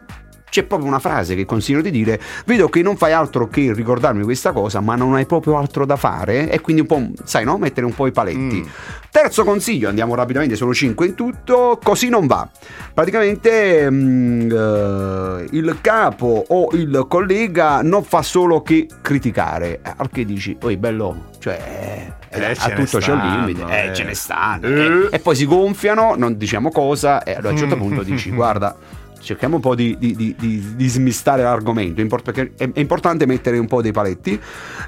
c'è 0.50 0.62
proprio 0.64 0.88
una 0.88 0.98
frase 0.98 1.34
che 1.34 1.44
consiglio 1.44 1.80
di 1.80 1.90
dire: 1.90 2.20
Vedo 2.46 2.68
che 2.68 2.82
non 2.82 2.96
fai 2.96 3.12
altro 3.12 3.48
che 3.48 3.72
ricordarmi 3.72 4.22
questa 4.24 4.52
cosa, 4.52 4.80
ma 4.80 4.94
non 4.94 5.14
hai 5.14 5.26
proprio 5.26 5.56
altro 5.56 5.84
da 5.84 5.96
fare. 5.96 6.50
E 6.50 6.60
quindi 6.60 6.82
un 6.82 6.88
po', 6.88 7.22
sai, 7.24 7.44
no? 7.44 7.58
Mettere 7.58 7.86
un 7.86 7.94
po' 7.94 8.06
i 8.06 8.12
paletti. 8.12 8.68
Terzo 9.10 9.42
consiglio, 9.44 9.88
andiamo 9.88 10.14
rapidamente, 10.14 10.54
sono 10.54 10.74
5 10.74 11.06
in 11.06 11.14
tutto. 11.14 11.78
Così 11.82 12.08
non 12.08 12.26
va. 12.26 12.48
Praticamente 12.92 13.90
mm, 13.90 14.50
eh, 14.50 15.46
il 15.50 15.78
capo 15.80 16.44
o 16.48 16.68
il 16.72 17.06
collega 17.08 17.82
non 17.82 18.04
fa 18.04 18.22
solo 18.22 18.62
che 18.62 18.86
criticare. 19.00 19.80
Eh, 19.82 19.92
Al 19.96 20.10
che 20.10 20.24
dici, 20.24 20.54
poi 20.54 20.76
bello, 20.76 21.30
cioè. 21.38 22.06
Eh, 22.30 22.44
a 22.44 22.54
ce 22.54 22.68
ne 22.68 22.84
tutto 22.84 22.98
c'è 22.98 23.12
un 23.12 23.20
limite, 23.20 23.64
eh, 23.72 23.88
eh. 23.88 23.94
ce 23.94 24.04
ne 24.04 24.14
stanno. 24.14 24.66
Eh. 24.66 25.06
eh. 25.06 25.08
E 25.12 25.18
poi 25.18 25.34
si 25.34 25.46
gonfiano, 25.46 26.14
non 26.16 26.36
diciamo 26.36 26.70
cosa, 26.70 27.22
e 27.22 27.32
allora 27.32 27.48
a 27.48 27.52
un 27.52 27.56
certo 27.58 27.76
Mm. 27.76 27.80
punto 27.80 28.02
dici, 28.02 28.30
guarda, 28.34 28.76
cerchiamo 29.20 29.56
un 29.56 29.60
po' 29.60 29.74
di, 29.74 29.96
di- 29.98 30.14
di- 30.14 30.34
di- 30.38 30.88
smistare 30.88 31.42
l'argomento, 31.42 32.04
perché 32.22 32.52
è, 32.56 32.68
importante 32.74 33.26
mettere 33.26 33.58
un 33.58 33.66
po' 33.66 33.82
dei 33.82 33.92
paletti. 33.92 34.40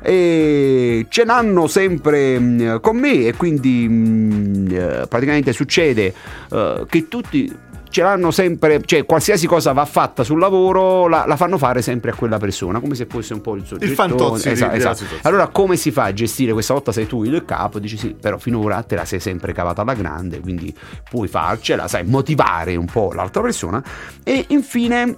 E 0.02 1.06
ce 1.08 1.24
l'hanno 1.24 1.66
sempre 1.66 2.38
mh, 2.38 2.80
con 2.80 2.96
me 2.96 3.26
e 3.26 3.34
quindi 3.34 3.88
mh, 3.88 4.66
eh, 4.70 5.06
praticamente 5.08 5.52
succede 5.52 6.14
eh, 6.50 6.84
che 6.88 7.08
tutti 7.08 7.68
ce 7.91 8.03
l'hanno 8.03 8.30
sempre, 8.30 8.80
cioè 8.84 9.05
qualsiasi 9.05 9.47
cosa 9.47 9.72
va 9.72 9.84
fatta 9.84 10.22
sul 10.24 10.38
lavoro 10.38 11.09
la, 11.09 11.24
la 11.26 11.36
fanno 11.36 11.59
fare 11.59 11.82
sempre 11.82 12.12
a 12.12 12.14
quella 12.14 12.38
persona, 12.38 12.78
come 12.80 12.95
se 12.95 13.07
fosse 13.07 13.34
un 13.34 13.41
po' 13.41 13.55
il 13.57 13.66
soggetto. 13.66 13.93
fantozzi 13.95 14.49
di- 14.49 14.55
Esatto, 14.55 14.76
esatto. 14.76 15.05
Allora 15.22 15.49
come 15.49 15.76
si 15.76 15.91
fa 15.91 16.05
a 16.05 16.12
gestire 16.12 16.53
questa 16.53 16.72
volta 16.72 16.93
sei 16.93 17.07
tu 17.07 17.24
il 17.24 17.45
capo, 17.45 17.78
dici 17.78 17.97
sì, 17.99 18.14
però 18.18 18.38
finora 18.38 18.82
te 18.82 18.95
la 18.95 19.05
sei 19.05 19.20
sempre 19.20 19.53
cavata 19.53 19.82
alla 19.82 19.95
grande, 19.95 20.41
quindi 20.41 20.74
puoi 21.11 21.26
farcela, 21.28 21.88
sai, 21.88 22.05
motivare 22.07 22.76
un 22.76 22.86
po' 22.86 23.12
l'altra 23.12 23.43
persona 23.43 23.82
e 24.24 24.45
infine 24.49 25.16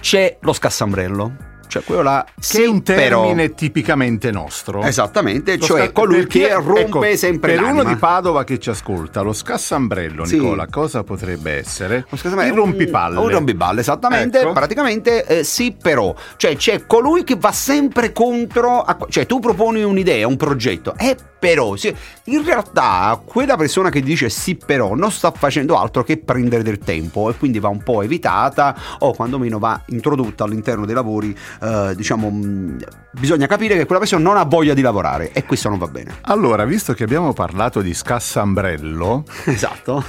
c'è 0.00 0.38
lo 0.40 0.52
scassambrello. 0.52 1.50
Cioè 1.72 1.84
quello 1.84 2.02
là 2.02 2.26
Che 2.38 2.62
è 2.64 2.66
un 2.66 2.82
però- 2.82 3.22
termine 3.22 3.54
tipicamente 3.54 4.30
nostro. 4.30 4.82
Esattamente, 4.82 5.56
Lo 5.56 5.64
cioè 5.64 5.84
sca- 5.84 5.92
colui 5.92 6.26
che 6.26 6.52
rompe 6.52 6.80
ecco, 6.82 7.16
sempre 7.16 7.52
Per 7.52 7.60
uno 7.62 7.68
l'anima. 7.76 7.92
di 7.94 7.96
Padova 7.96 8.44
che 8.44 8.58
ci 8.58 8.68
ascolta, 8.68 9.22
lo 9.22 9.32
scassambrello, 9.32 10.26
Sì. 10.26 10.38
Nicola, 10.38 10.66
cosa 10.66 11.02
potrebbe 11.02 11.52
essere? 11.52 12.04
Il 12.10 12.18
è 12.20 12.48
un- 12.50 12.54
rompipalle. 12.54 13.18
Un 13.18 13.30
rompipalle, 13.30 13.80
esattamente. 13.80 14.40
Ecco. 14.40 14.52
Praticamente 14.52 15.24
eh, 15.24 15.44
sì, 15.44 15.74
però. 15.80 16.14
Cioè, 16.36 16.56
c'è 16.56 16.84
colui 16.86 17.24
che 17.24 17.36
va 17.38 17.52
sempre 17.52 18.12
contro. 18.12 18.80
a- 18.82 18.98
cioè, 19.08 19.24
tu 19.24 19.40
proponi 19.40 19.82
un'idea, 19.82 20.26
un 20.26 20.36
progetto. 20.36 20.94
E 20.98 21.16
però, 21.42 21.74
sì, 21.74 21.92
in 22.26 22.44
realtà, 22.44 23.20
quella 23.24 23.56
persona 23.56 23.90
che 23.90 24.00
dice 24.00 24.28
sì, 24.28 24.54
però, 24.54 24.94
non 24.94 25.10
sta 25.10 25.32
facendo 25.32 25.76
altro 25.76 26.04
che 26.04 26.16
prendere 26.16 26.62
del 26.62 26.78
tempo 26.78 27.28
e 27.28 27.34
quindi 27.34 27.58
va 27.58 27.66
un 27.66 27.82
po' 27.82 28.02
evitata 28.02 28.76
o 29.00 29.12
quantomeno 29.12 29.58
va 29.58 29.82
introdotta 29.86 30.44
all'interno 30.44 30.86
dei 30.86 30.94
lavori. 30.94 31.36
eh, 31.60 31.94
diciamo, 31.96 32.30
mh, 32.30 32.76
bisogna 33.10 33.48
capire 33.48 33.76
che 33.76 33.86
quella 33.86 33.98
persona 33.98 34.22
non 34.22 34.36
ha 34.36 34.44
voglia 34.44 34.72
di 34.72 34.82
lavorare 34.82 35.32
e 35.32 35.44
questo 35.44 35.68
non 35.68 35.78
va 35.78 35.88
bene. 35.88 36.18
Allora, 36.20 36.64
visto 36.64 36.92
che 36.92 37.02
abbiamo 37.02 37.32
parlato 37.32 37.80
di 37.80 37.92
scassambrello, 37.92 39.24
esatto. 39.46 40.04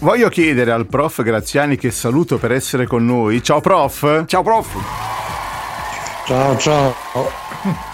voglio 0.00 0.28
chiedere 0.28 0.70
al 0.70 0.86
prof 0.86 1.22
Graziani 1.22 1.78
che 1.78 1.90
saluto 1.92 2.36
per 2.36 2.52
essere 2.52 2.86
con 2.86 3.06
noi. 3.06 3.42
Ciao 3.42 3.62
prof. 3.62 4.26
Ciao 4.26 4.42
prof. 4.42 4.76
Ciao 6.26 6.58
ciao. 6.58 7.43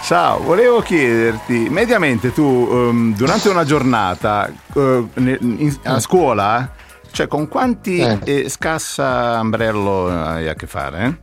Ciao, 0.03 0.41
volevo 0.43 0.81
chiederti, 0.81 1.67
mediamente 1.69 2.33
tu 2.33 2.67
ehm, 2.69 3.15
durante 3.15 3.47
una 3.49 3.63
giornata 3.63 4.51
eh, 4.75 5.03
ne- 5.13 5.37
in- 5.39 5.77
a 5.83 5.99
scuola, 6.01 6.69
cioè 7.11 7.27
con 7.27 7.47
quanti 7.47 7.99
eh, 8.25 8.49
scassambrello 8.49 10.07
hai 10.09 10.49
a 10.49 10.55
che 10.55 10.67
fare? 10.67 11.19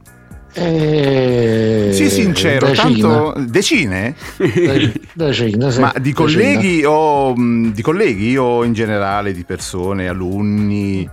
Eh, 0.54 1.90
Sii 1.92 2.08
sincero, 2.08 2.68
decine. 2.68 3.00
tanto 3.02 3.34
decine? 3.46 4.14
De- 4.38 4.92
decine, 5.12 5.70
sì, 5.70 5.80
Ma 5.80 5.92
di 6.00 6.12
colleghi 6.14 6.84
o 6.86 7.36
mh, 7.36 7.72
di 7.72 7.82
colleghi 7.82 8.36
o 8.38 8.64
in 8.64 8.72
generale 8.72 9.32
di 9.32 9.44
persone, 9.44 10.08
alunni? 10.08 11.06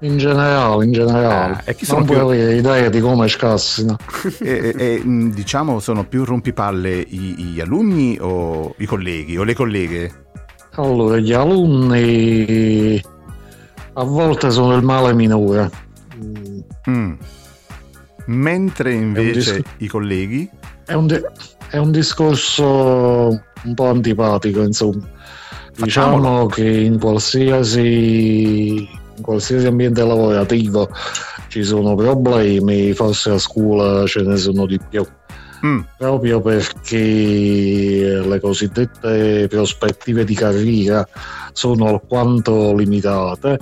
In 0.00 0.18
generale, 0.18 0.84
in 0.84 0.92
generale. 0.92 1.52
Ah, 1.54 1.62
e 1.64 1.74
chi 1.74 1.86
non 1.88 1.98
sono 2.00 2.04
più- 2.04 2.14
puoi 2.22 2.40
avere 2.40 2.56
idea 2.56 2.88
di 2.90 3.00
come 3.00 3.26
scassino. 3.28 3.96
e, 4.40 4.74
e- 4.76 4.94
e, 4.94 4.98
mh, 5.04 5.32
diciamo 5.32 5.78
sono 5.80 6.04
più 6.04 6.24
rompipalle 6.24 6.92
i- 6.98 7.36
gli 7.38 7.60
alunni 7.60 8.18
o 8.20 8.74
i 8.78 8.84
colleghi 8.86 9.36
o 9.38 9.44
le 9.44 9.54
colleghe? 9.54 10.12
Allora, 10.76 11.16
gli 11.18 11.32
alunni 11.32 13.00
a 13.94 14.02
volte 14.04 14.50
sono 14.50 14.74
il 14.74 14.82
male 14.82 15.14
minore. 15.14 15.70
Mm. 16.90 17.12
Mentre 18.26 18.92
invece 18.92 19.54
dis- 19.56 19.62
i 19.78 19.86
colleghi? 19.86 20.50
È 20.84 20.92
un, 20.92 21.06
di- 21.06 21.22
è 21.70 21.76
un 21.78 21.90
discorso 21.92 22.64
un 23.64 23.74
po' 23.74 23.86
antipatico, 23.88 24.60
insomma. 24.62 25.08
Diciamo 25.76 26.46
che 26.46 26.68
in 26.68 26.98
qualsiasi 26.98 28.86
in 29.16 29.22
qualsiasi 29.22 29.66
ambiente 29.66 30.04
lavorativo 30.04 30.88
ci 31.48 31.62
sono 31.62 31.94
problemi, 31.94 32.92
forse 32.92 33.30
a 33.30 33.38
scuola 33.38 34.06
ce 34.06 34.22
ne 34.22 34.36
sono 34.36 34.66
di 34.66 34.78
più. 34.88 35.06
Mm. 35.64 35.80
Proprio 35.96 36.42
perché 36.42 38.22
le 38.22 38.40
cosiddette 38.40 39.46
prospettive 39.48 40.24
di 40.24 40.34
carriera 40.34 41.06
sono 41.52 41.86
alquanto 41.86 42.74
limitate, 42.74 43.58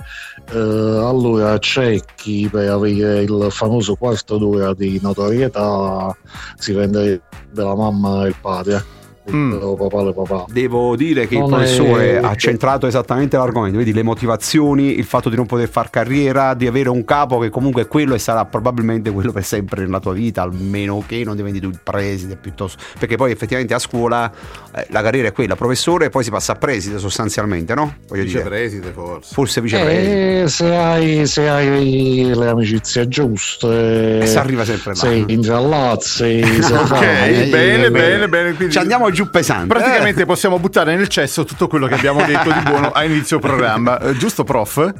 eh, 0.51 0.57
allora 0.57 1.57
c'è 1.59 1.97
chi 2.15 2.49
per 2.51 2.69
avere 2.69 3.21
il 3.21 3.47
famoso 3.51 3.95
quarto 3.95 4.37
d'ora 4.37 4.73
di 4.73 4.99
notorietà 5.01 6.13
si 6.57 6.73
vende 6.73 7.21
della 7.51 7.75
mamma 7.75 8.25
e 8.25 8.29
il 8.29 8.35
padre. 8.41 9.02
Mm. 9.31 9.53
E 9.53 10.13
papà. 10.13 10.45
Devo 10.49 10.95
dire 10.95 11.27
che 11.27 11.35
il 11.35 11.39
Non 11.41 11.49
professore 11.49 12.19
è- 12.19 12.23
ha 12.23 12.35
centrato 12.35 12.87
esattamente 12.87 13.37
l'argomento, 13.37 13.77
vedi 13.77 13.93
le 13.93 14.03
motivazioni, 14.03 14.97
il 14.97 15.05
fatto 15.05 15.29
di 15.29 15.35
non 15.35 15.45
poter 15.45 15.69
far 15.69 15.89
carriera, 15.89 16.53
di 16.53 16.67
avere 16.67 16.89
un 16.89 17.05
capo 17.05 17.39
che 17.39 17.49
comunque 17.49 17.87
quello 17.87 18.13
e 18.15 18.19
sarà 18.19 18.45
probabilmente 18.45 19.11
quello 19.11 19.31
per 19.31 19.43
sempre 19.43 19.81
nella 19.81 19.99
tua 19.99 20.13
vita, 20.13 20.41
almeno 20.41 21.03
che 21.07 21.23
non 21.23 21.35
diventi 21.35 21.59
tu 21.59 21.69
il 21.69 21.79
preside 21.81 22.35
piuttosto, 22.35 22.81
perché 22.99 23.15
poi 23.15 23.31
effettivamente 23.31 23.73
a 23.73 23.79
scuola 23.79 24.31
eh, 24.75 24.87
la 24.89 25.01
carriera 25.01 25.27
è 25.29 25.31
quella, 25.31 25.55
professore 25.55 26.05
e 26.05 26.09
poi 26.09 26.23
si 26.23 26.29
passa 26.29 26.53
a 26.53 26.55
preside 26.55 26.97
sostanzialmente, 26.99 27.73
no? 27.75 27.95
Voglio 28.07 28.23
dire. 28.23 28.39
Vicepreside 28.39 28.91
forse. 28.91 29.33
Forse 29.33 29.61
vicepreside. 29.61 30.41
Eh, 30.43 30.47
se, 30.49 30.75
hai, 30.75 31.25
se 31.27 31.47
hai 31.47 32.31
le 32.35 32.47
amicizie 32.47 33.07
giuste, 33.07 34.19
E 34.19 34.25
si 34.27 34.37
arriva 34.37 34.65
sempre 34.65 34.91
là. 34.91 34.95
sei 34.97 35.23
ingiallazzi, 35.27 36.43
se 36.61 36.73
Ok, 36.73 36.87
fai- 36.87 37.49
bene, 37.49 37.91
bene, 37.91 38.27
bene. 38.27 38.53
Quindi 38.53 38.73
Ci 38.73 38.79
andiamo 38.79 39.09
giù 39.13 39.29
pesante. 39.29 39.67
praticamente 39.67 40.25
possiamo 40.25 40.59
buttare 40.59 40.95
nel 40.95 41.07
cesso 41.07 41.45
tutto 41.45 41.67
quello 41.67 41.87
che 41.87 41.93
abbiamo 41.93 42.23
detto 42.25 42.51
di 42.51 42.59
buono 42.65 42.91
a 42.91 43.03
inizio 43.03 43.39
programma. 43.39 43.99
Eh, 44.03 44.17
giusto, 44.17 44.43
prof? 44.43 44.93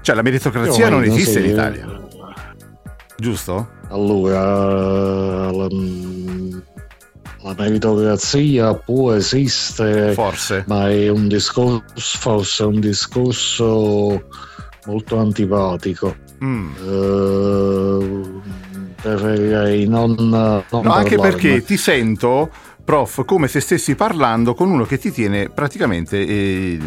Cioè, 0.00 0.14
la 0.16 0.22
meritocrazia 0.22 0.88
non 0.88 1.00
meno, 1.00 1.14
esiste 1.14 1.40
in 1.40 1.50
Italia. 1.50 1.86
Giusto? 3.16 3.68
Allora, 3.90 5.50
la, 5.50 5.68
la 7.42 7.54
meritocrazia 7.56 8.74
può 8.74 9.12
esistere, 9.12 10.12
Forse. 10.14 10.64
ma 10.66 10.90
è 10.90 11.08
un 11.08 11.28
discorso, 11.28 11.82
forse 11.94 12.64
è 12.64 12.66
un 12.66 12.80
discorso 12.80 14.24
molto 14.86 15.18
antipatico. 15.18 16.16
Mm. 16.44 16.70
Eh, 16.84 18.40
preferirei 19.00 19.86
non, 19.86 20.14
non 20.18 20.64
No, 20.70 20.92
anche 20.92 21.18
perché 21.18 21.62
ti 21.62 21.76
sento, 21.76 22.50
prof, 22.84 23.24
come 23.24 23.48
se 23.48 23.60
stessi 23.60 23.94
parlando 23.94 24.54
con 24.54 24.70
uno 24.70 24.84
che 24.84 24.98
ti 24.98 25.10
tiene 25.12 25.48
praticamente 25.48 26.18
eh, 26.18 26.78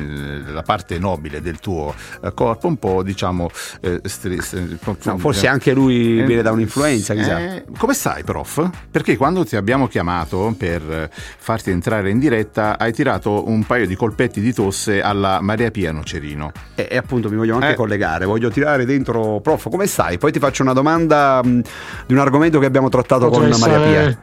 la 0.51 0.61
parte 0.61 0.99
nobile 0.99 1.41
del 1.41 1.59
tuo 1.59 1.93
eh, 2.21 2.33
corpo, 2.33 2.67
un 2.67 2.77
po', 2.77 3.01
diciamo, 3.03 3.49
eh, 3.81 4.01
stri- 4.03 4.41
stri- 4.41 4.77
No, 5.03 5.17
forse 5.17 5.47
anche 5.47 5.73
lui 5.73 6.21
viene 6.23 6.41
da 6.41 6.51
un'influenza, 6.51 7.13
chissà. 7.13 7.39
Eh, 7.39 7.65
come 7.77 7.93
stai, 7.93 8.23
prof? 8.23 8.69
Perché 8.91 9.17
quando 9.17 9.45
ti 9.45 9.55
abbiamo 9.55 9.87
chiamato 9.87 10.53
per 10.57 10.81
eh, 10.81 11.09
farti 11.11 11.71
entrare 11.71 12.09
in 12.09 12.19
diretta, 12.19 12.77
hai 12.77 12.91
tirato 12.93 13.47
un 13.47 13.63
paio 13.65 13.87
di 13.87 13.95
colpetti 13.95 14.41
di 14.41 14.53
tosse 14.53 15.01
alla 15.01 15.39
Maria 15.41 15.71
Pia 15.71 15.91
Nocerino. 15.91 16.51
E, 16.75 16.87
e 16.91 16.97
appunto 16.97 17.29
mi 17.29 17.35
voglio 17.35 17.55
anche 17.55 17.71
Eh. 17.71 17.75
collegare, 17.75 18.25
voglio 18.25 18.49
tirare 18.49 18.85
dentro, 18.85 19.39
prof, 19.39 19.69
come 19.69 19.87
stai? 19.87 20.17
Poi 20.17 20.31
ti 20.31 20.39
faccio 20.39 20.61
una 20.61 20.73
domanda 20.73 21.41
mh, 21.43 21.61
di 22.07 22.13
un 22.13 22.19
argomento 22.19 22.59
che 22.59 22.65
abbiamo 22.65 22.89
trattato 22.89 23.29
Potrei 23.29 23.51
con 23.51 23.59
Maria 23.59 23.79
Pia. 23.79 24.19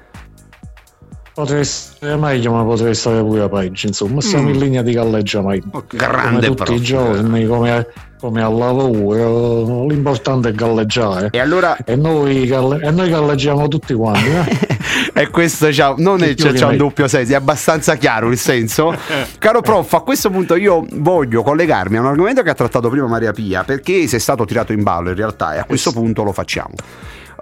Potrei 1.35 1.65
stare 1.65 2.17
meglio, 2.17 2.53
ma 2.53 2.63
potrei 2.63 2.95
stare 2.95 3.21
pure 3.23 3.49
peggio. 3.49 3.87
Insomma, 3.87 4.21
siamo 4.21 4.49
Mm. 4.49 4.53
in 4.55 4.59
linea 4.59 4.83
di 4.83 4.93
galleggiamento. 4.93 5.85
Grande 5.89 6.47
come 6.49 6.57
tutti 6.57 6.75
i 6.75 6.81
giorni, 6.83 7.47
come, 7.47 7.87
come 8.21 8.43
al 8.43 8.55
lavoro, 8.55 9.87
l'importante 9.87 10.51
è 10.51 10.53
galleggiare. 10.53 11.29
E 11.33 11.39
allora 11.41 11.75
E 11.85 11.97
noi, 11.97 12.45
galle- 12.47 12.81
e 12.87 12.91
noi 12.91 13.09
galleggiamo 13.09 13.67
tutti 13.69 13.95
quanti. 13.95 14.29
eh? 14.29 14.81
E 15.15 15.29
questo 15.31 15.69
c'ha- 15.71 15.95
non 15.99 16.23
è, 16.23 16.35
c'è, 16.35 16.53
c'ha 16.53 16.67
un 16.69 16.77
doppio 16.77 17.07
senso, 17.09 17.33
è 17.33 17.35
abbastanza 17.35 17.97
chiaro 17.97 18.29
il 18.31 18.37
senso. 18.39 18.95
Caro 19.39 19.61
prof, 19.63 19.91
a 19.95 20.01
questo 20.01 20.31
punto 20.31 20.55
io 20.55 20.85
voglio 20.93 21.43
collegarmi 21.43 21.97
a 21.97 22.01
un 22.01 22.07
argomento 22.07 22.43
che 22.43 22.51
ha 22.51 22.55
trattato 22.55 22.89
prima 22.91 23.07
Maria 23.07 23.33
Pia, 23.33 23.63
perché 23.65 24.07
se 24.07 24.17
è 24.17 24.21
stato 24.21 24.45
tirato 24.45 24.73
in 24.73 24.83
ballo 24.83 25.09
in 25.11 25.17
realtà, 25.17 25.55
e 25.55 25.59
a 25.59 25.65
questo 25.65 25.93
punto 25.93 26.23
lo 26.23 26.33
facciamo. 26.33 26.75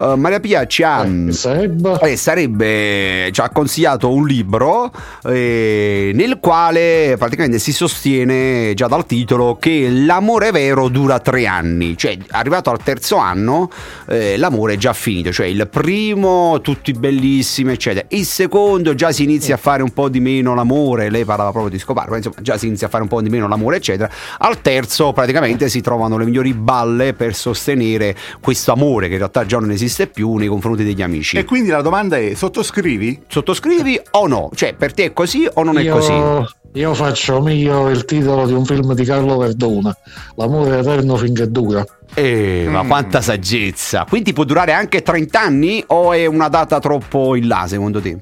Uh, 0.00 0.14
Maria 0.14 0.40
Pia 0.40 0.66
ci 0.66 0.82
ha, 0.82 1.06
sarebbe? 1.28 1.98
eh, 2.00 2.16
sarebbe- 2.16 3.28
ci 3.32 3.40
ha 3.42 3.50
consigliato 3.50 4.10
un 4.10 4.26
libro 4.26 4.90
eh, 5.24 6.12
nel 6.14 6.38
quale 6.40 7.16
praticamente 7.18 7.58
si 7.58 7.70
sostiene 7.70 8.72
già 8.72 8.86
dal 8.86 9.04
titolo 9.04 9.58
che 9.60 9.90
l'amore 9.90 10.52
vero 10.52 10.88
dura 10.88 11.18
tre 11.18 11.44
anni, 11.44 11.98
cioè 11.98 12.16
arrivato 12.30 12.70
al 12.70 12.82
terzo 12.82 13.16
anno 13.16 13.70
eh, 14.08 14.38
l'amore 14.38 14.72
è 14.72 14.76
già 14.78 14.94
finito, 14.94 15.32
cioè 15.32 15.44
il 15.44 15.68
primo 15.68 16.62
tutti 16.62 16.92
bellissimi 16.92 17.72
eccetera, 17.72 18.06
il 18.08 18.24
secondo 18.24 18.94
già 18.94 19.12
si 19.12 19.24
inizia 19.24 19.56
a 19.56 19.58
fare 19.58 19.82
un 19.82 19.90
po' 19.90 20.08
di 20.08 20.20
meno 20.20 20.54
l'amore, 20.54 21.10
lei 21.10 21.26
parlava 21.26 21.50
proprio 21.50 21.72
di 21.72 21.78
scopare, 21.78 22.08
ma 22.08 22.16
insomma 22.16 22.36
già 22.40 22.56
si 22.56 22.68
inizia 22.68 22.86
a 22.86 22.90
fare 22.90 23.02
un 23.02 23.08
po' 23.10 23.20
di 23.20 23.28
meno 23.28 23.46
l'amore 23.46 23.76
eccetera, 23.76 24.10
al 24.38 24.62
terzo 24.62 25.12
praticamente 25.12 25.68
si 25.68 25.82
trovano 25.82 26.16
le 26.16 26.24
migliori 26.24 26.54
balle 26.54 27.12
per 27.12 27.34
sostenere 27.34 28.16
questo 28.40 28.72
amore 28.72 29.08
che 29.08 29.12
in 29.12 29.18
realtà 29.18 29.44
già 29.44 29.58
non 29.58 29.70
esiste 29.70 29.88
più 30.06 30.34
nei 30.36 30.48
confronti 30.48 30.84
degli 30.84 31.02
amici. 31.02 31.36
E 31.36 31.44
quindi 31.44 31.70
la 31.70 31.82
domanda 31.82 32.16
è: 32.16 32.34
sottoscrivi? 32.34 33.22
Sottoscrivi 33.28 34.00
o 34.12 34.26
no? 34.26 34.50
Cioè, 34.54 34.74
per 34.74 34.94
te 34.94 35.04
è 35.04 35.12
così 35.12 35.48
o 35.52 35.62
non 35.62 35.78
è 35.78 35.82
Io- 35.82 35.94
così? 35.94 36.48
Io 36.74 36.94
faccio 36.94 37.40
mio 37.40 37.88
il 37.88 38.04
titolo 38.04 38.46
di 38.46 38.52
un 38.52 38.64
film 38.64 38.94
di 38.94 39.04
Carlo 39.04 39.38
Verdona, 39.38 39.92
L'amore 40.36 40.78
eterno 40.78 41.16
finché 41.16 41.50
dura. 41.50 41.84
Eh, 42.14 42.66
ma 42.68 42.84
quanta 42.84 43.20
saggezza! 43.20 44.06
Quindi 44.08 44.32
può 44.32 44.44
durare 44.44 44.72
anche 44.72 45.02
30 45.02 45.40
anni 45.40 45.82
o 45.88 46.12
è 46.12 46.26
una 46.26 46.48
data 46.48 46.78
troppo 46.78 47.34
in 47.34 47.48
là, 47.48 47.64
secondo 47.66 48.00
te? 48.00 48.18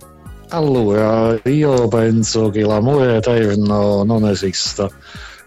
Allora, 0.48 1.38
io 1.44 1.88
penso 1.88 2.48
che 2.48 2.60
l'amore 2.60 3.16
eterno 3.16 4.02
non 4.04 4.26
esista. 4.26 4.88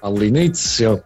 All'inizio 0.01 1.05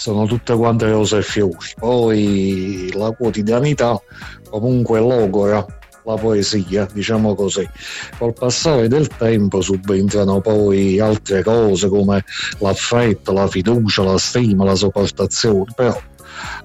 sono 0.00 0.24
tutte 0.24 0.54
quante 0.56 0.90
rose 0.90 1.18
e 1.18 1.22
fiori, 1.22 1.56
poi 1.78 2.90
la 2.94 3.10
quotidianità 3.10 4.00
comunque 4.48 4.98
logora 4.98 5.64
la 6.06 6.14
poesia, 6.14 6.88
diciamo 6.90 7.34
così. 7.34 7.68
Col 8.16 8.32
passare 8.32 8.88
del 8.88 9.08
tempo 9.08 9.60
subentrano 9.60 10.40
poi 10.40 10.98
altre 10.98 11.42
cose 11.42 11.88
come 11.88 12.24
l'affetto, 12.58 13.32
la 13.34 13.46
fiducia, 13.46 14.02
la 14.02 14.16
stima, 14.16 14.64
la 14.64 14.74
sopportazione, 14.74 15.66
però 15.76 16.00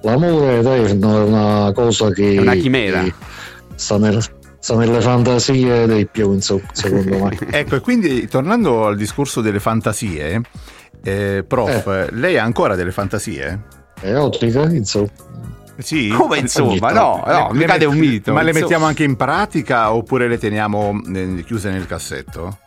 l'amore 0.00 0.60
eterno 0.60 1.18
è 1.18 1.24
una 1.24 1.72
cosa 1.74 2.10
che 2.10 2.36
È 2.36 2.40
una 2.40 2.54
chimera. 2.54 3.04
sta, 3.74 3.98
nel- 3.98 4.24
sta 4.58 4.74
nelle 4.76 5.02
fantasie 5.02 5.86
dei 5.86 6.06
più, 6.06 6.32
insomma, 6.32 6.68
secondo 6.72 7.24
me. 7.24 7.38
Ecco, 7.52 7.76
e 7.76 7.80
quindi 7.80 8.26
tornando 8.26 8.86
al 8.86 8.96
discorso 8.96 9.42
delle 9.42 9.60
fantasie, 9.60 10.40
eh, 11.02 11.44
prof, 11.46 12.08
lei 12.12 12.38
ha 12.38 12.44
ancora 12.44 12.74
delle 12.74 12.92
fantasie? 12.92 13.62
Erotica, 14.00 14.62
insomma. 14.64 15.08
Sì. 15.78 16.08
Come 16.08 16.38
insomma? 16.38 16.90
No, 16.90 17.22
no, 17.26 17.48
Le- 17.52 17.58
mica 17.58 17.76
le- 17.76 17.84
è 17.84 17.86
un 17.86 17.96
mito. 17.98 18.32
Ma 18.32 18.42
le 18.42 18.52
mettiamo 18.52 18.86
anche 18.86 19.04
in 19.04 19.16
pratica 19.16 19.92
oppure 19.92 20.26
le 20.28 20.38
teniamo 20.38 21.00
eh, 21.14 21.44
chiuse 21.46 21.70
nel 21.70 21.86
cassetto? 21.86 22.58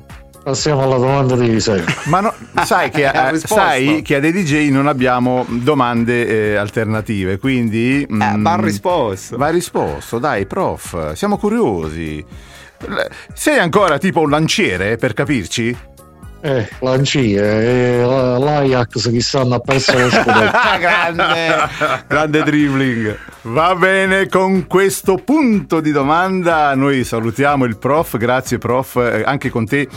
Passiamo 0.43 0.83
alla 0.83 0.97
domanda 0.97 1.35
di 1.35 1.49
riserva. 1.49 1.91
Ma 2.05 2.21
no, 2.21 2.33
sai, 2.63 2.89
che, 2.91 3.05
eh, 3.11 3.31
risposto. 3.31 3.55
sai 3.55 4.01
che 4.03 4.15
a 4.15 4.19
dei 4.19 4.31
DJ 4.31 4.69
non 4.69 4.87
abbiamo 4.87 5.45
domande 5.49 6.53
eh, 6.53 6.55
alternative, 6.55 7.37
quindi... 7.37 8.07
mm, 8.11 8.43
va 8.43 8.55
risposto. 8.55 9.37
Va 9.37 9.49
risposto, 9.49 10.17
dai, 10.17 10.45
prof, 10.45 11.13
siamo 11.13 11.37
curiosi. 11.37 12.23
Sei 13.33 13.57
ancora 13.59 13.97
tipo 13.97 14.21
un 14.21 14.29
lanciere, 14.29 14.95
per 14.95 15.13
capirci? 15.13 15.75
Eh, 16.41 16.69
Lancia, 16.79 17.19
eh, 17.19 18.01
la- 18.01 18.37
l'Ajax 18.37 19.09
chissà 19.09 19.41
hanno 19.41 19.59
perso 19.59 19.91
lo 19.97 20.07
scudetto. 20.09 20.51
Ah, 20.57 20.77
grande, 20.77 21.69
grande 22.07 22.43
dribbling. 22.43 23.17
Va 23.41 23.75
bene, 23.75 24.27
con 24.29 24.65
questo 24.67 25.15
punto 25.15 25.81
di 25.81 25.91
domanda 25.91 26.73
noi 26.75 27.03
salutiamo 27.03 27.65
il 27.65 27.77
prof, 27.77 28.15
grazie 28.17 28.57
prof, 28.57 28.95
eh, 28.95 29.23
anche 29.25 29.49
con 29.49 29.65
te. 29.65 29.87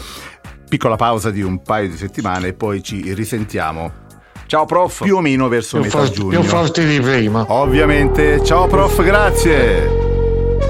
Piccola 0.68 0.96
pausa 0.96 1.30
di 1.30 1.42
un 1.42 1.62
paio 1.62 1.88
di 1.90 1.96
settimane 1.96 2.48
e 2.48 2.52
poi 2.54 2.82
ci 2.82 3.12
risentiamo. 3.14 3.92
Ciao 4.46 4.64
prof. 4.64 5.02
Più 5.02 5.16
o 5.16 5.20
meno 5.20 5.46
verso 5.48 5.76
Più 5.76 5.84
metà 5.86 5.98
forti, 5.98 6.14
giugno. 6.14 6.40
più 6.40 6.48
forti 6.48 6.84
di 6.84 6.98
prima. 7.00 7.44
Ovviamente. 7.48 8.42
Ciao 8.44 8.66
prof, 8.66 9.00
grazie. 9.02 10.10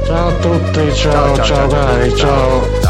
Ciao 0.05 0.29
a 0.29 0.33
tutti, 0.33 0.93
ciao, 0.95 1.41
ciao, 1.43 1.66
cari, 1.68 2.14
ciao. 2.16 2.61
Never 2.61 2.81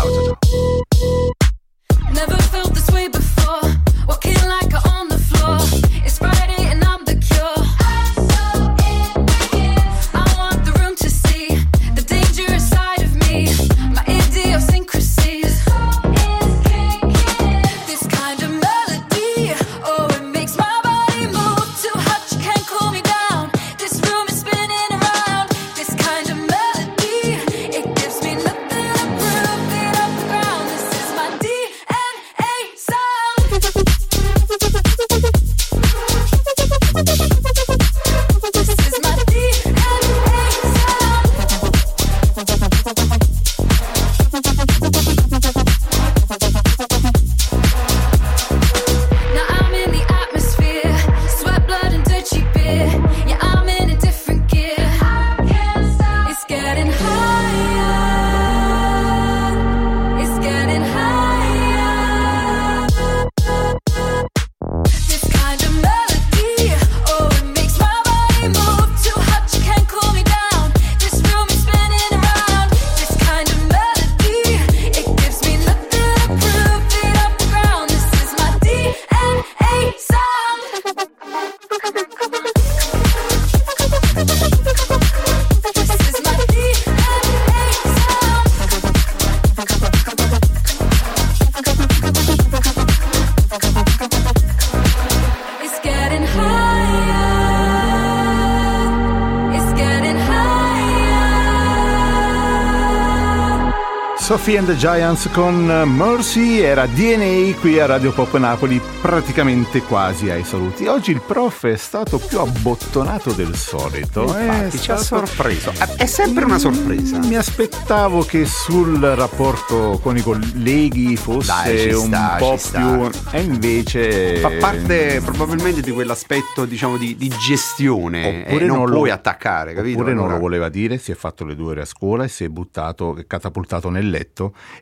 Sophie 104.43 104.59
and 104.59 104.66
the 104.66 104.74
Giants 104.76 105.28
con 105.30 105.66
Mercy 105.66 106.59
era 106.59 106.86
DNA 106.86 107.55
qui 107.61 107.78
a 107.78 107.86
Radio 107.86 108.12
Pop 108.12 108.36
Napoli, 108.38 108.80
praticamente 109.01 109.82
quasi 109.82 110.30
ai 110.30 110.43
saluti. 110.43 110.88
Oggi 110.88 111.12
il 111.12 111.20
prof 111.24 111.64
è 111.66 111.76
stato 111.76 112.18
più 112.18 112.40
abbottonato 112.40 113.30
del 113.30 113.55
solito. 113.55 114.22
Infatti, 114.22 114.78
è 114.78 114.80
ci 114.80 114.90
ha 114.90 114.97
sorpreso. 114.97 115.72
È 115.97 116.07
sempre 116.07 116.45
una 116.45 116.59
sorpresa. 116.59 117.18
Mi 117.20 117.36
aspettavo 117.36 118.24
che 118.24 118.45
sul 118.45 118.99
rapporto 118.99 120.01
con 120.03 120.16
i 120.16 120.22
colleghi 120.22 121.14
fosse 121.16 121.47
Dai, 121.47 121.93
un 121.93 122.07
sta, 122.07 122.34
po' 122.36 122.53
ci 122.59 122.66
sta. 122.66 122.80
più. 122.80 123.11
E 123.30 123.40
invece. 123.43 124.36
Fa 124.38 124.51
parte 124.59 125.20
probabilmente 125.24 125.82
di 125.82 125.93
quell'aspetto, 125.93 126.64
diciamo, 126.64 126.97
di, 126.97 127.14
di 127.14 127.28
gestione. 127.28 128.43
Oppure 128.49 128.64
e 128.64 128.66
non, 128.66 128.78
non 128.78 128.88
lo- 128.88 128.97
puoi 128.97 129.11
attaccare, 129.11 129.72
capito? 129.72 129.99
Oppure 129.99 130.14
non 130.14 130.22
Allora- 130.24 130.34
lo 130.34 130.43
voleva 130.43 130.68
dire, 130.68 130.99
si 130.99 131.12
è 131.12 131.14
fatto 131.14 131.45
le 131.45 131.55
due 131.55 131.70
ore 131.70 131.82
a 131.82 131.86
scuola 131.86 132.24
e 132.24 132.28
si 132.28 132.43
è 132.43 132.49
buttato, 132.49 133.16
catapultato 133.28 133.88
nel 133.88 134.11
letto 134.11 134.30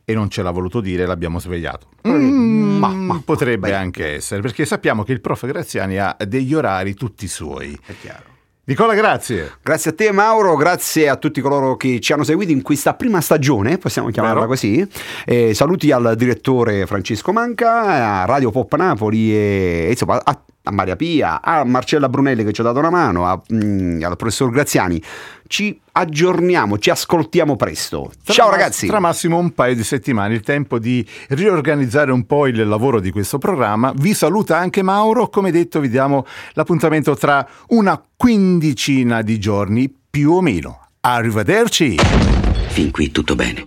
e 0.05 0.15
non 0.15 0.31
ce 0.31 0.43
l'ha 0.43 0.51
voluto 0.51 0.81
dire, 0.81 1.07
l'abbiamo 1.07 1.39
svegliato. 1.39 1.89
Mm, 2.07 2.79
ma- 2.79 3.23
potrebbe 3.25 3.75
anche 3.75 4.15
essere, 4.15 4.41
perché 4.41 4.65
sappiamo 4.65 5.03
che 5.03 5.13
il 5.13 5.21
prof 5.21 5.47
Graziani 5.47 5.99
ha 5.99 6.17
degli 6.27 6.55
orari 6.55 6.95
tutti 6.95 7.27
suoi. 7.27 7.79
È 7.85 7.93
chiaro. 8.01 8.29
Nicola, 8.71 8.95
grazie. 8.95 9.55
Grazie 9.63 9.91
a 9.91 9.95
te 9.95 10.13
Mauro, 10.13 10.55
grazie 10.55 11.09
a 11.09 11.17
tutti 11.17 11.41
coloro 11.41 11.77
che 11.77 11.99
ci 11.99 12.13
hanno 12.13 12.23
seguiti 12.23 12.53
in 12.53 12.63
questa 12.63 12.95
prima 12.95 13.21
stagione, 13.21 13.79
possiamo 13.79 14.11
chiamarla 14.11 14.41
Vero. 14.41 14.53
così. 14.53 14.87
Eh, 15.25 15.55
saluti 15.55 15.91
al 15.91 16.15
direttore 16.17 16.87
Francesco 16.87 17.33
Manca, 17.33 18.21
a 18.21 18.25
Radio 18.27 18.53
Pop 18.53 18.73
Napoli 18.77 19.35
e 19.35 19.89
insomma 19.91 20.21
a, 20.23 20.41
a 20.63 20.71
Maria 20.73 20.97
Pia, 20.97 21.41
a 21.43 21.65
Marcella 21.65 22.09
Brunelli 22.09 22.45
che 22.45 22.53
ci 22.53 22.61
ha 22.61 22.65
dato 22.65 22.79
una 22.79 22.91
mano, 22.91 23.27
a- 23.27 23.41
mm, 23.53 24.03
al 24.03 24.17
professor 24.17 24.51
Graziani. 24.51 25.03
Ci 25.47 25.81
aggiorniamo, 25.93 26.79
ci 26.79 26.91
ascoltiamo 26.91 27.57
presto. 27.57 28.11
Tra 28.25 28.35
Ciao 28.35 28.49
mas- 28.49 28.57
ragazzi! 28.57 28.87
Tra 28.87 29.01
massimo 29.01 29.39
un 29.39 29.53
paio 29.53 29.75
di 29.75 29.83
settimane, 29.83 30.35
il 30.35 30.43
tempo 30.43 30.79
di 30.79 31.05
riorganizzare 31.29 32.13
un 32.13 32.25
po' 32.27 32.47
il 32.47 32.69
lavoro 32.69 33.01
di 33.01 33.11
questo 33.11 33.39
programma. 33.39 33.93
Vi 33.97 34.15
saluta 34.15 34.59
anche 34.59 34.83
Mauro. 34.83 35.29
Come 35.29 35.51
detto, 35.51 35.81
vi 35.81 35.89
diamo 35.89 36.25
l'appuntamento 36.53 37.17
tra 37.17 37.47
una 37.69 38.01
quindicina 38.17 39.23
di 39.23 39.39
giorni 39.41 39.93
più 40.11 40.33
o 40.33 40.41
meno. 40.41 40.87
Arrivederci! 41.01 41.97
Fin 42.69 42.91
qui 42.91 43.11
tutto 43.11 43.35
bene. 43.35 43.65